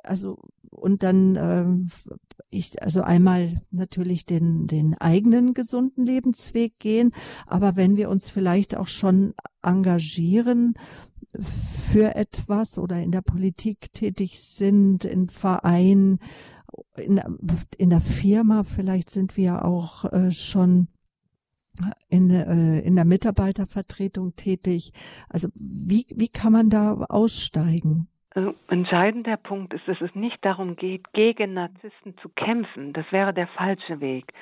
Also 0.03 0.39
und 0.71 1.03
dann 1.03 1.37
äh, 1.37 2.15
ich 2.51 2.81
also 2.83 3.03
einmal 3.03 3.61
natürlich 3.71 4.25
den 4.25 4.67
den 4.67 4.95
eigenen 4.95 5.55
gesunden 5.55 6.07
Lebensweg 6.07 6.79
gehen, 6.79 7.13
aber 7.47 7.77
wenn 7.77 7.97
wir 7.97 8.09
uns 8.09 8.31
vielleicht 8.31 8.77
auch 8.77 8.89
schon 8.89 9.35
engagieren 9.63 10.75
für 11.39 12.15
etwas 12.15 12.79
oder 12.79 12.97
in 12.97 13.11
der 13.11 13.23
Politik 13.23 13.93
tätig 13.93 14.39
sind, 14.39 15.05
in 15.05 15.29
Vereinen, 15.29 16.19
in, 16.97 17.21
in 17.79 17.91
der 17.91 18.01
Firma, 18.01 18.65
vielleicht 18.65 19.11
sind 19.11 19.37
wir 19.37 19.65
auch 19.65 20.05
äh, 20.13 20.31
schon 20.31 20.89
in, 22.09 22.31
äh, 22.31 22.81
in 22.81 22.97
der 22.97 23.05
Mitarbeitervertretung 23.05 24.35
tätig. 24.37 24.93
Also 25.29 25.49
wie, 25.55 26.07
wie 26.15 26.29
kann 26.29 26.53
man 26.53 26.69
da 26.69 26.95
aussteigen? 27.09 28.09
Also 28.35 28.55
entscheidender 28.69 29.37
Punkt 29.37 29.75
ist, 29.75 29.87
dass 29.87 30.01
es 30.01 30.15
nicht 30.15 30.43
darum 30.43 30.77
geht, 30.77 31.13
gegen 31.13 31.55
Narzissten 31.55 32.17
zu 32.23 32.31
kämpfen. 32.31 32.93
Das 32.95 33.05
wäre 33.11 33.35
der 33.35 33.47
falsche 33.49 34.01
Weg. 34.01 34.33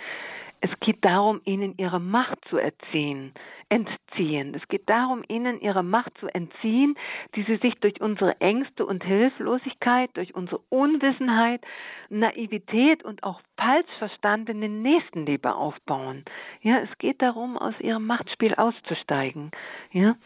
Es 0.61 0.71
geht 0.81 1.05
darum, 1.05 1.41
ihnen 1.45 1.75
ihre 1.79 2.01
Macht 2.01 2.39
zu 2.51 2.59
erziehen, 2.59 3.33
entziehen. 3.71 4.55
Es 4.55 4.67
geht 4.69 4.89
darum, 4.91 5.23
ihnen 5.29 5.61
ihre 5.61 5.83
Macht 5.83 6.17
zu 6.19 6.27
entziehen, 6.27 6.97
die 7.35 7.45
sie 7.45 7.57
sich 7.57 7.75
durch 7.77 8.01
unsere 8.01 8.41
Ängste 8.41 8.85
und 8.85 9.03
Hilflosigkeit, 9.03 10.11
durch 10.15 10.35
unsere 10.35 10.61
Unwissenheit, 10.69 11.65
Naivität 12.11 13.03
und 13.05 13.23
auch 13.23 13.41
falsch 13.57 13.91
verstandene 13.99 14.69
Nächstenliebe 14.69 15.55
aufbauen. 15.55 16.25
Ja, 16.61 16.79
es 16.81 16.99
geht 16.99 17.23
darum, 17.23 17.57
aus 17.57 17.75
ihrem 17.81 18.07
Machtspiel 18.07 18.55
auszusteigen. 18.55 19.51
Ja, 19.93 20.17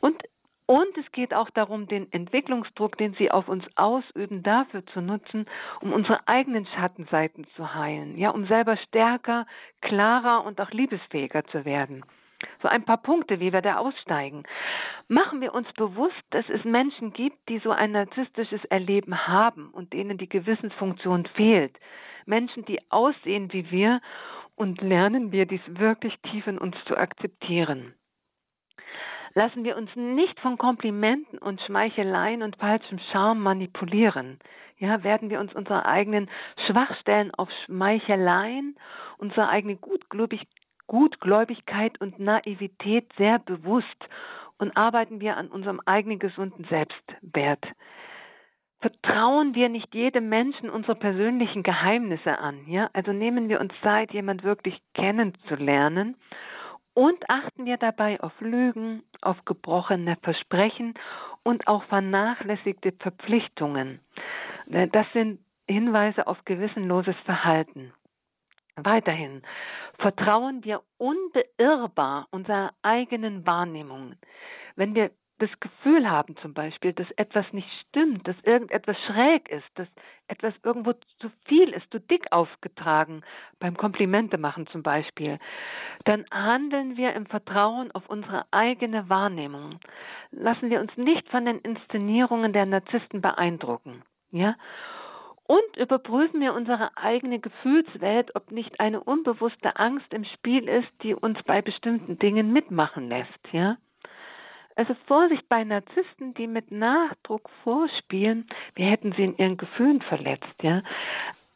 und 0.00 0.22
und 0.72 0.96
es 0.96 1.12
geht 1.12 1.34
auch 1.34 1.50
darum, 1.50 1.86
den 1.86 2.10
Entwicklungsdruck, 2.14 2.96
den 2.96 3.12
sie 3.18 3.30
auf 3.30 3.46
uns 3.46 3.62
ausüben, 3.76 4.42
dafür 4.42 4.86
zu 4.86 5.02
nutzen, 5.02 5.44
um 5.82 5.92
unsere 5.92 6.26
eigenen 6.26 6.64
Schattenseiten 6.64 7.46
zu 7.56 7.74
heilen, 7.74 8.16
ja, 8.16 8.30
um 8.30 8.46
selber 8.46 8.78
stärker, 8.78 9.44
klarer 9.82 10.46
und 10.46 10.58
auch 10.62 10.70
liebesfähiger 10.70 11.44
zu 11.44 11.66
werden. 11.66 12.06
So 12.62 12.68
ein 12.68 12.86
paar 12.86 12.96
Punkte, 12.96 13.38
wie 13.38 13.52
wir 13.52 13.60
da 13.60 13.76
aussteigen. 13.76 14.44
Machen 15.08 15.42
wir 15.42 15.52
uns 15.52 15.70
bewusst, 15.74 16.22
dass 16.30 16.48
es 16.48 16.64
Menschen 16.64 17.12
gibt, 17.12 17.50
die 17.50 17.58
so 17.58 17.70
ein 17.70 17.92
narzisstisches 17.92 18.64
Erleben 18.70 19.28
haben 19.28 19.68
und 19.72 19.92
denen 19.92 20.16
die 20.16 20.28
Gewissensfunktion 20.28 21.26
fehlt. 21.34 21.78
Menschen, 22.24 22.64
die 22.64 22.80
aussehen 22.90 23.52
wie 23.52 23.70
wir 23.70 24.00
und 24.56 24.80
lernen 24.80 25.32
wir 25.32 25.44
dies 25.44 25.60
wirklich 25.66 26.18
tief 26.30 26.46
in 26.46 26.56
uns 26.56 26.76
zu 26.86 26.96
akzeptieren. 26.96 27.92
Lassen 29.34 29.64
wir 29.64 29.76
uns 29.76 29.90
nicht 29.96 30.38
von 30.40 30.58
Komplimenten 30.58 31.38
und 31.38 31.60
Schmeicheleien 31.62 32.42
und 32.42 32.56
falschem 32.56 32.98
Charme 33.10 33.40
manipulieren. 33.40 34.38
Ja, 34.78 35.04
werden 35.04 35.30
wir 35.30 35.40
uns 35.40 35.54
unserer 35.54 35.86
eigenen 35.86 36.28
Schwachstellen 36.66 37.32
auf 37.34 37.48
Schmeicheleien, 37.64 38.76
unserer 39.18 39.48
eigenen 39.48 39.80
Gutgläubig 39.80 40.46
Gutgläubigkeit 40.88 41.98
und 42.00 42.18
Naivität 42.18 43.10
sehr 43.16 43.38
bewusst 43.38 43.86
und 44.58 44.76
arbeiten 44.76 45.20
wir 45.20 45.36
an 45.36 45.48
unserem 45.48 45.80
eigenen 45.86 46.18
gesunden 46.18 46.66
Selbstwert. 46.68 47.64
Vertrauen 48.80 49.54
wir 49.54 49.68
nicht 49.68 49.94
jedem 49.94 50.28
Menschen 50.28 50.68
unsere 50.68 50.96
persönlichen 50.96 51.62
Geheimnisse 51.62 52.38
an, 52.38 52.66
ja? 52.66 52.90
Also 52.92 53.12
nehmen 53.12 53.48
wir 53.48 53.60
uns 53.60 53.72
Zeit, 53.82 54.12
jemand 54.12 54.42
wirklich 54.42 54.76
kennenzulernen 54.92 56.16
und 56.94 57.18
achten 57.28 57.64
wir 57.64 57.76
dabei 57.76 58.20
auf 58.20 58.32
Lügen, 58.40 59.02
auf 59.20 59.44
gebrochene 59.44 60.16
Versprechen 60.22 60.94
und 61.42 61.66
auch 61.66 61.84
vernachlässigte 61.84 62.92
Verpflichtungen. 62.92 64.00
Äh, 64.70 64.88
das 64.88 65.06
sind 65.12 65.40
Hinweise 65.68 66.26
auf 66.26 66.44
gewissenloses 66.44 67.16
Verhalten. 67.24 67.92
Weiterhin 68.76 69.42
vertrauen 69.98 70.64
wir 70.64 70.82
unbeirrbar 70.98 72.26
unserer 72.30 72.72
eigenen 72.82 73.46
Wahrnehmung. 73.46 74.14
Wenn 74.76 74.94
wir 74.94 75.10
das 75.38 75.50
Gefühl 75.60 76.08
haben 76.08 76.36
zum 76.36 76.54
Beispiel, 76.54 76.92
dass 76.92 77.10
etwas 77.12 77.44
nicht 77.52 77.68
stimmt, 77.88 78.26
dass 78.28 78.36
irgendetwas 78.44 78.96
schräg 79.06 79.48
ist, 79.50 79.66
dass 79.74 79.88
etwas 80.28 80.54
irgendwo 80.62 80.92
zu 81.18 81.30
viel 81.46 81.70
ist, 81.70 81.90
zu 81.90 81.98
dick 81.98 82.30
aufgetragen, 82.30 83.22
beim 83.58 83.76
Komplimente 83.76 84.38
machen 84.38 84.66
zum 84.68 84.82
Beispiel, 84.82 85.38
dann 86.04 86.24
handeln 86.30 86.96
wir 86.96 87.12
im 87.14 87.26
Vertrauen 87.26 87.90
auf 87.92 88.08
unsere 88.08 88.44
eigene 88.52 89.08
Wahrnehmung. 89.08 89.80
Lassen 90.30 90.70
wir 90.70 90.80
uns 90.80 90.96
nicht 90.96 91.28
von 91.28 91.44
den 91.44 91.58
Inszenierungen 91.58 92.52
der 92.52 92.66
Narzissten 92.66 93.20
beeindrucken. 93.20 94.02
Ja? 94.30 94.56
Und 95.44 95.76
überprüfen 95.76 96.40
wir 96.40 96.54
unsere 96.54 96.96
eigene 96.96 97.40
Gefühlswelt, 97.40 98.34
ob 98.36 98.52
nicht 98.52 98.80
eine 98.80 99.02
unbewusste 99.02 99.76
Angst 99.76 100.12
im 100.12 100.24
Spiel 100.24 100.68
ist, 100.68 100.88
die 101.02 101.14
uns 101.14 101.42
bei 101.42 101.60
bestimmten 101.62 102.18
Dingen 102.18 102.52
mitmachen 102.52 103.08
lässt, 103.08 103.52
ja? 103.52 103.76
Also 104.76 104.94
Vorsicht 105.06 105.48
bei 105.48 105.64
Narzissten, 105.64 106.34
die 106.34 106.46
mit 106.46 106.70
Nachdruck 106.70 107.50
vorspielen, 107.62 108.46
wir 108.74 108.86
hätten 108.86 109.12
sie 109.12 109.24
in 109.24 109.36
ihren 109.36 109.56
Gefühlen 109.56 110.00
verletzt, 110.02 110.54
ja. 110.62 110.82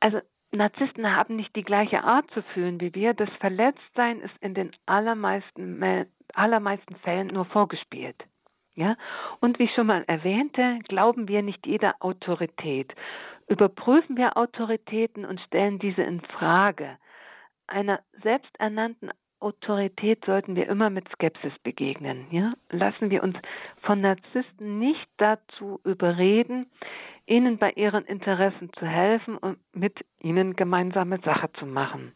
Also 0.00 0.20
Narzissten 0.52 1.14
haben 1.14 1.36
nicht 1.36 1.54
die 1.56 1.64
gleiche 1.64 2.04
Art 2.04 2.30
zu 2.30 2.42
fühlen 2.54 2.80
wie 2.80 2.94
wir. 2.94 3.14
Das 3.14 3.30
Verletztsein 3.40 4.20
ist 4.20 4.36
in 4.40 4.54
den 4.54 4.72
allermeisten, 4.86 6.06
allermeisten 6.34 6.96
Fällen 6.96 7.28
nur 7.28 7.44
vorgespielt. 7.46 8.16
Ja? 8.74 8.96
Und 9.40 9.58
wie 9.58 9.64
ich 9.64 9.74
schon 9.74 9.86
mal 9.86 10.04
erwähnte, 10.06 10.78
glauben 10.88 11.28
wir 11.28 11.42
nicht 11.42 11.66
jeder 11.66 11.96
Autorität. 12.00 12.94
Überprüfen 13.48 14.16
wir 14.16 14.36
Autoritäten 14.36 15.24
und 15.24 15.40
stellen 15.40 15.78
diese 15.78 16.02
in 16.02 16.20
Frage. 16.20 16.98
Einer 17.66 18.00
selbsternannten 18.22 19.10
Autorität 19.40 20.24
sollten 20.24 20.56
wir 20.56 20.68
immer 20.68 20.90
mit 20.90 21.08
Skepsis 21.10 21.52
begegnen. 21.62 22.26
Ja? 22.30 22.54
Lassen 22.70 23.10
wir 23.10 23.22
uns 23.22 23.36
von 23.82 24.00
Narzissten 24.00 24.78
nicht 24.78 25.08
dazu 25.18 25.80
überreden, 25.84 26.66
ihnen 27.26 27.58
bei 27.58 27.72
ihren 27.72 28.04
Interessen 28.04 28.70
zu 28.78 28.86
helfen 28.86 29.36
und 29.36 29.58
mit 29.72 29.98
ihnen 30.20 30.54
gemeinsame 30.56 31.20
Sache 31.24 31.50
zu 31.58 31.66
machen. 31.66 32.14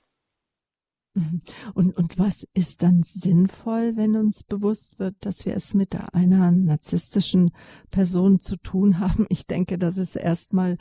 Mhm. 1.14 1.40
Und, 1.74 1.96
und 1.96 2.18
was 2.18 2.46
ist 2.54 2.82
dann 2.82 3.02
sinnvoll, 3.02 3.96
wenn 3.96 4.16
uns 4.16 4.44
bewusst 4.44 4.98
wird, 5.00 5.16
dass 5.26 5.44
wir 5.44 5.54
es 5.54 5.74
mit 5.74 5.96
einer 6.14 6.52
narzisstischen 6.52 7.50
Person 7.90 8.38
zu 8.38 8.56
tun 8.56 9.00
haben? 9.00 9.26
Ich 9.28 9.46
denke, 9.46 9.76
das 9.76 9.98
ist 9.98 10.14
erstmal. 10.14 10.76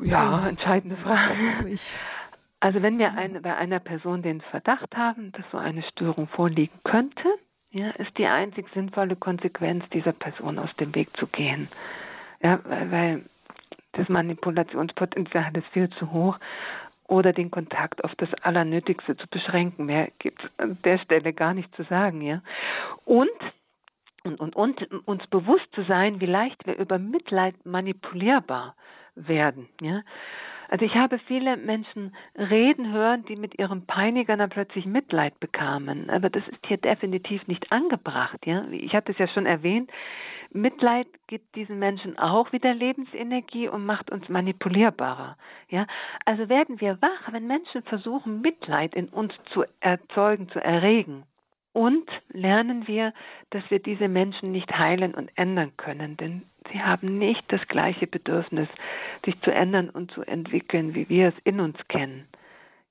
Ja, 0.00 0.48
entscheidende 0.48 0.96
Frage. 0.96 1.68
Also 2.62 2.80
wenn 2.80 2.96
wir 2.96 3.12
eine, 3.14 3.40
bei 3.40 3.56
einer 3.56 3.80
Person 3.80 4.22
den 4.22 4.40
Verdacht 4.40 4.96
haben, 4.96 5.32
dass 5.32 5.44
so 5.50 5.58
eine 5.58 5.82
Störung 5.82 6.28
vorliegen 6.28 6.78
könnte, 6.84 7.24
ja, 7.72 7.90
ist 7.90 8.16
die 8.18 8.26
einzig 8.26 8.68
sinnvolle 8.72 9.16
Konsequenz, 9.16 9.82
dieser 9.92 10.12
Person 10.12 10.60
aus 10.60 10.70
dem 10.76 10.94
Weg 10.94 11.08
zu 11.16 11.26
gehen. 11.26 11.68
Ja, 12.40 12.60
weil, 12.64 12.92
weil 12.92 13.24
das 13.94 14.08
Manipulationspotenzial 14.08 15.56
ist 15.56 15.66
viel 15.72 15.90
zu 15.90 16.12
hoch 16.12 16.38
oder 17.08 17.32
den 17.32 17.50
Kontakt 17.50 18.04
auf 18.04 18.14
das 18.14 18.32
Allernötigste 18.42 19.16
zu 19.16 19.26
beschränken. 19.26 19.86
Mehr 19.86 20.12
gibt 20.20 20.44
es 20.44 20.50
an 20.58 20.78
der 20.84 20.98
Stelle 20.98 21.32
gar 21.32 21.54
nicht 21.54 21.74
zu 21.74 21.82
sagen, 21.82 22.22
ja. 22.22 22.42
Und 23.04 23.28
und, 24.22 24.38
und, 24.38 24.54
und 24.54 25.08
uns 25.08 25.26
bewusst 25.26 25.66
zu 25.74 25.82
sein, 25.82 26.20
wie 26.20 26.26
leicht 26.26 26.64
wir 26.64 26.76
über 26.76 27.00
Mitleid 27.00 27.56
manipulierbar 27.66 28.76
werden. 29.16 29.68
Ja? 29.80 30.02
Also 30.72 30.86
ich 30.86 30.94
habe 30.94 31.18
viele 31.18 31.58
Menschen 31.58 32.16
reden 32.34 32.94
hören, 32.94 33.26
die 33.26 33.36
mit 33.36 33.58
ihrem 33.58 33.84
Peiniger 33.84 34.38
dann 34.38 34.48
plötzlich 34.48 34.86
Mitleid 34.86 35.38
bekamen. 35.38 36.08
Aber 36.08 36.30
das 36.30 36.48
ist 36.48 36.66
hier 36.66 36.78
definitiv 36.78 37.46
nicht 37.46 37.70
angebracht. 37.70 38.38
Ja? 38.46 38.64
Ich 38.70 38.94
hatte 38.94 39.12
es 39.12 39.18
ja 39.18 39.28
schon 39.28 39.44
erwähnt. 39.44 39.90
Mitleid 40.50 41.08
gibt 41.26 41.54
diesen 41.56 41.78
Menschen 41.78 42.18
auch 42.18 42.52
wieder 42.52 42.72
Lebensenergie 42.72 43.68
und 43.68 43.84
macht 43.84 44.10
uns 44.10 44.30
manipulierbarer. 44.30 45.36
Ja? 45.68 45.86
Also 46.24 46.48
werden 46.48 46.80
wir 46.80 46.96
wach, 47.02 47.30
wenn 47.32 47.46
Menschen 47.46 47.82
versuchen, 47.82 48.40
Mitleid 48.40 48.94
in 48.94 49.10
uns 49.10 49.34
zu 49.52 49.64
erzeugen, 49.80 50.48
zu 50.48 50.58
erregen. 50.58 51.24
Und 51.72 52.08
lernen 52.28 52.86
wir, 52.86 53.14
dass 53.50 53.62
wir 53.70 53.78
diese 53.78 54.08
Menschen 54.08 54.52
nicht 54.52 54.70
heilen 54.76 55.14
und 55.14 55.30
ändern 55.36 55.72
können, 55.78 56.16
denn 56.18 56.42
sie 56.70 56.82
haben 56.82 57.18
nicht 57.18 57.44
das 57.48 57.66
gleiche 57.68 58.06
Bedürfnis, 58.06 58.68
sich 59.24 59.40
zu 59.40 59.50
ändern 59.50 59.88
und 59.88 60.10
zu 60.12 60.22
entwickeln, 60.22 60.94
wie 60.94 61.08
wir 61.08 61.28
es 61.28 61.34
in 61.44 61.60
uns 61.60 61.76
kennen. 61.88 62.28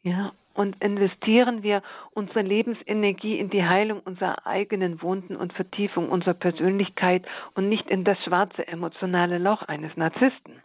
Ja, 0.04 0.32
und 0.54 0.82
investieren 0.84 1.64
wir 1.64 1.82
unsere 2.12 2.42
Lebensenergie 2.42 3.38
in 3.38 3.50
die 3.52 3.64
Heilung 3.64 4.00
unserer 4.00 4.46
eigenen 4.46 5.02
Wunden 5.02 5.36
und 5.36 5.54
Vertiefung 5.54 6.10
unserer 6.10 6.34
Persönlichkeit 6.34 7.26
und 7.54 7.70
nicht 7.70 7.90
in 7.90 8.04
das 8.04 8.18
schwarze 8.24 8.68
emotionale 8.68 9.38
Loch 9.38 9.62
eines 9.64 9.96
Narzissten. 9.96 10.62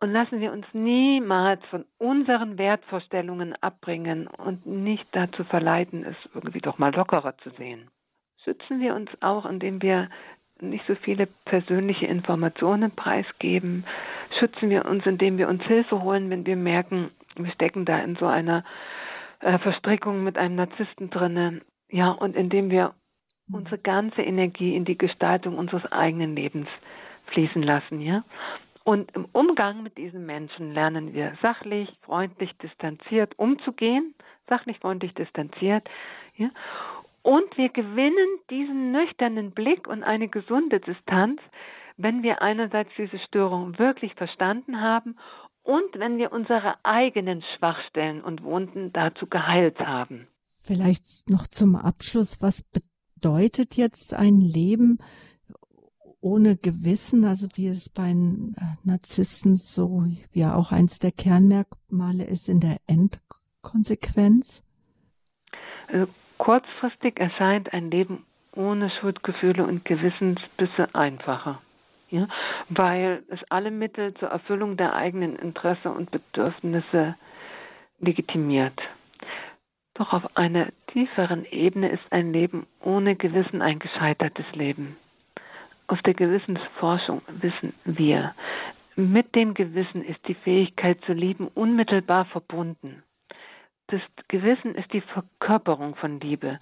Und 0.00 0.12
lassen 0.12 0.40
wir 0.40 0.50
uns 0.52 0.64
niemals 0.72 1.62
von 1.66 1.84
unseren 1.98 2.56
Wertvorstellungen 2.56 3.54
abbringen 3.60 4.28
und 4.28 4.64
nicht 4.64 5.06
dazu 5.12 5.44
verleiten, 5.44 6.04
es 6.04 6.16
irgendwie 6.34 6.60
doch 6.60 6.78
mal 6.78 6.94
lockerer 6.94 7.36
zu 7.38 7.50
sehen. 7.50 7.90
Schützen 8.42 8.80
wir 8.80 8.94
uns 8.94 9.10
auch, 9.20 9.44
indem 9.44 9.82
wir 9.82 10.08
nicht 10.62 10.86
so 10.86 10.94
viele 10.94 11.26
persönliche 11.44 12.06
Informationen 12.06 12.90
preisgeben. 12.92 13.84
Schützen 14.38 14.70
wir 14.70 14.86
uns, 14.86 15.04
indem 15.04 15.36
wir 15.36 15.48
uns 15.48 15.62
Hilfe 15.64 16.02
holen, 16.02 16.30
wenn 16.30 16.46
wir 16.46 16.56
merken, 16.56 17.10
wir 17.36 17.52
stecken 17.52 17.84
da 17.84 17.98
in 17.98 18.16
so 18.16 18.26
einer 18.26 18.64
äh, 19.40 19.58
Verstrickung 19.58 20.24
mit 20.24 20.38
einem 20.38 20.56
Narzissten 20.56 21.10
drinnen. 21.10 21.60
Ja, 21.90 22.10
und 22.10 22.36
indem 22.36 22.70
wir 22.70 22.94
unsere 23.52 23.78
ganze 23.78 24.22
Energie 24.22 24.74
in 24.76 24.84
die 24.84 24.96
Gestaltung 24.96 25.58
unseres 25.58 25.84
eigenen 25.92 26.36
Lebens 26.36 26.68
fließen 27.32 27.62
lassen, 27.62 28.00
ja. 28.00 28.24
Und 28.84 29.14
im 29.14 29.26
Umgang 29.32 29.82
mit 29.82 29.98
diesen 29.98 30.24
Menschen 30.26 30.72
lernen 30.72 31.12
wir 31.12 31.36
sachlich, 31.42 31.88
freundlich, 32.02 32.50
distanziert 32.62 33.38
umzugehen, 33.38 34.14
sachlich, 34.48 34.78
freundlich, 34.78 35.14
distanziert, 35.14 35.88
ja. 36.36 36.50
Und 37.22 37.54
wir 37.58 37.68
gewinnen 37.68 38.38
diesen 38.48 38.92
nüchternen 38.92 39.50
Blick 39.50 39.86
und 39.86 40.02
eine 40.02 40.28
gesunde 40.28 40.80
Distanz, 40.80 41.38
wenn 41.98 42.22
wir 42.22 42.40
einerseits 42.40 42.90
diese 42.96 43.18
Störung 43.18 43.78
wirklich 43.78 44.14
verstanden 44.14 44.80
haben 44.80 45.16
und 45.62 45.98
wenn 45.98 46.16
wir 46.16 46.32
unsere 46.32 46.76
eigenen 46.82 47.42
Schwachstellen 47.56 48.22
und 48.22 48.42
Wunden 48.42 48.92
dazu 48.92 49.26
geheilt 49.26 49.78
haben. 49.80 50.28
Vielleicht 50.62 51.28
noch 51.28 51.46
zum 51.46 51.76
Abschluss, 51.76 52.40
was 52.40 52.62
bedeutet 52.62 53.76
jetzt 53.76 54.14
ein 54.14 54.40
Leben 54.40 54.98
ohne 56.20 56.56
Gewissen, 56.56 57.24
also 57.24 57.48
wie 57.54 57.68
es 57.68 57.88
bei 57.88 58.14
Narzissten 58.84 59.56
so 59.56 60.04
wie 60.32 60.44
auch 60.44 60.72
eins 60.72 60.98
der 60.98 61.12
Kernmerkmale 61.12 62.24
ist 62.24 62.48
in 62.48 62.60
der 62.60 62.76
Endkonsequenz? 62.86 64.64
Also 65.88 66.06
kurzfristig 66.38 67.18
erscheint 67.18 67.72
ein 67.72 67.90
Leben 67.90 68.26
ohne 68.54 68.90
Schuldgefühle 68.90 69.66
und 69.66 69.84
Gewissensbisse 69.84 70.94
einfacher 70.94 71.60
ja, 72.10 72.26
weil 72.68 73.22
es 73.28 73.38
alle 73.48 73.70
Mittel 73.70 74.14
zur 74.14 74.28
Erfüllung 74.28 74.76
der 74.76 74.94
eigenen 74.94 75.36
Interesse 75.36 75.90
und 75.90 76.10
Bedürfnisse 76.10 77.16
legitimiert. 78.00 78.78
Doch 79.94 80.12
auf 80.12 80.36
einer 80.36 80.68
tieferen 80.88 81.44
Ebene 81.44 81.90
ist 81.90 82.02
ein 82.10 82.32
Leben 82.32 82.66
ohne 82.80 83.16
Gewissen 83.16 83.62
ein 83.62 83.78
gescheitertes 83.78 84.46
Leben. 84.52 84.96
Aus 85.90 85.98
der 86.06 86.14
Gewissensforschung 86.14 87.20
wissen 87.26 87.74
wir, 87.84 88.32
mit 88.94 89.34
dem 89.34 89.54
Gewissen 89.54 90.04
ist 90.04 90.20
die 90.28 90.34
Fähigkeit 90.34 91.00
zu 91.04 91.12
lieben 91.12 91.48
unmittelbar 91.48 92.26
verbunden. 92.26 93.02
Das 93.88 94.00
Gewissen 94.28 94.76
ist 94.76 94.92
die 94.92 95.00
Verkörperung 95.00 95.96
von 95.96 96.20
Liebe 96.20 96.60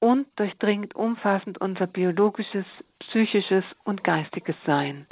und 0.00 0.26
durchdringt 0.34 0.96
umfassend 0.96 1.60
unser 1.60 1.86
biologisches, 1.86 2.64
psychisches 2.98 3.62
und 3.84 4.02
geistiges 4.02 4.56
Sein. 4.66 5.06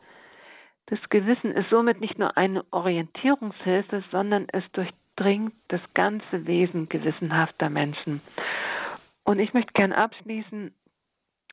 Das 0.86 0.98
Gewissen 1.08 1.52
ist 1.52 1.70
somit 1.70 2.00
nicht 2.00 2.18
nur 2.18 2.36
eine 2.36 2.64
Orientierungshilfe, 2.72 4.02
sondern 4.10 4.48
es 4.52 4.64
durchdringt 4.72 5.54
das 5.68 5.82
ganze 5.94 6.48
Wesen 6.48 6.88
gewissenhafter 6.88 7.70
Menschen. 7.70 8.20
Und 9.22 9.38
ich 9.38 9.54
möchte 9.54 9.74
gern 9.74 9.92
abschließen 9.92 10.72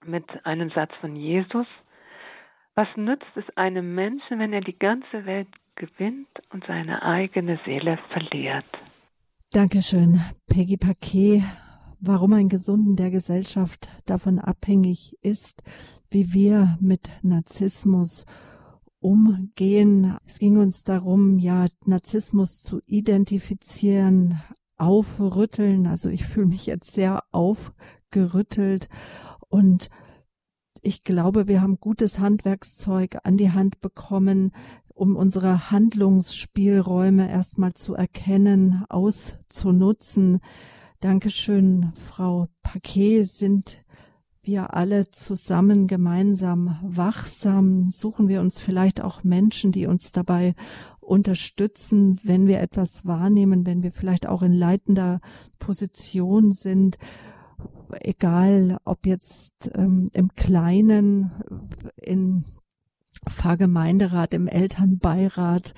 mit 0.07 0.25
einem 0.45 0.69
Satz 0.71 0.91
von 1.01 1.15
Jesus. 1.15 1.67
Was 2.75 2.87
nützt 2.95 3.25
es 3.35 3.45
einem 3.57 3.95
Menschen, 3.95 4.39
wenn 4.39 4.53
er 4.53 4.61
die 4.61 4.77
ganze 4.77 5.25
Welt 5.25 5.47
gewinnt 5.75 6.27
und 6.51 6.65
seine 6.67 7.03
eigene 7.03 7.59
Seele 7.65 7.97
verliert? 8.11 8.65
Dankeschön, 9.51 10.19
Peggy 10.47 10.77
Paquet 10.77 11.43
warum 12.07 12.33
ein 12.33 12.49
Gesunden 12.49 12.95
der 12.95 13.09
Gesellschaft 13.09 13.89
davon 14.05 14.39
abhängig 14.39 15.17
ist, 15.21 15.63
wie 16.09 16.33
wir 16.33 16.77
mit 16.79 17.09
Narzissmus 17.23 18.25
umgehen. 18.99 20.17
Es 20.25 20.39
ging 20.39 20.57
uns 20.57 20.83
darum, 20.83 21.39
ja, 21.39 21.65
Narzissmus 21.85 22.61
zu 22.61 22.81
identifizieren, 22.85 24.41
aufrütteln. 24.77 25.87
Also 25.87 26.09
ich 26.09 26.25
fühle 26.25 26.47
mich 26.47 26.65
jetzt 26.65 26.91
sehr 26.93 27.23
aufgerüttelt 27.31 28.89
und 29.55 29.89
ich 30.81 31.05
glaube, 31.05 31.47
wir 31.47 31.61
haben 31.61 31.79
gutes 31.79 32.19
Handwerkszeug 32.19 33.19
an 33.23 33.37
die 33.37 33.51
Hand 33.51 33.79
bekommen, 33.79 34.51
um 34.89 35.15
unsere 35.15 35.71
Handlungsspielräume 35.71 37.29
erstmal 37.29 37.73
zu 37.73 37.95
erkennen, 37.95 38.83
auszunutzen. 38.89 40.41
Dankeschön, 40.99 41.93
Frau 41.95 42.49
Paquet. 42.63 43.23
Sind 43.23 43.81
wir 44.41 44.73
alle 44.73 45.09
zusammen 45.09 45.87
gemeinsam 45.87 46.77
wachsam? 46.83 47.89
Suchen 47.89 48.27
wir 48.27 48.41
uns 48.41 48.59
vielleicht 48.59 48.99
auch 48.99 49.23
Menschen, 49.23 49.71
die 49.71 49.87
uns 49.87 50.11
dabei 50.11 50.53
unterstützen, 50.99 52.19
wenn 52.23 52.45
wir 52.45 52.59
etwas 52.59 53.05
wahrnehmen, 53.05 53.65
wenn 53.65 53.83
wir 53.83 53.93
vielleicht 53.93 54.27
auch 54.27 54.41
in 54.41 54.51
leitender 54.51 55.21
Position 55.59 56.51
sind? 56.51 56.97
Egal, 57.99 58.77
ob 58.83 59.05
jetzt 59.05 59.71
ähm, 59.75 60.09
im 60.13 60.29
Kleinen, 60.35 61.31
in 61.95 62.45
Pfarrgemeinderat, 63.29 64.33
im 64.33 64.47
Elternbeirat, 64.47 65.75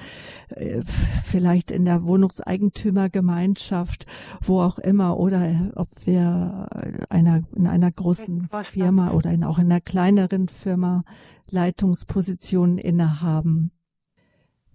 äh, 0.49 0.81
vielleicht 1.23 1.71
in 1.71 1.85
der 1.85 2.03
Wohnungseigentümergemeinschaft, 2.03 4.05
wo 4.41 4.61
auch 4.61 4.77
immer, 4.79 5.17
oder 5.17 5.71
ob 5.75 5.89
wir 6.05 6.67
einer, 7.09 7.43
in 7.55 7.67
einer 7.67 7.91
großen 7.91 8.49
Firma 8.71 9.11
oder 9.11 9.31
in, 9.31 9.43
auch 9.43 9.59
in 9.59 9.71
einer 9.71 9.81
kleineren 9.81 10.47
Firma 10.49 11.03
Leitungspositionen 11.49 12.77
innehaben. 12.77 13.71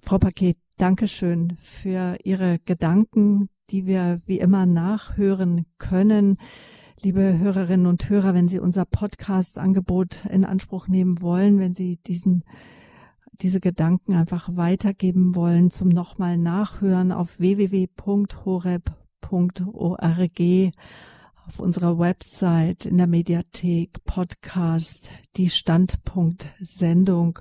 Frau 0.00 0.18
Paket, 0.18 0.56
Dankeschön 0.78 1.58
für 1.60 2.16
Ihre 2.24 2.58
Gedanken, 2.64 3.50
die 3.70 3.86
wir 3.86 4.20
wie 4.26 4.40
immer 4.40 4.66
nachhören 4.66 5.66
können. 5.78 6.38
Liebe 7.00 7.38
Hörerinnen 7.38 7.86
und 7.86 8.08
Hörer, 8.08 8.34
wenn 8.34 8.48
Sie 8.48 8.58
unser 8.58 8.84
Podcast-Angebot 8.84 10.26
in 10.30 10.44
Anspruch 10.44 10.88
nehmen 10.88 11.20
wollen, 11.20 11.58
wenn 11.58 11.74
Sie 11.74 11.96
diesen 11.96 12.44
diese 13.40 13.60
Gedanken 13.60 14.14
einfach 14.14 14.50
weitergeben 14.56 15.34
wollen 15.34 15.70
zum 15.70 15.88
nochmal 15.88 16.38
Nachhören 16.38 17.10
auf 17.10 17.40
www.horeb.org 17.40 18.92
auf 21.46 21.58
unserer 21.58 21.98
Website, 21.98 22.86
in 22.86 22.98
der 22.98 23.08
Mediathek, 23.08 24.04
Podcast, 24.04 25.10
die 25.36 25.50
Standpunkt-Sendung 25.50 27.40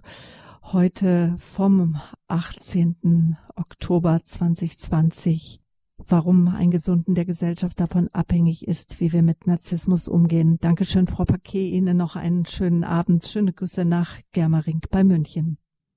heute 0.64 1.36
vom 1.38 2.02
18. 2.28 3.38
Oktober 3.56 4.22
2020 4.24 5.61
warum 6.08 6.48
ein 6.48 6.72
Gesunden 6.72 7.16
der 7.16 7.26
Gesellschaft 7.26 7.80
davon 7.80 8.10
abhängig 8.10 8.68
ist, 8.68 9.00
wie 9.00 9.14
wir 9.14 9.22
mit 9.22 9.48
Narzissmus 9.48 10.08
umgehen. 10.08 10.58
Dankeschön, 10.60 11.08
Frau 11.08 11.26
Paquet. 11.26 11.70
Ihnen 11.70 11.98
noch 11.98 12.16
einen 12.16 12.46
schönen 12.46 12.84
Abend. 12.84 13.26
Schöne 13.26 13.54
Grüße 13.54 13.86
nach 13.86 14.20
Germering 14.32 14.82
bei 14.90 15.04
München. 15.04 15.61